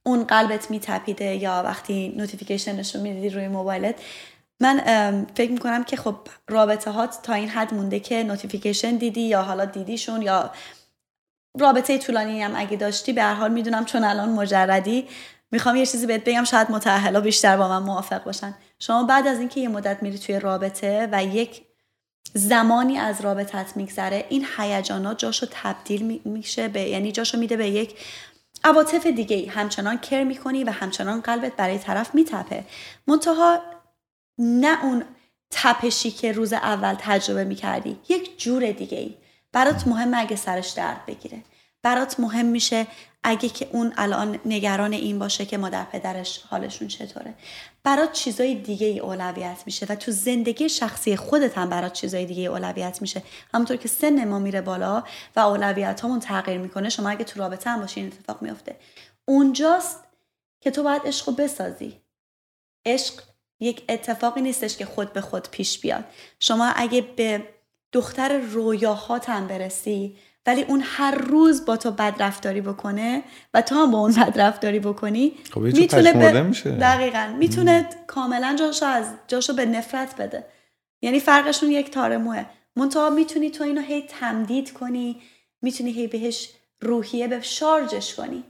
اون 0.04 0.24
قلبت 0.24 0.72
میتپیده 0.72 1.36
یا 1.36 1.64
وقتی 1.66 2.14
نوتیفیکیشنش 2.18 2.96
رو 2.96 3.02
می‌دیدی 3.02 3.30
روی 3.30 3.48
موبایلت 3.48 3.96
من 4.60 4.78
فکر 5.36 5.52
می‌کنم 5.52 5.84
که 5.84 5.98
خب 5.98 6.16
رابطه 6.48 6.92
هات 6.92 7.20
تا 7.24 7.34
این 7.34 7.50
حد 7.50 7.74
مونده 7.74 8.00
که 8.00 8.24
notification 8.24 8.96
دیدی 8.96 9.22
یا 9.22 9.42
حالا 9.42 9.66
دیدیشون 9.66 10.22
یا 10.22 10.52
رابطه 11.60 11.98
طولانی 11.98 12.42
هم 12.42 12.52
اگه 12.56 12.78
داشتی 12.78 13.14
به 13.14 13.24
هر 13.24 13.34
حال 13.34 13.52
می‌دونم 13.52 13.86
چون 13.86 14.04
الان 14.04 14.30
مجردی 14.30 15.08
می‌خوام 15.52 15.76
یه 15.76 15.86
چیزی 15.86 16.06
بهت 16.06 16.24
بگم 16.24 16.44
شاید 16.44 16.72
متأهلا 16.72 17.22
بیشتر 17.22 17.58
با 17.58 17.68
من 17.68 17.84
موافق 17.84 18.24
باشن. 18.24 18.56
شما 18.80 19.04
بعد 19.04 19.28
از 19.28 19.40
اینکه 19.40 19.60
یه 19.60 19.68
مدت 19.68 20.04
میری 20.04 20.18
توی 20.18 20.40
رابطه 20.40 21.10
و 21.12 21.24
یک 21.24 21.62
زمانی 22.34 22.98
از 22.98 23.22
رابطت 23.22 23.78
میگذره 23.78 24.26
این 24.30 24.46
هیجانات 24.58 25.18
جاشو 25.18 25.48
تبدیل 25.52 26.02
می- 26.02 26.22
میشه 26.26 26.68
به 26.68 26.82
یعنی 26.82 27.12
جاشو 27.12 27.38
میده 27.38 27.58
به 27.58 27.70
یک 27.70 27.96
عواطف 28.64 29.08
دیگه 29.08 29.36
ای 29.36 29.46
همچنان 29.46 29.98
care 29.98 30.24
می‌کنی 30.24 30.64
و 30.64 30.70
همچنان 30.72 31.22
قلبت 31.22 31.56
برای 31.56 31.80
طرف 31.80 32.16
میتپه. 32.16 32.64
منتها 33.08 33.60
نه 34.38 34.84
اون 34.84 35.04
تپشی 35.52 36.12
که 36.12 36.32
روز 36.32 36.54
اول 36.54 36.96
تجربه 37.00 37.44
می‌کردی 37.44 38.00
یک 38.10 38.40
جور 38.40 38.72
دیگه 38.72 38.98
ای 38.98 39.18
برات 39.52 39.88
مهم 39.88 40.14
اگه 40.14 40.36
سرش 40.36 40.70
درد 40.70 41.06
بگیره. 41.06 41.44
برات 41.84 42.20
مهم 42.20 42.46
میشه 42.46 42.88
اگه 43.24 43.50
که 43.50 43.68
اون 43.72 43.94
الان 43.98 44.40
نگران 44.46 44.94
این 44.94 45.20
باشه 45.20 45.46
که 45.46 45.58
مادر 45.58 45.84
پدرش 45.84 46.42
حالشون 46.50 46.88
چطوره. 46.88 47.34
برات 47.84 48.12
چیزای 48.12 48.56
دیگه 48.56 48.88
ای 48.88 49.00
اولویت 49.00 49.64
میشه 49.66 49.86
و 49.90 49.96
تو 49.96 50.12
زندگی 50.12 50.70
شخصی 50.70 51.16
خودت 51.16 51.58
هم 51.58 51.70
برات 51.70 51.94
چیزای 51.94 52.26
دیگه 52.26 52.42
ای 52.42 52.48
اولویت 52.48 53.02
میشه. 53.02 53.24
همونطور 53.54 53.78
که 53.78 53.88
سن 53.88 54.28
ما 54.28 54.40
میره 54.40 54.62
بالا 54.62 55.04
و 55.36 55.40
اولویت 55.40 56.04
همون 56.04 56.20
تغییر 56.20 56.58
می‌کنه 56.58 56.90
شما 56.90 57.10
اگه 57.10 57.24
تو 57.24 57.40
رابطه 57.40 57.70
هم 57.70 57.80
باشی 57.80 58.00
این 58.00 58.12
اتفاق 58.14 58.42
میفته 58.42 58.76
اونجاست 59.26 60.04
که 60.62 60.72
تو 60.72 60.84
باید 60.84 61.02
عشق 61.06 61.36
بسازی. 61.36 62.02
عشق 62.86 63.14
یک 63.60 63.84
اتفاقی 63.90 64.42
نیستش 64.42 64.78
که 64.78 64.86
خود 64.86 65.14
به 65.14 65.22
خود 65.22 65.50
پیش 65.50 65.80
بیاد. 65.80 66.04
شما 66.40 66.66
اگه 66.76 67.02
به 67.02 67.48
دختر 67.92 68.38
رویاهات 68.38 69.30
هم 69.30 69.48
برسی 69.48 70.18
ولی 70.46 70.62
اون 70.64 70.82
هر 70.86 71.16
روز 71.16 71.66
با 71.66 71.78
تو 71.78 71.92
بد 71.92 72.16
رفتاری 72.20 72.62
بکنه 72.62 73.24
و 73.54 73.62
تو 73.62 73.76
هم 73.76 73.92
با 73.92 73.98
اون 73.98 74.12
بد 74.22 74.40
رفتاری 74.42 74.80
بکنی 74.80 75.34
خب 75.52 75.70
جور 75.70 75.86
پشمرده 75.88 76.42
میشه. 76.42 76.72
دقیقا. 76.72 77.34
می‌تونه 77.38 77.90
کاملا 78.08 78.56
جاشو 78.60 78.86
از 78.86 79.06
جاشو 79.28 79.54
به 79.54 79.66
نفرت 79.66 80.16
بده. 80.16 80.46
یعنی 81.02 81.20
فرقشون 81.20 81.72
یک 81.72 81.92
تار 81.92 82.18
موه. 82.18 82.46
منتها 82.76 83.10
می‌تونی 83.10 83.50
تو 83.50 83.64
اینو 83.64 83.82
هی 83.82 84.02
تمدید 84.02 84.74
کنی 84.74 85.22
می‌تونی 85.62 85.92
هی 85.92 86.08
بهش 86.08 86.50
روحیه 86.82 87.28
به 87.28 87.42
شارژش 87.42 88.16
کنی. 88.16 88.44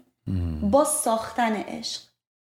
با 0.61 0.83
ساختن 0.83 1.55
عشق. 1.55 2.01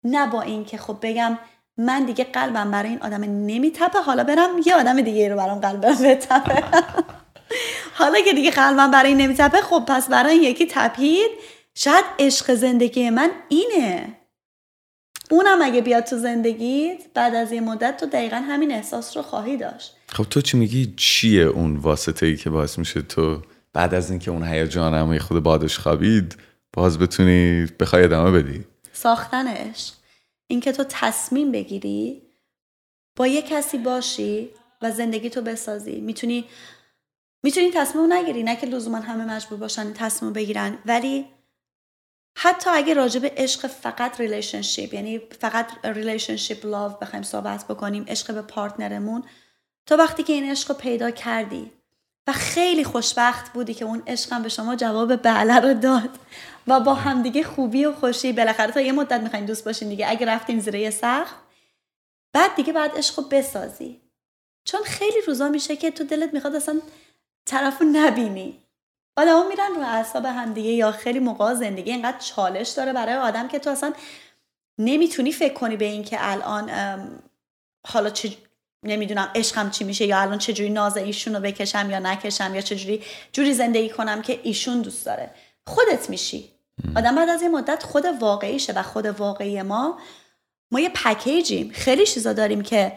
نه 0.04 0.26
با 0.26 0.42
اینکه 0.42 0.78
خب 0.78 0.96
بگم 1.02 1.38
من 1.76 2.04
دیگه 2.04 2.24
قلبم 2.24 2.70
برای 2.70 2.88
این 2.88 3.02
آدم 3.02 3.24
نمیتپه. 3.24 3.98
حالا 3.98 4.24
برم 4.24 4.50
یه 4.66 4.76
آدم 4.76 5.00
دیگه 5.00 5.28
رو 5.28 5.36
برام 5.36 5.60
قلبم 5.60 5.94
بتپه. 6.04 6.64
حالا 7.94 8.20
که 8.20 8.32
دیگه 8.32 8.50
قلبم 8.50 8.90
برای 8.90 9.08
این 9.08 9.20
نمیتپه 9.20 9.60
خب 9.60 9.84
پس 9.88 10.08
برای 10.08 10.32
این 10.32 10.42
یکی 10.42 10.66
تپید. 10.70 11.30
شاید 11.74 12.04
عشق 12.18 12.54
زندگی 12.54 13.10
من 13.10 13.30
اینه. 13.48 14.16
اونم 15.30 15.62
اگه 15.62 15.80
بیاد 15.80 16.04
تو 16.04 16.18
زندگیت 16.18 17.02
بعد 17.14 17.34
از 17.34 17.52
یه 17.52 17.60
مدت 17.60 17.96
تو 17.96 18.06
دقیقا 18.06 18.36
همین 18.36 18.72
احساس 18.72 19.16
رو 19.16 19.22
خواهی 19.22 19.56
داشت. 19.56 19.96
خب 20.08 20.24
تو 20.24 20.40
چی 20.40 20.56
میگی؟ 20.56 20.94
چیه 20.96 21.42
اون 21.42 21.76
واسطه 21.76 22.26
ای 22.26 22.36
که 22.36 22.50
باعث 22.50 22.78
میشه 22.78 23.02
تو 23.02 23.42
بعد 23.72 23.94
از 23.94 24.10
اینکه 24.10 24.30
اون 24.30 24.44
هیجان 24.44 24.94
هم 24.94 25.18
خود 25.18 25.42
بادش 25.42 25.78
خوابید 25.78 26.36
باز 26.72 26.98
بتونی 26.98 27.66
بخوای 27.80 28.04
ادامه 28.04 28.42
بدی؟ 28.42 28.64
ساختن 28.92 29.48
عشق. 29.48 29.94
اینکه 30.46 30.72
تو 30.72 30.84
تصمیم 30.88 31.52
بگیری 31.52 32.22
با 33.16 33.26
یه 33.26 33.42
کسی 33.42 33.78
باشی 33.78 34.50
و 34.82 34.90
زندگی 34.90 35.30
تو 35.30 35.42
بسازی. 35.42 36.00
می‌تونی 36.00 36.44
می‌تونی 37.44 37.70
تصمیم 37.70 38.12
نگیری. 38.12 38.42
نه 38.42 38.56
که 38.56 38.66
لزوما 38.66 38.98
همه 38.98 39.24
مجبور 39.24 39.58
باشن 39.58 39.92
تصمیم 39.92 40.32
بگیرن. 40.32 40.78
ولی 40.86 41.26
حتی 42.36 42.70
اگه 42.70 42.94
راجع 42.94 43.20
به 43.20 43.32
عشق 43.36 43.66
فقط 43.66 44.20
relationship 44.20 44.94
یعنی 44.94 45.18
فقط 45.40 45.66
relationship 45.84 46.66
love 46.66 46.92
بخوایم 46.92 47.22
صحبت 47.22 47.64
بکنیم 47.64 48.04
عشق 48.08 48.34
به 48.34 48.42
partner 48.42 48.98
مون 48.98 49.22
تو 49.86 49.96
وقتی 49.96 50.22
که 50.22 50.32
این 50.32 50.50
عشق 50.50 50.70
رو 50.70 50.76
پیدا 50.76 51.10
کردی 51.10 51.70
و 52.26 52.32
خیلی 52.32 52.84
خوشبخت 52.84 53.52
بودی 53.52 53.74
که 53.74 53.84
اون 53.84 54.02
عشقم 54.06 54.42
به 54.42 54.48
شما 54.48 54.76
جواب 54.76 55.16
بله 55.16 55.60
رو 55.60 55.74
داد 55.74 56.10
و 56.66 56.80
با 56.80 56.94
همدیگه 56.94 57.42
خوبی 57.42 57.84
و 57.84 57.92
خوشی 57.92 58.32
بالاخره 58.32 58.72
تا 58.72 58.80
یه 58.80 58.92
مدت 58.92 59.20
می‌خواین 59.20 59.44
دوست 59.44 59.64
باشین 59.64 59.88
دیگه 59.88 60.10
اگه 60.10 60.26
رفتین 60.26 60.60
زیر 60.60 60.74
یه 60.74 60.90
سخت 60.90 61.34
بعد 62.32 62.54
دیگه 62.54 62.72
بعد 62.72 62.96
عشق 62.96 63.20
رو 63.20 63.24
بسازی. 63.28 64.00
چون 64.64 64.82
خیلی 64.82 65.20
روزا 65.26 65.48
میشه 65.48 65.76
که 65.76 65.90
تو 65.90 66.04
دلت 66.04 66.34
می‌خواد 66.34 66.54
اصلا 66.54 66.80
طرف 67.46 67.82
نبینی. 67.92 68.60
آدم 69.16 69.48
میرن 69.48 69.74
رو 69.76 69.82
اعصاب 69.82 70.24
همدیگه 70.24 70.70
یا 70.70 70.92
خیلی 70.92 71.18
موقع 71.18 71.54
زندگی 71.54 71.90
اینقدر 71.90 72.18
چالش 72.18 72.68
داره 72.68 72.92
برای 72.92 73.14
آدم 73.14 73.48
که 73.48 73.58
تو 73.58 73.70
اصلا 73.70 73.92
نمی‌تونی 74.78 75.32
فکر 75.32 75.54
کنی 75.54 75.76
به 75.76 75.84
این 75.84 76.04
که 76.04 76.16
الان 76.20 76.70
حالا 77.86 78.10
چه 78.10 78.32
نمی‌دونم 78.82 79.30
عشقم 79.34 79.70
چی 79.70 79.84
میشه 79.84 80.06
یا 80.06 80.18
الان 80.18 80.38
چجوری 80.38 80.70
ناز 80.70 80.96
ایشون 80.96 81.34
رو 81.34 81.40
بکشم 81.40 81.90
یا 81.90 81.98
نکشم 81.98 82.54
یا 82.54 82.60
چجوری 82.60 83.02
جوری 83.32 83.54
زندگی 83.54 83.90
کنم 83.90 84.22
که 84.22 84.40
ایشون 84.42 84.82
دوست 84.82 85.06
داره. 85.06 85.30
خودت 85.66 86.10
میشی. 86.10 86.50
آدم 86.96 87.14
بعد 87.14 87.28
از 87.28 87.42
یه 87.42 87.48
مدت 87.48 87.82
خود 87.82 88.04
واقعیشه 88.20 88.72
و 88.72 88.82
خود 88.82 89.06
واقعی 89.06 89.62
ما 89.62 89.98
ما 90.70 90.80
یه 90.80 90.88
پکیجیم. 90.88 91.72
خیلی 91.74 92.06
چیزا 92.06 92.32
داریم 92.32 92.62
که 92.62 92.92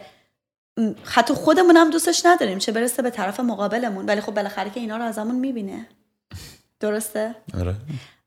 حتی 1.04 1.34
خودمون 1.34 1.76
هم 1.76 1.90
دوستش 1.90 2.26
نداریم. 2.26 2.58
چه 2.58 2.72
برسه 2.72 3.02
به 3.02 3.10
طرف 3.10 3.40
مقابلمون. 3.40 4.06
ولی 4.06 4.20
خب 4.20 4.34
بالاخره 4.34 4.70
که 4.70 4.80
اینا 4.80 4.96
رو 4.96 5.04
ازمون 5.04 5.34
می‌بینه. 5.34 5.86
درسته؟ 6.80 7.34
آره. 7.60 7.74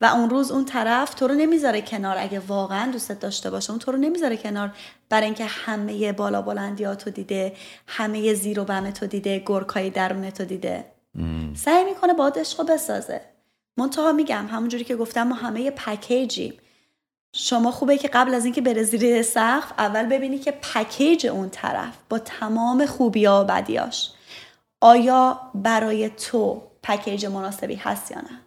و 0.02 0.06
اون 0.06 0.30
روز 0.30 0.52
اون 0.52 0.66
طرف 0.66 1.14
تو 1.14 1.28
رو 1.28 1.34
نمی‌ذاره 1.34 1.82
کنار. 1.82 2.18
اگه 2.20 2.40
واقعا 2.40 2.92
دوستت 2.92 3.20
داشته 3.20 3.50
باشه 3.50 3.70
اون 3.70 3.80
تو 3.80 3.92
رو 3.92 3.98
نمی‌ذاره 3.98 4.38
کنار. 4.38 4.72
برای 5.10 5.26
اینکه 5.26 5.46
همه 5.46 6.12
بالا 6.12 6.42
بلندیاتو 6.42 7.10
دیده 7.10 7.54
همه 7.88 8.34
زیر 8.34 8.60
و 8.60 8.66
بم 8.66 8.92
تو 8.92 9.08
دیده 9.08 9.44
گرکای 9.46 9.90
درون 9.90 10.30
تو 10.30 10.46
دیده 10.46 10.86
سعی 11.56 11.84
می‌کنه 11.86 12.14
با 12.14 12.28
عشق 12.28 12.66
بسازه. 12.66 13.22
منتها 13.78 14.12
میگم 14.12 14.48
همونجوری 14.52 14.84
که 14.84 14.96
گفتم 14.96 15.24
ما 15.24 15.36
همه 15.36 15.72
پکیجیم 15.72 16.54
شما 17.34 17.72
خوبه 17.72 17.98
که 17.98 18.08
قبل 18.08 18.34
از 18.34 18.46
اینکه 18.46 18.62
بره 18.62 18.84
زیر 18.84 19.22
سقف 19.22 19.72
اول 19.78 20.06
ببینی 20.06 20.40
که 20.40 20.52
پکیج 20.52 21.28
اون 21.28 21.50
طرف 21.50 21.98
با 22.10 22.20
تمام 22.20 22.86
خوبی 22.86 23.26
ها 23.26 23.42
و 23.42 23.44
بدیاش 23.44 24.12
آیا 24.82 25.42
برای 25.56 26.10
تو 26.10 26.62
پکیج 26.84 27.26
مناسبی 27.26 27.76
هست 27.76 28.12
یا 28.12 28.18
نه؟ 28.18 28.42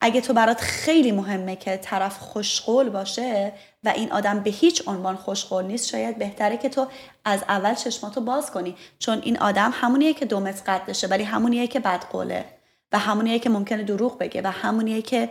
اگه 0.00 0.20
تو 0.20 0.32
برات 0.32 0.60
خیلی 0.60 1.12
مهمه 1.12 1.56
که 1.56 1.76
طرف 1.76 2.18
خوشقول 2.18 2.88
باشه 2.88 3.52
و 3.84 3.88
این 3.88 4.12
آدم 4.12 4.40
به 4.40 4.50
هیچ 4.50 4.82
عنوان 4.86 5.16
خوشقول 5.16 5.64
نیست 5.64 5.88
شاید 5.88 6.18
بهتره 6.18 6.56
که 6.56 6.68
تو 6.68 6.86
از 7.24 7.44
اول 7.48 7.74
چشماتو 7.74 8.20
باز 8.20 8.50
کنی. 8.50 8.76
چون 8.98 9.20
این 9.22 9.38
آدم 9.38 9.70
همونیه 9.74 10.14
که 10.14 10.24
دومت 10.24 10.62
قدشه 10.68 11.06
ولی 11.06 11.24
همونیه 11.24 11.66
که 11.66 11.80
بدقوله 11.80 12.44
و 12.92 12.98
همونیه 12.98 13.38
که 13.38 13.50
ممکنه 13.50 13.82
دروغ 13.82 14.18
بگه 14.18 14.42
و 14.44 14.46
همونیه 14.46 15.02
که 15.02 15.30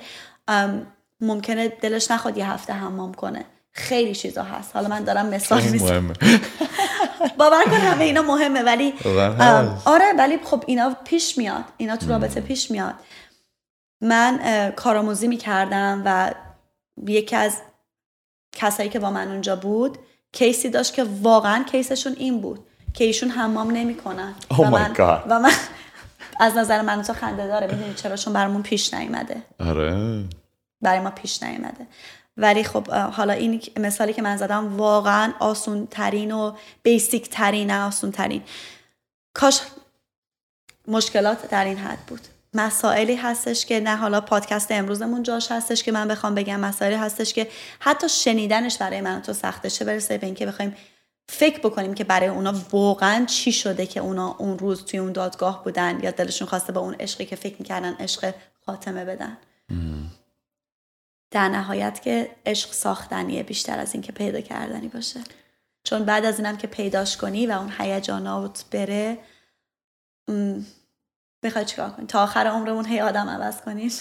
ممکنه 1.21 1.67
دلش 1.67 2.11
نخواد 2.11 2.37
یه 2.37 2.51
هفته 2.51 2.73
حمام 2.73 3.13
کنه. 3.13 3.45
خیلی 3.71 4.15
چیزا 4.15 4.43
هست. 4.43 4.75
حالا 4.75 4.87
من 4.87 5.03
دارم 5.03 5.25
مثال 5.25 5.61
می‌زنم. 5.61 6.13
باور 7.39 7.63
کن 7.65 7.71
همه 7.71 8.03
اینا 8.03 8.21
مهمه 8.21 8.63
ولی 8.63 8.93
آره 9.85 10.05
ولی 10.17 10.39
خب 10.43 10.63
اینا 10.67 10.95
پیش 11.05 11.37
میاد. 11.37 11.63
اینا 11.77 11.95
تو 11.95 12.09
رابطه 12.09 12.41
پیش 12.41 12.71
میاد. 12.71 12.93
من 14.01 14.39
کارآموزی 14.75 15.27
می‌کردم 15.27 16.01
و 16.05 16.31
یکی 17.07 17.35
از 17.35 17.61
کسایی 18.55 18.89
که 18.89 18.99
با 18.99 19.11
من 19.11 19.27
اونجا 19.27 19.55
بود 19.55 19.97
کیسی 20.31 20.69
داشت 20.69 20.93
که 20.93 21.05
واقعا 21.21 21.63
کیسشون 21.63 22.13
این 22.17 22.41
بود 22.41 22.67
که 22.93 23.03
ایشون 23.03 23.29
حمام 23.29 23.71
نمی‌کنن. 23.71 24.35
Oh 24.53 24.59
و, 24.59 24.63
من 24.69 24.93
و 25.29 25.39
من 25.39 25.51
از 26.39 26.57
نظر 26.57 26.81
من 26.81 27.01
تو 27.01 27.13
خنده 27.13 27.47
داره 27.47 27.67
می‌دونی 27.67 27.93
چرا؟ 27.93 28.15
چون 28.15 28.33
برامون 28.33 28.61
پیش 28.61 28.93
نیومده. 28.93 29.41
آره. 29.59 30.23
برای 30.85 30.99
ما 30.99 31.09
پیش 31.09 31.43
نیومده. 31.43 31.87
ولی 32.37 32.63
خب 32.63 32.91
حالا 32.91 33.33
این 33.33 33.61
مثالی 33.77 34.13
که 34.13 34.21
من 34.21 34.37
زدم 34.37 34.77
واقعا 34.77 35.33
آسون 35.39 35.87
ترین 35.87 36.31
و 36.31 36.55
بیسیک 36.83 37.29
ترین 37.29 37.71
آسون 37.71 38.11
ترین 38.11 38.41
کاش 39.33 39.61
مشکلات 40.87 41.49
در 41.49 41.65
این 41.65 41.77
حد 41.77 41.99
بود. 42.07 42.21
مسائلی 42.53 43.15
هستش 43.15 43.65
که 43.65 43.79
نه 43.79 43.95
حالا 43.95 44.21
پادکست 44.21 44.71
امروزمون 44.71 45.23
جاش 45.23 45.51
هستش 45.51 45.83
که 45.83 45.91
من 45.91 46.07
بخوام 46.07 46.35
بگم 46.35 46.59
مسائلی 46.59 46.95
هستش 46.95 47.33
که 47.33 47.47
حتی 47.79 48.09
شنیدنش 48.09 48.77
برای 48.77 49.01
من 49.01 49.21
تو 49.21 49.33
سخته. 49.33 49.69
چه 49.69 49.85
برسه 49.85 50.17
به 50.17 50.25
اینکه 50.25 50.45
بخوایم 50.45 50.75
فکر 51.29 51.59
بکنیم 51.59 51.93
که 51.93 52.03
برای 52.03 52.27
اونا 52.27 52.53
واقعا 52.71 53.25
چی 53.25 53.51
شده 53.51 53.85
که 53.85 53.99
اونا 53.99 54.35
اون 54.37 54.59
روز 54.59 54.85
توی 54.85 54.99
اون 54.99 55.11
دادگاه 55.11 55.63
بودن 55.63 55.99
یا 56.03 56.11
دلشون 56.11 56.47
خواسته 56.47 56.73
با 56.73 56.81
اون 56.81 56.93
عشقی 56.93 57.25
که 57.25 57.35
فکر 57.35 57.55
می‌کردن 57.59 57.93
عشق 57.93 58.33
خاتمه 58.65 59.05
بدن. 59.05 59.37
در 61.35 61.49
نهایت 61.49 62.01
که 62.01 62.35
عشق 62.45 62.71
ساختنیه 62.71 63.43
بیشتر 63.43 63.79
از 63.79 63.93
اینکه 63.93 64.11
پیدا 64.11 64.41
کردنی 64.41 64.87
باشه. 64.87 65.19
چون 65.83 66.05
بعد 66.05 66.25
از 66.25 66.39
اینم 66.39 66.57
که 66.57 66.67
پیداش 66.67 67.17
کنی 67.17 67.47
و 67.47 67.51
اون 67.51 67.73
هیجانات 67.79 68.65
بره 68.71 69.17
می‌خوای 71.43 71.65
چیکار 71.65 71.89
کنی؟ 71.89 72.05
تا 72.05 72.23
آخر 72.23 72.47
عمرمون 72.47 72.85
هی 72.85 73.01
آدم 73.01 73.29
عوض 73.29 73.61
کنیم 73.61 73.91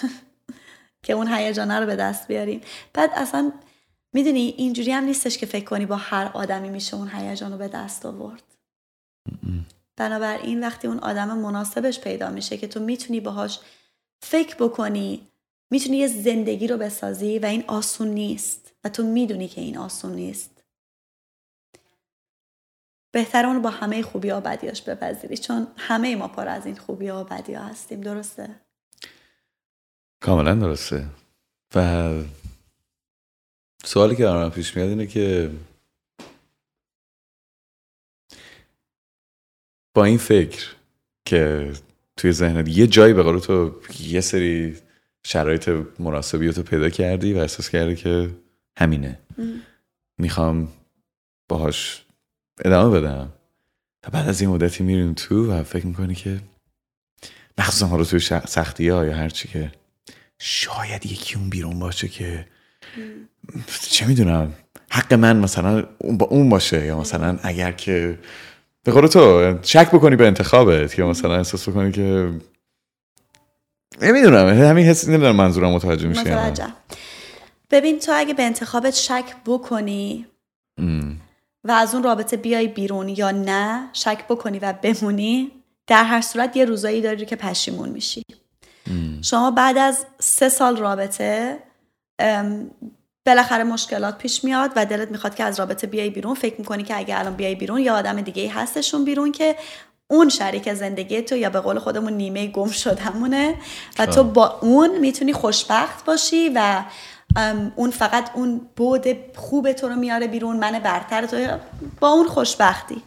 که 1.04 1.12
اون 1.12 1.28
هیجانه 1.28 1.80
رو 1.80 1.86
به 1.86 1.96
دست 1.96 2.28
بیاریم. 2.28 2.60
بعد 2.92 3.10
اصلا 3.14 3.52
می‌دونی 4.12 4.54
اینجوری 4.56 4.92
هم 4.92 5.04
نیستش 5.04 5.38
که 5.38 5.46
فکر 5.46 5.64
کنی 5.64 5.86
با 5.86 5.96
هر 5.96 6.30
آدمی 6.34 6.68
میشه 6.68 6.96
اون 6.96 7.08
هیجان 7.08 7.52
رو 7.52 7.58
به 7.58 7.68
دست 7.68 8.06
آورد. 8.06 8.42
بنابراین 9.96 10.64
وقتی 10.64 10.88
اون 10.88 10.98
آدم 10.98 11.38
مناسبش 11.38 12.00
پیدا 12.00 12.30
میشه 12.30 12.56
که 12.56 12.68
تو 12.68 12.80
می‌تونی 12.80 13.20
باهاش 13.20 13.60
فکر 14.22 14.56
بکنی 14.56 15.28
می‌تونی 15.70 15.96
یه 15.96 16.06
زندگی 16.06 16.66
رو 16.66 16.76
بسازی 16.76 17.38
و 17.38 17.46
این 17.46 17.64
آسون 17.66 18.08
نیست 18.08 18.72
و 18.84 18.88
تو 18.88 19.02
می‌دونی 19.02 19.48
که 19.48 19.60
این 19.60 19.78
آسون 19.78 20.12
نیست. 20.12 20.64
بهتر 23.10 23.46
اون 23.46 23.62
با 23.62 23.70
همه 23.70 24.02
خوبی 24.02 24.28
ها 24.28 24.40
بدیاش 24.40 24.82
بپذیری 24.82 25.36
چون 25.36 25.66
همه 25.76 26.16
ما 26.16 26.28
پر 26.28 26.48
از 26.48 26.66
این 26.66 26.76
خوبی 26.76 27.08
ها 27.08 27.20
و 27.20 27.24
بدی 27.24 27.54
ها 27.54 27.64
هستیم. 27.64 28.00
درسته؟ 28.00 28.60
کاملا 30.20 30.54
درسته. 30.54 31.06
و 31.74 32.10
سوالی 33.84 34.16
که 34.16 34.24
من 34.24 34.50
پیش 34.50 34.76
میاد 34.76 34.88
اینه 34.88 35.06
که 35.06 35.50
با 39.94 40.04
این 40.04 40.18
فکر 40.18 40.74
که 41.24 41.72
توی 42.16 42.32
ذهنت 42.32 42.68
یه 42.68 42.86
جایی 42.86 43.14
به 43.14 43.22
قول 43.22 43.38
تو 43.38 43.80
یه 44.00 44.20
سری 44.20 44.76
شرایط 45.26 45.70
مناسبی 45.98 46.52
تو 46.52 46.62
پیدا 46.62 46.88
کردی 46.88 47.32
و 47.32 47.38
احساس 47.38 47.68
کردی 47.68 47.96
که 47.96 48.30
همینه. 48.78 49.18
می‌خوام 50.18 50.68
باهاش 51.48 52.04
ادامه 52.64 53.00
بدم. 53.00 53.32
و 54.06 54.10
بعد 54.10 54.28
از 54.28 54.40
این 54.40 54.50
مدتی 54.50 54.84
میریم 54.84 55.14
تو 55.14 55.52
و 55.52 55.62
فکر 55.62 55.86
می‌کنی 55.86 56.14
که 56.14 56.40
مخصوصا 57.58 57.96
رو 57.96 58.04
توی 58.04 58.20
سختی 58.46 58.88
ها 58.88 59.04
یا 59.04 59.16
هرچی 59.16 59.48
که 59.48 59.72
شاید 60.38 61.06
یکی 61.06 61.36
اون 61.36 61.50
بیرون 61.50 61.78
باشه 61.78 62.08
که 62.08 62.46
چه 63.90 64.06
می‌دونم 64.06 64.52
حق 64.90 65.14
من 65.14 65.36
مثلا 65.36 65.86
اون 65.98 66.18
با 66.18 66.26
اون 66.26 66.48
باشه 66.48 66.86
یا 66.86 67.00
مثلا 67.00 67.38
اگر 67.42 67.72
که 67.72 68.18
به 68.84 68.92
قول 68.92 69.06
تو 69.06 69.54
شک 69.62 69.88
بکنی 69.88 70.16
به 70.16 70.26
انتخابت 70.26 70.98
یا 70.98 71.08
مثلا 71.08 71.36
احساس 71.36 71.68
بکنی 71.68 71.92
که 71.92 72.32
نمی‌دونم 74.00 74.48
همین 74.48 74.86
حس 74.86 75.08
نمی‌دونم 75.08 75.36
منظورم 75.36 75.70
متوجه 75.70 76.08
میشه 76.08 76.20
متوجه. 76.20 76.66
ببین 77.70 77.98
تو 77.98 78.12
اگه 78.14 78.34
به 78.34 78.42
انتخابت 78.42 78.94
شک 78.94 79.24
بکنی 79.46 80.26
و 81.64 81.72
از 81.72 81.94
اون 81.94 82.02
رابطه 82.02 82.36
بیای 82.36 82.68
بیرون 82.68 83.08
یا 83.08 83.30
نه 83.30 83.88
شک 83.92 84.24
بکنی 84.28 84.58
و 84.58 84.72
بمونی 84.72 85.50
در 85.86 86.04
هر 86.04 86.20
صورت 86.20 86.56
یه 86.56 86.64
روزایی 86.64 87.00
داری 87.00 87.26
که 87.26 87.36
پشیمون 87.36 87.88
میشی. 87.88 88.22
شما 89.22 89.50
بعد 89.50 89.78
از 89.78 90.06
سه 90.20 90.48
سال 90.48 90.76
رابطه 90.76 91.58
بالاخره 93.26 93.64
مشکلات 93.64 94.18
پیش 94.18 94.44
میاد 94.44 94.72
و 94.76 94.86
دلت 94.86 95.10
می‌خواد 95.10 95.34
که 95.34 95.44
از 95.44 95.60
رابطه 95.60 95.86
بیای 95.86 96.10
بیرون 96.10 96.34
فکر 96.34 96.54
می‌کنی 96.58 96.82
که 96.82 96.98
اگه 96.98 97.18
الان 97.18 97.34
بیای 97.34 97.54
بیرون 97.54 97.80
یا 97.80 97.94
آدم 97.94 98.20
دیگه 98.20 98.50
هستشون 98.50 99.04
بیرون 99.04 99.32
که 99.32 99.56
اون 100.14 100.28
شریک 100.28 100.74
زندگی 100.74 101.22
تو 101.22 101.36
یا 101.36 101.50
به 101.50 101.60
قول 101.60 101.78
خودمون 101.78 102.12
نیمه 102.12 102.46
گم 102.46 102.70
شدمونه 102.70 103.54
و 103.98 104.06
تو 104.06 104.24
با 104.24 104.58
اون 104.62 104.98
می‌تونی 104.98 105.32
خوشبخت 105.32 106.04
باشی 106.04 106.48
و 106.54 106.84
اون 107.76 107.90
فقط 107.90 108.30
اون 108.34 108.60
بود 108.76 109.04
خوب 109.36 109.72
تو 109.72 109.88
رو 109.88 109.96
میاره 109.96 110.26
بیرون 110.26 110.56
من 110.56 110.78
برتر 110.78 111.26
تو 111.26 111.58
با 112.00 112.08
اون 112.08 112.28
خوشبختی. 112.28 113.02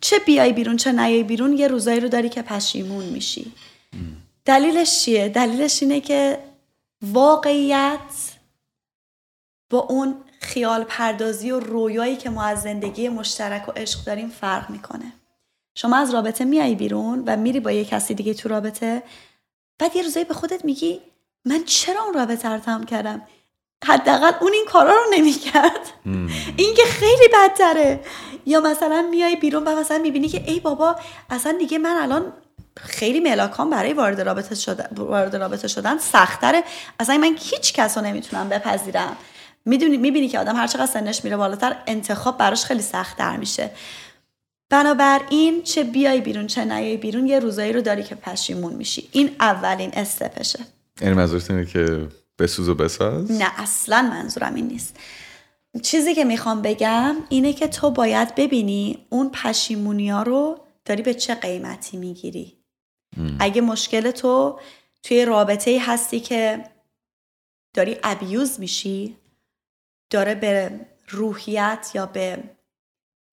چه 0.00 0.18
بیای 0.18 0.52
بیرون 0.52 0.76
چه 0.76 0.92
نیای 0.92 1.22
بیرون 1.22 1.52
یه 1.52 1.68
روزایی 1.68 2.00
رو 2.00 2.08
داری 2.08 2.28
که 2.28 2.42
پشیمون 2.42 3.04
میشی. 3.04 3.52
دلیلش 4.44 5.00
چیه؟ 5.00 5.28
دلیلش 5.28 5.82
اینه 5.82 6.00
که 6.00 6.38
واقعیت 7.02 8.00
با 9.70 9.78
اون 9.78 10.16
خیال 10.40 10.84
پردازی 10.84 11.50
و 11.50 11.60
رویایی 11.60 12.16
که 12.16 12.30
ما 12.30 12.42
از 12.42 12.62
زندگی 12.62 13.08
مشترک 13.08 13.68
و 13.68 13.72
عشق 13.76 14.04
داریم 14.04 14.28
فرق 14.28 14.70
می‌کنه. 14.70 15.12
شما 15.78 15.96
از 15.96 16.14
رابطه 16.14 16.44
میای 16.44 16.74
بیرون 16.74 17.22
و 17.26 17.36
میری 17.36 17.60
با 17.60 17.72
یه 17.72 17.84
کسی 17.84 18.14
دیگه 18.14 18.34
تو 18.34 18.48
رابطه 18.48 19.02
بعد 19.78 19.96
یه 19.96 20.02
روزایی 20.02 20.24
به 20.24 20.34
خودت 20.34 20.64
میگی 20.64 21.00
من 21.44 21.64
چرا 21.64 22.02
اون 22.02 22.14
رابطه 22.14 22.48
رو 22.48 22.58
تمام 22.58 22.84
کردم؟ 22.84 23.22
حداقل 23.84 24.32
اون 24.40 24.52
این 24.52 24.64
کارا 24.68 24.90
رو 24.90 25.04
نمی‌کرد. 25.12 25.92
این 26.56 26.74
که 26.76 26.82
خیلی 26.82 27.28
بدتره. 27.34 28.00
یا 28.46 28.60
مثلا 28.60 29.06
میای 29.10 29.36
بیرون 29.36 29.64
و 29.64 29.76
مثلا 29.80 29.98
می‌بینی 29.98 30.28
که 30.28 30.42
ای 30.46 30.60
بابا 30.60 30.96
اصلا 31.30 31.52
دیگه 31.58 31.78
من 31.78 31.96
الان 31.96 32.32
خیلی 32.76 33.20
ملاکان 33.20 33.70
برای 33.70 33.92
وارد 33.92 34.20
رابطه 34.20 34.54
شدن 34.54 34.88
وارد 34.96 35.36
رابطه 35.36 35.68
شدن 35.68 35.98
سختره. 35.98 36.62
اصلا 37.00 37.18
من 37.18 37.36
هیچ 37.38 37.72
کس 37.72 37.98
رو 37.98 38.04
نمی‌تونم 38.04 38.48
بپذیرم. 38.48 39.16
می‌دونی 39.64 39.96
می‌بینی 39.96 40.28
که 40.28 40.38
آدم 40.38 40.56
هر 40.56 40.66
چقدر 40.66 40.86
سنش 40.86 41.24
میره 41.24 41.36
بالاتر 41.36 41.76
انتخاب 41.86 42.38
براش 42.38 42.64
خیلی 42.64 42.82
سختتر 42.82 43.36
میشه. 43.36 43.70
بنابراین 44.70 45.62
چه 45.62 45.84
بیای 45.84 46.20
بیرون 46.20 46.46
چه 46.46 46.64
نیای 46.64 46.96
بیرون 46.96 47.26
یه 47.26 47.38
روزایی 47.38 47.72
رو 47.72 47.80
داری 47.80 48.02
که 48.02 48.14
پشیمون 48.14 48.72
میشی. 48.72 49.08
این 49.12 49.36
اولین 49.40 49.90
استپشه. 49.94 50.58
یعنی 51.00 51.14
منظورت 51.14 51.50
اینه 51.50 51.66
که 51.66 52.08
بسوز 52.38 52.68
و 52.68 52.74
بساز؟ 52.74 53.32
نه 53.32 53.60
اصلا 53.60 54.02
منظورم 54.02 54.54
این 54.54 54.66
نیست. 54.66 54.96
چیزی 55.82 56.14
که 56.14 56.24
می‌خوام 56.24 56.62
بگم 56.62 57.16
اینه 57.28 57.52
که 57.52 57.68
تو 57.68 57.90
باید 57.90 58.34
ببینی 58.34 59.06
اون 59.10 59.30
پشیمونی 59.30 60.10
ها 60.10 60.22
رو 60.22 60.58
داری 60.84 61.02
به 61.02 61.14
چه 61.14 61.34
قیمتی 61.34 61.96
می‌گیری. 61.96 62.56
اگه 63.38 63.60
مشکل 63.60 64.10
تو 64.10 64.60
توی 65.02 65.24
رابطه 65.24 65.78
هستی 65.80 66.20
که 66.20 66.64
داری 67.74 67.96
ابیوز 68.02 68.60
میشی 68.60 69.16
داره 70.10 70.34
به 70.34 70.80
روحیت 71.08 71.90
یا 71.94 72.06
به 72.06 72.38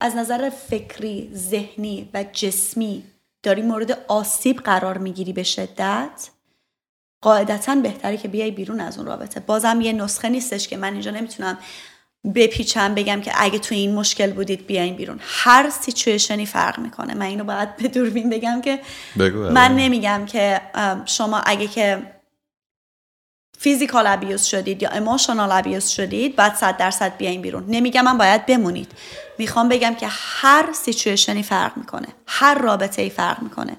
از 0.03 0.15
نظر 0.15 0.49
فکری، 0.49 1.31
ذهنی 1.35 2.09
و 2.13 2.23
جسمی 2.33 3.03
داری 3.43 3.61
مورد 3.61 3.99
آسیب 4.07 4.59
قرار 4.59 4.97
می‌گیری 4.97 5.33
به 5.33 5.43
شدت؟ 5.43 6.29
قاعدتا 7.21 7.75
بهتری 7.75 8.17
که 8.17 8.27
بیای 8.27 8.51
بیرون 8.51 8.79
از 8.79 8.97
اون 8.97 9.07
رابطه. 9.07 9.39
بازم 9.39 9.81
یه 9.81 9.93
نسخه 9.93 10.29
نیستش 10.29 10.67
که 10.67 10.77
من 10.77 10.93
اینجا 10.93 11.11
نمی‌تونم 11.11 11.57
بپیچم 12.35 12.95
بگم 12.95 13.21
که 13.21 13.31
اگه 13.35 13.59
تو 13.59 13.75
این 13.75 13.95
مشکل 13.95 14.31
بودید 14.31 14.67
بیاین 14.67 14.95
بیرون. 14.95 15.19
هر 15.21 15.69
سیچویشنی 15.69 16.45
فرق 16.45 16.79
می‌کنه. 16.79 17.13
من 17.13 17.25
اینو 17.25 17.43
باید 17.43 17.77
به 17.77 17.87
دوربین 17.87 18.29
بگم 18.29 18.61
که 18.61 18.79
من 19.31 19.75
نمیگم 19.75 20.25
که 20.25 20.61
شما 21.05 21.39
اگه 21.39 21.67
که 21.67 22.01
physical 23.63 24.07
abuse 24.07 24.43
شدید 24.43 24.83
یا 24.83 24.89
emotional 24.89 25.51
abuse 25.51 25.87
شدید 25.87 26.35
بعد 26.35 26.55
صد 26.55 26.77
درصد 26.77 27.17
بیاین 27.17 27.41
بیرون. 27.41 27.65
نمیگم 27.67 28.01
من 28.01 28.17
باید 28.17 28.45
بمونید. 28.45 28.91
می‌خوام 29.37 29.69
بگم 29.69 29.95
که 29.95 30.07
هر 30.09 30.65
situation 30.73 31.36
ی 31.36 31.43
فرق 31.43 31.77
می‌کنه. 31.77 32.07
هر 32.27 32.59
رابطه 32.59 33.01
ای 33.01 33.09
فرق 33.09 33.41
می‌کنه. 33.41 33.77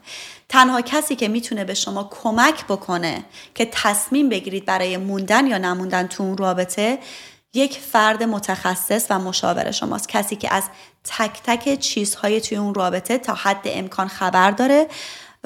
تنها 0.49 0.81
کسی 0.81 1.17
که 1.17 1.29
می‌تونه 1.29 1.65
به 1.65 1.75
شما 1.75 2.11
کمک 2.23 2.65
بکنه 2.65 3.25
که 3.55 3.69
تصمیم 3.73 4.29
بگیرید 4.29 4.65
برای 4.65 4.97
موندن 4.97 5.47
یا 5.47 5.59
نموندن 5.59 6.07
تو 6.07 6.23
اون 6.23 6.37
رابطه 6.37 6.99
یک 7.55 7.79
فرد 7.79 8.23
متخصص 8.23 9.07
و 9.11 9.19
مشاور 9.19 9.71
شماست. 9.71 10.09
کسی 10.09 10.37
که 10.37 10.55
از 10.55 10.65
تک 11.05 11.43
تک 11.45 11.79
چیزهای 11.79 12.41
توی 12.41 12.59
اون 12.59 12.75
رابطه 12.75 13.19
تا 13.19 13.35
حد 13.35 13.63
امکان 13.65 14.09
خبر 14.09 14.51
داره 14.51 14.87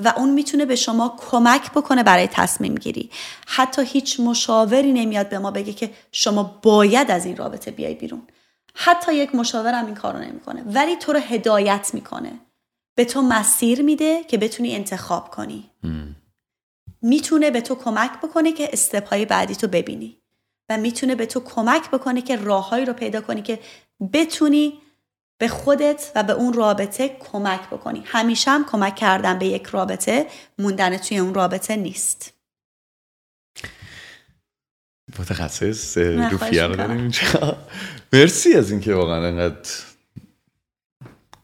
و 0.04 0.14
اون 0.16 0.30
می‌تونه 0.30 0.64
به 0.64 0.76
شما 0.76 1.16
کمک 1.30 1.72
بکنه 1.72 2.02
برای 2.02 2.26
تصمیم 2.26 2.74
گیری. 2.74 3.10
حتی 3.46 3.82
هیچ 3.84 4.20
مشاوری 4.20 4.92
نمیاد 4.92 5.28
به 5.28 5.38
ما 5.38 5.50
بگه 5.50 5.72
که 5.72 5.90
شما 6.12 6.42
باید 6.62 7.10
از 7.10 7.26
این 7.26 7.36
رابطه 7.36 7.70
بیای 7.70 7.94
بیرون. 7.94 8.22
حتی 8.74 9.14
یک 9.14 9.34
مشاور 9.34 9.74
هم 9.74 9.86
این 9.86 9.94
کارو 9.94 10.18
نمی‌کنه. 10.18 10.62
ولی 10.66 10.96
تو 10.96 11.12
رو 11.12 11.18
هدایت 11.18 11.90
می‌کنه. 11.94 12.32
به 12.94 13.04
تو 13.04 13.22
مسیر 13.22 13.82
میده 13.82 14.24
که 14.24 14.38
بتونی 14.38 14.74
انتخاب 14.74 15.30
کنی. 15.30 15.70
می‌تونه 17.02 17.50
به 17.50 17.60
تو 17.60 17.74
کمک 17.74 18.10
بکنه 18.22 18.52
که 18.52 18.68
استپهای 18.72 19.24
بعدی 19.24 19.54
تو 19.54 19.68
ببینی. 19.68 20.18
و 20.68 20.76
می‌تونه 20.76 21.14
به 21.14 21.26
تو 21.26 21.40
کمک 21.40 21.90
بکنه 21.90 22.22
که 22.22 22.36
راههایی 22.36 22.84
رو 22.84 22.92
پیدا 22.92 23.20
کنی 23.20 23.42
که 23.42 23.58
بتونی 24.12 24.78
به 25.38 25.48
خودت 25.48 26.12
و 26.14 26.22
به 26.22 26.32
اون 26.32 26.52
رابطه 26.52 27.16
کمک 27.20 27.60
بکنی. 27.70 28.02
همیشه 28.06 28.50
هم 28.50 28.64
کمک 28.64 28.96
کردن 28.96 29.38
به 29.38 29.46
یک 29.46 29.66
رابطه 29.66 30.26
موندن 30.58 30.96
توی 30.96 31.18
اون 31.18 31.34
رابطه 31.34 31.76
نیست. 31.76 32.34
متخصص 35.18 35.98
روفیه 35.98 36.66
رو 36.66 36.76
داریم 36.76 36.96
اینجا. 36.96 37.56
مرسی 38.12 38.54
از 38.54 38.70
اینکه 38.70 38.94
واقعا 38.94 39.26
انقدر 39.26 39.70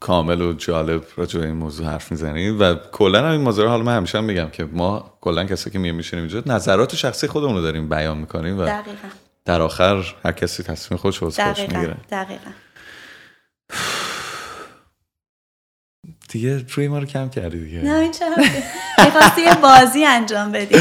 کامل 0.00 0.40
و 0.40 0.52
جالب 0.52 1.04
راجع 1.16 1.40
به 1.40 1.46
این 1.46 1.54
موضوع 1.54 1.86
حرف 1.86 2.10
می‌زنید 2.10 2.60
و 2.60 2.74
کلا 2.74 3.30
این 3.30 3.40
موضوع 3.40 3.68
حالا 3.68 3.82
من 3.82 3.96
همیشه 3.96 4.18
هم 4.18 4.24
میگم 4.24 4.50
که 4.50 4.64
ما 4.64 5.18
کلا 5.20 5.44
کسی 5.44 5.70
که 5.70 5.78
میشینیم 5.78 6.24
اینجا 6.24 6.42
نظرات 6.54 6.94
شخصی 6.94 7.26
خودمون 7.26 7.54
رو 7.54 7.62
داریم 7.62 7.88
بیان 7.88 8.18
می‌کنیم 8.18 8.58
و 8.58 8.64
دقیقا. 8.64 9.08
در 9.44 9.62
آخر 9.62 10.14
هر 10.24 10.32
کسی 10.32 10.62
تصمیم 10.62 10.98
خودش 10.98 11.22
واسه 11.22 11.60
می‌گیره. 11.60 11.96
دقیقا. 12.10 12.50
دیگه 16.28 16.64
روی 16.74 16.88
ما 16.88 16.98
رو 16.98 17.04
کم 17.04 17.28
کردی 17.28 17.64
دیگه. 17.64 17.80
نه 17.80 17.94
این 17.98 18.12
چه 18.12 18.24
می‌خواستی 19.04 19.40
یه 19.42 19.54
بازی 19.54 20.04
انجام 20.04 20.52
بدیم 20.52 20.80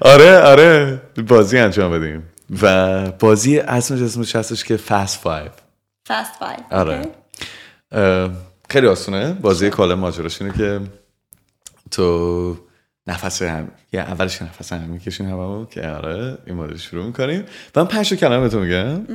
آره 0.00 0.38
آره. 0.38 1.00
بازی 1.28 1.58
انجام 1.58 1.92
بدیم. 1.92 2.22
و 2.62 3.10
بازی 3.10 3.58
اسمش 3.58 4.00
اسمش 4.00 4.36
هستش 4.36 4.64
که 4.64 4.76
fast 4.76 5.20
five 5.20 5.50
fast 6.08 6.32
five 6.38 6.56
آره. 6.70 7.02
خیلی 8.70 8.86
آسونه. 8.86 9.32
بازی 9.32 9.70
حالا 9.70 9.96
ماجراش 9.96 10.42
اینه 10.42 10.54
که 10.56 10.80
تو 11.90 12.56
نفس 13.06 13.42
هم 13.42 13.68
یه 13.92 14.00
اولش 14.00 14.42
نفس 14.42 14.72
هم 14.72 14.80
می‌کشین 14.80 15.26
هوا 15.26 15.64
که 15.64 15.88
آره 15.88 16.38
این 16.46 16.56
مدل 16.56 16.76
شروع 16.76 17.06
می‌کنیم. 17.06 17.44
و 17.76 17.80
من 17.80 17.86
پنج 17.86 18.14
کلمه 18.14 18.48
تو 18.48 18.60
میگم. 18.60 19.06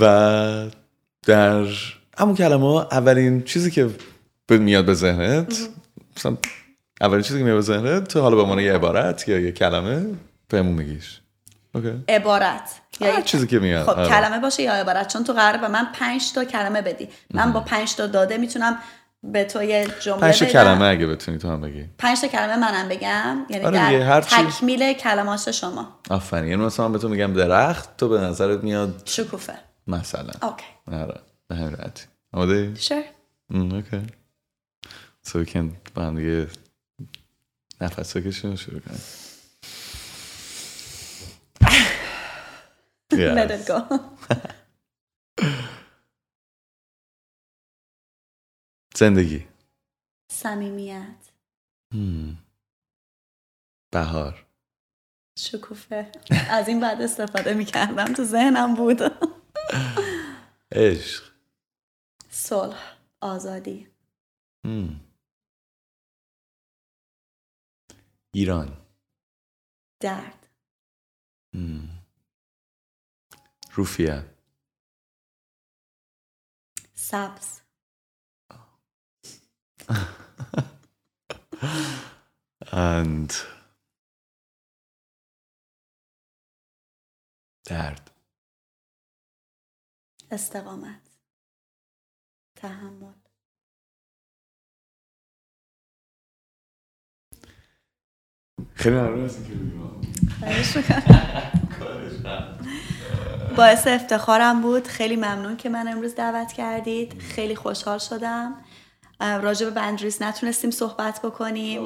و 0.00 0.66
در 1.22 1.66
همون 2.18 2.34
کلمه 2.34 2.64
اولین 2.64 3.42
چیزی 3.42 3.70
که 3.70 3.90
میاد 4.50 4.84
به 4.84 4.94
ذهنت 4.94 5.68
مثلا 6.16 6.36
اولین 7.00 7.22
چیزی 7.22 7.38
که 7.38 7.44
میاد 7.44 7.56
به 7.56 7.62
ذهنت 7.62 8.08
تو 8.08 8.20
حالا 8.20 8.36
به 8.36 8.42
عنوان 8.42 8.58
یه 8.58 8.74
عبارت 8.74 9.28
یا 9.28 9.38
یه 9.38 9.52
کلمه 9.52 10.06
بهمون 10.48 10.72
میگیش. 10.72 11.20
اوکی. 11.74 12.04
عبارت. 12.08 12.80
یا 13.00 13.20
چیزی 13.20 13.46
که 13.46 13.58
میاد. 13.58 13.86
خب 13.86 14.08
کلمه 14.08 14.38
باشه 14.38 14.62
یا 14.62 14.72
عبارت 14.72 15.12
چون 15.12 15.24
تو 15.24 15.32
قراره 15.32 15.58
به 15.58 15.68
من 15.68 15.86
پنج 15.94 16.32
تا 16.32 16.44
کلمه 16.44 16.82
بدی. 16.82 17.08
من 17.34 17.52
با 17.52 17.60
پنج 17.60 17.94
تا 17.94 18.06
داده 18.06 18.38
می‌تونم 18.38 18.78
به 19.22 19.44
تو 19.44 19.62
یه 19.62 19.86
جمله 20.00 20.20
پنج 20.20 20.38
تا 20.38 20.46
کلمه 20.46 20.84
اگه 20.84 21.06
بتونی 21.06 21.38
تو 21.38 21.48
هم 21.48 21.60
بگی. 21.60 21.84
پنج 21.98 22.20
تا 22.20 22.28
کلمه 22.28 22.56
منم 22.56 22.88
بگم. 22.88 23.46
یعنی 23.48 23.64
آره 23.64 23.76
در 23.76 24.00
هر. 24.00 24.20
تکمیل 24.20 24.92
کلمات 24.92 25.50
شما. 25.50 25.98
آفرین. 26.10 26.50
یعنی 26.50 26.64
مثلا 26.64 26.88
به 26.88 26.98
تو 26.98 27.08
میگم 27.08 27.32
درخت 27.32 27.96
تو 27.96 28.08
به 28.08 28.20
نظرت 28.20 28.64
میاد 28.64 29.02
شکوفه. 29.04 29.54
مثلا. 29.86 30.32
اوکی. 30.42 30.64
آره. 30.92 31.20
به 31.52 31.58
همین 31.58 31.76
راحتی 31.76 32.04
آماده 32.32 32.74
sure. 32.74 33.06
اوکی. 33.50 34.06
So 35.26 35.30
we 35.30 35.46
can 35.48 35.92
با 35.94 36.02
هم 36.02 36.16
دیگه 36.16 36.48
نفس 37.80 38.16
بکشیم 38.16 38.56
شروع 38.56 38.80
کنیم. 38.80 39.00
Yes. 43.12 43.36
Let 43.38 43.50
it 43.50 43.66
go. 43.66 43.78
زندگی. 49.00 49.46
صمیمیت. 50.30 51.30
بهار. 53.90 54.46
شکوفه. 55.38 56.12
از 56.50 56.68
این 56.68 56.80
بعد 56.80 57.02
استفاده 57.02 57.54
می‌کردم. 57.54 58.12
تو 58.14 58.24
ذهنم 58.24 58.74
بود. 58.74 59.00
عشق. 60.72 61.31
صلح 62.34 62.96
آزادی. 63.20 63.88
ایران. 68.34 68.86
درد. 70.00 70.48
روفیه 73.74 74.34
سبز. 76.94 77.60
And 82.72 83.32
درد. 87.64 88.10
استقامت. 90.30 91.11
تحمل. 92.62 93.12
خیلی 98.74 98.96
ممنون 98.96 99.24
از. 99.24 99.36
باعث 103.56 103.86
افتخارم 103.86 104.62
بود. 104.62 104.86
خیلی 104.86 105.16
ممنون 105.16 105.56
که 105.56 105.68
من 105.68 105.88
امروز 105.88 106.14
دعوت 106.14 106.52
کردید. 106.52 107.18
خیلی 107.18 107.56
خوشحال 107.56 107.98
شدم. 107.98 108.64
راجع 109.20 109.66
به 109.66 109.72
بندریس 109.72 110.22
نتونستیم 110.22 110.70
صحبت 110.70 111.20
بکنیم. 111.22 111.82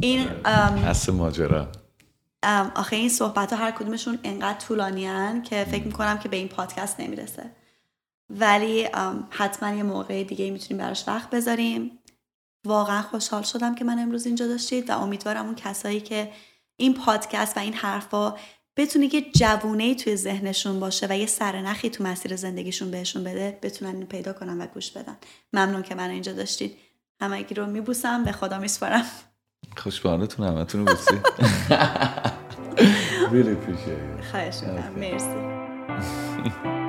این 0.00 0.28
اصل 0.46 1.12
ماجرا. 1.12 1.68
ام، 2.42 2.72
آخه 2.74 2.96
این 2.96 3.08
صحبت 3.08 3.52
ها 3.52 3.58
هر 3.58 3.70
کدومشون 3.70 4.18
انقدر 4.24 4.58
طولانی 4.58 5.06
هن 5.06 5.42
که 5.42 5.64
فکر 5.64 5.84
می‌کنم 5.84 6.18
که 6.18 6.28
به 6.28 6.36
این 6.36 6.48
پادکست 6.48 7.00
نمی‌رسه. 7.00 7.59
ولی 8.30 8.88
حتما 9.30 9.70
یه 9.76 9.82
موقع 9.82 10.24
دیگه 10.24 10.50
می‌تونیم 10.50 10.84
براش 10.84 11.08
وقت 11.08 11.30
بذاریم. 11.30 11.98
واقعا 12.66 13.02
خوشحال 13.02 13.42
شدم 13.42 13.74
که 13.74 13.84
من 13.84 13.98
امروز 13.98 14.26
اینجا 14.26 14.46
داشتید 14.46 14.90
و 14.90 14.98
امیدوارم 14.98 15.46
اون 15.46 15.54
کسایی 15.54 16.00
که 16.00 16.30
این 16.76 16.94
پادکست 16.94 17.56
و 17.56 17.60
این 17.60 17.74
حرفا 17.74 18.36
بتونه 18.76 19.08
که 19.08 19.20
جوونه 19.34 19.94
توی 19.94 20.16
ذهنشون 20.16 20.80
باشه 20.80 21.06
و 21.10 21.18
یه 21.18 21.26
سرنخی 21.26 21.90
تو 21.90 22.04
مسیر 22.04 22.36
زندگیشون 22.36 22.90
بهشون 22.90 23.24
بده 23.24 23.58
بتونن 23.62 23.94
اینو 23.94 24.06
پیدا 24.06 24.32
کنن 24.32 24.60
و 24.60 24.66
گوش 24.66 24.90
بدن. 24.90 25.16
ممنون 25.52 25.82
که 25.82 25.94
من 25.94 26.10
اینجا 26.10 26.32
داشتید. 26.32 26.76
همگی 27.20 27.54
رو 27.54 27.66
میبوسم 27.66 28.24
به 28.24 28.32
خدا 28.32 28.58
میسپارم. 28.58 29.04
خوش 29.76 30.00
به 30.00 30.08
حالتون 30.08 30.46
همتون 30.46 30.86
رو 30.86 30.94
بوسی. 30.94 31.20
Really 33.30 33.54
appreciate 33.58 34.20
it. 34.20 34.24
خواهش 34.30 34.62
می‌کنم. 34.62 34.92
مرسی. 34.96 36.79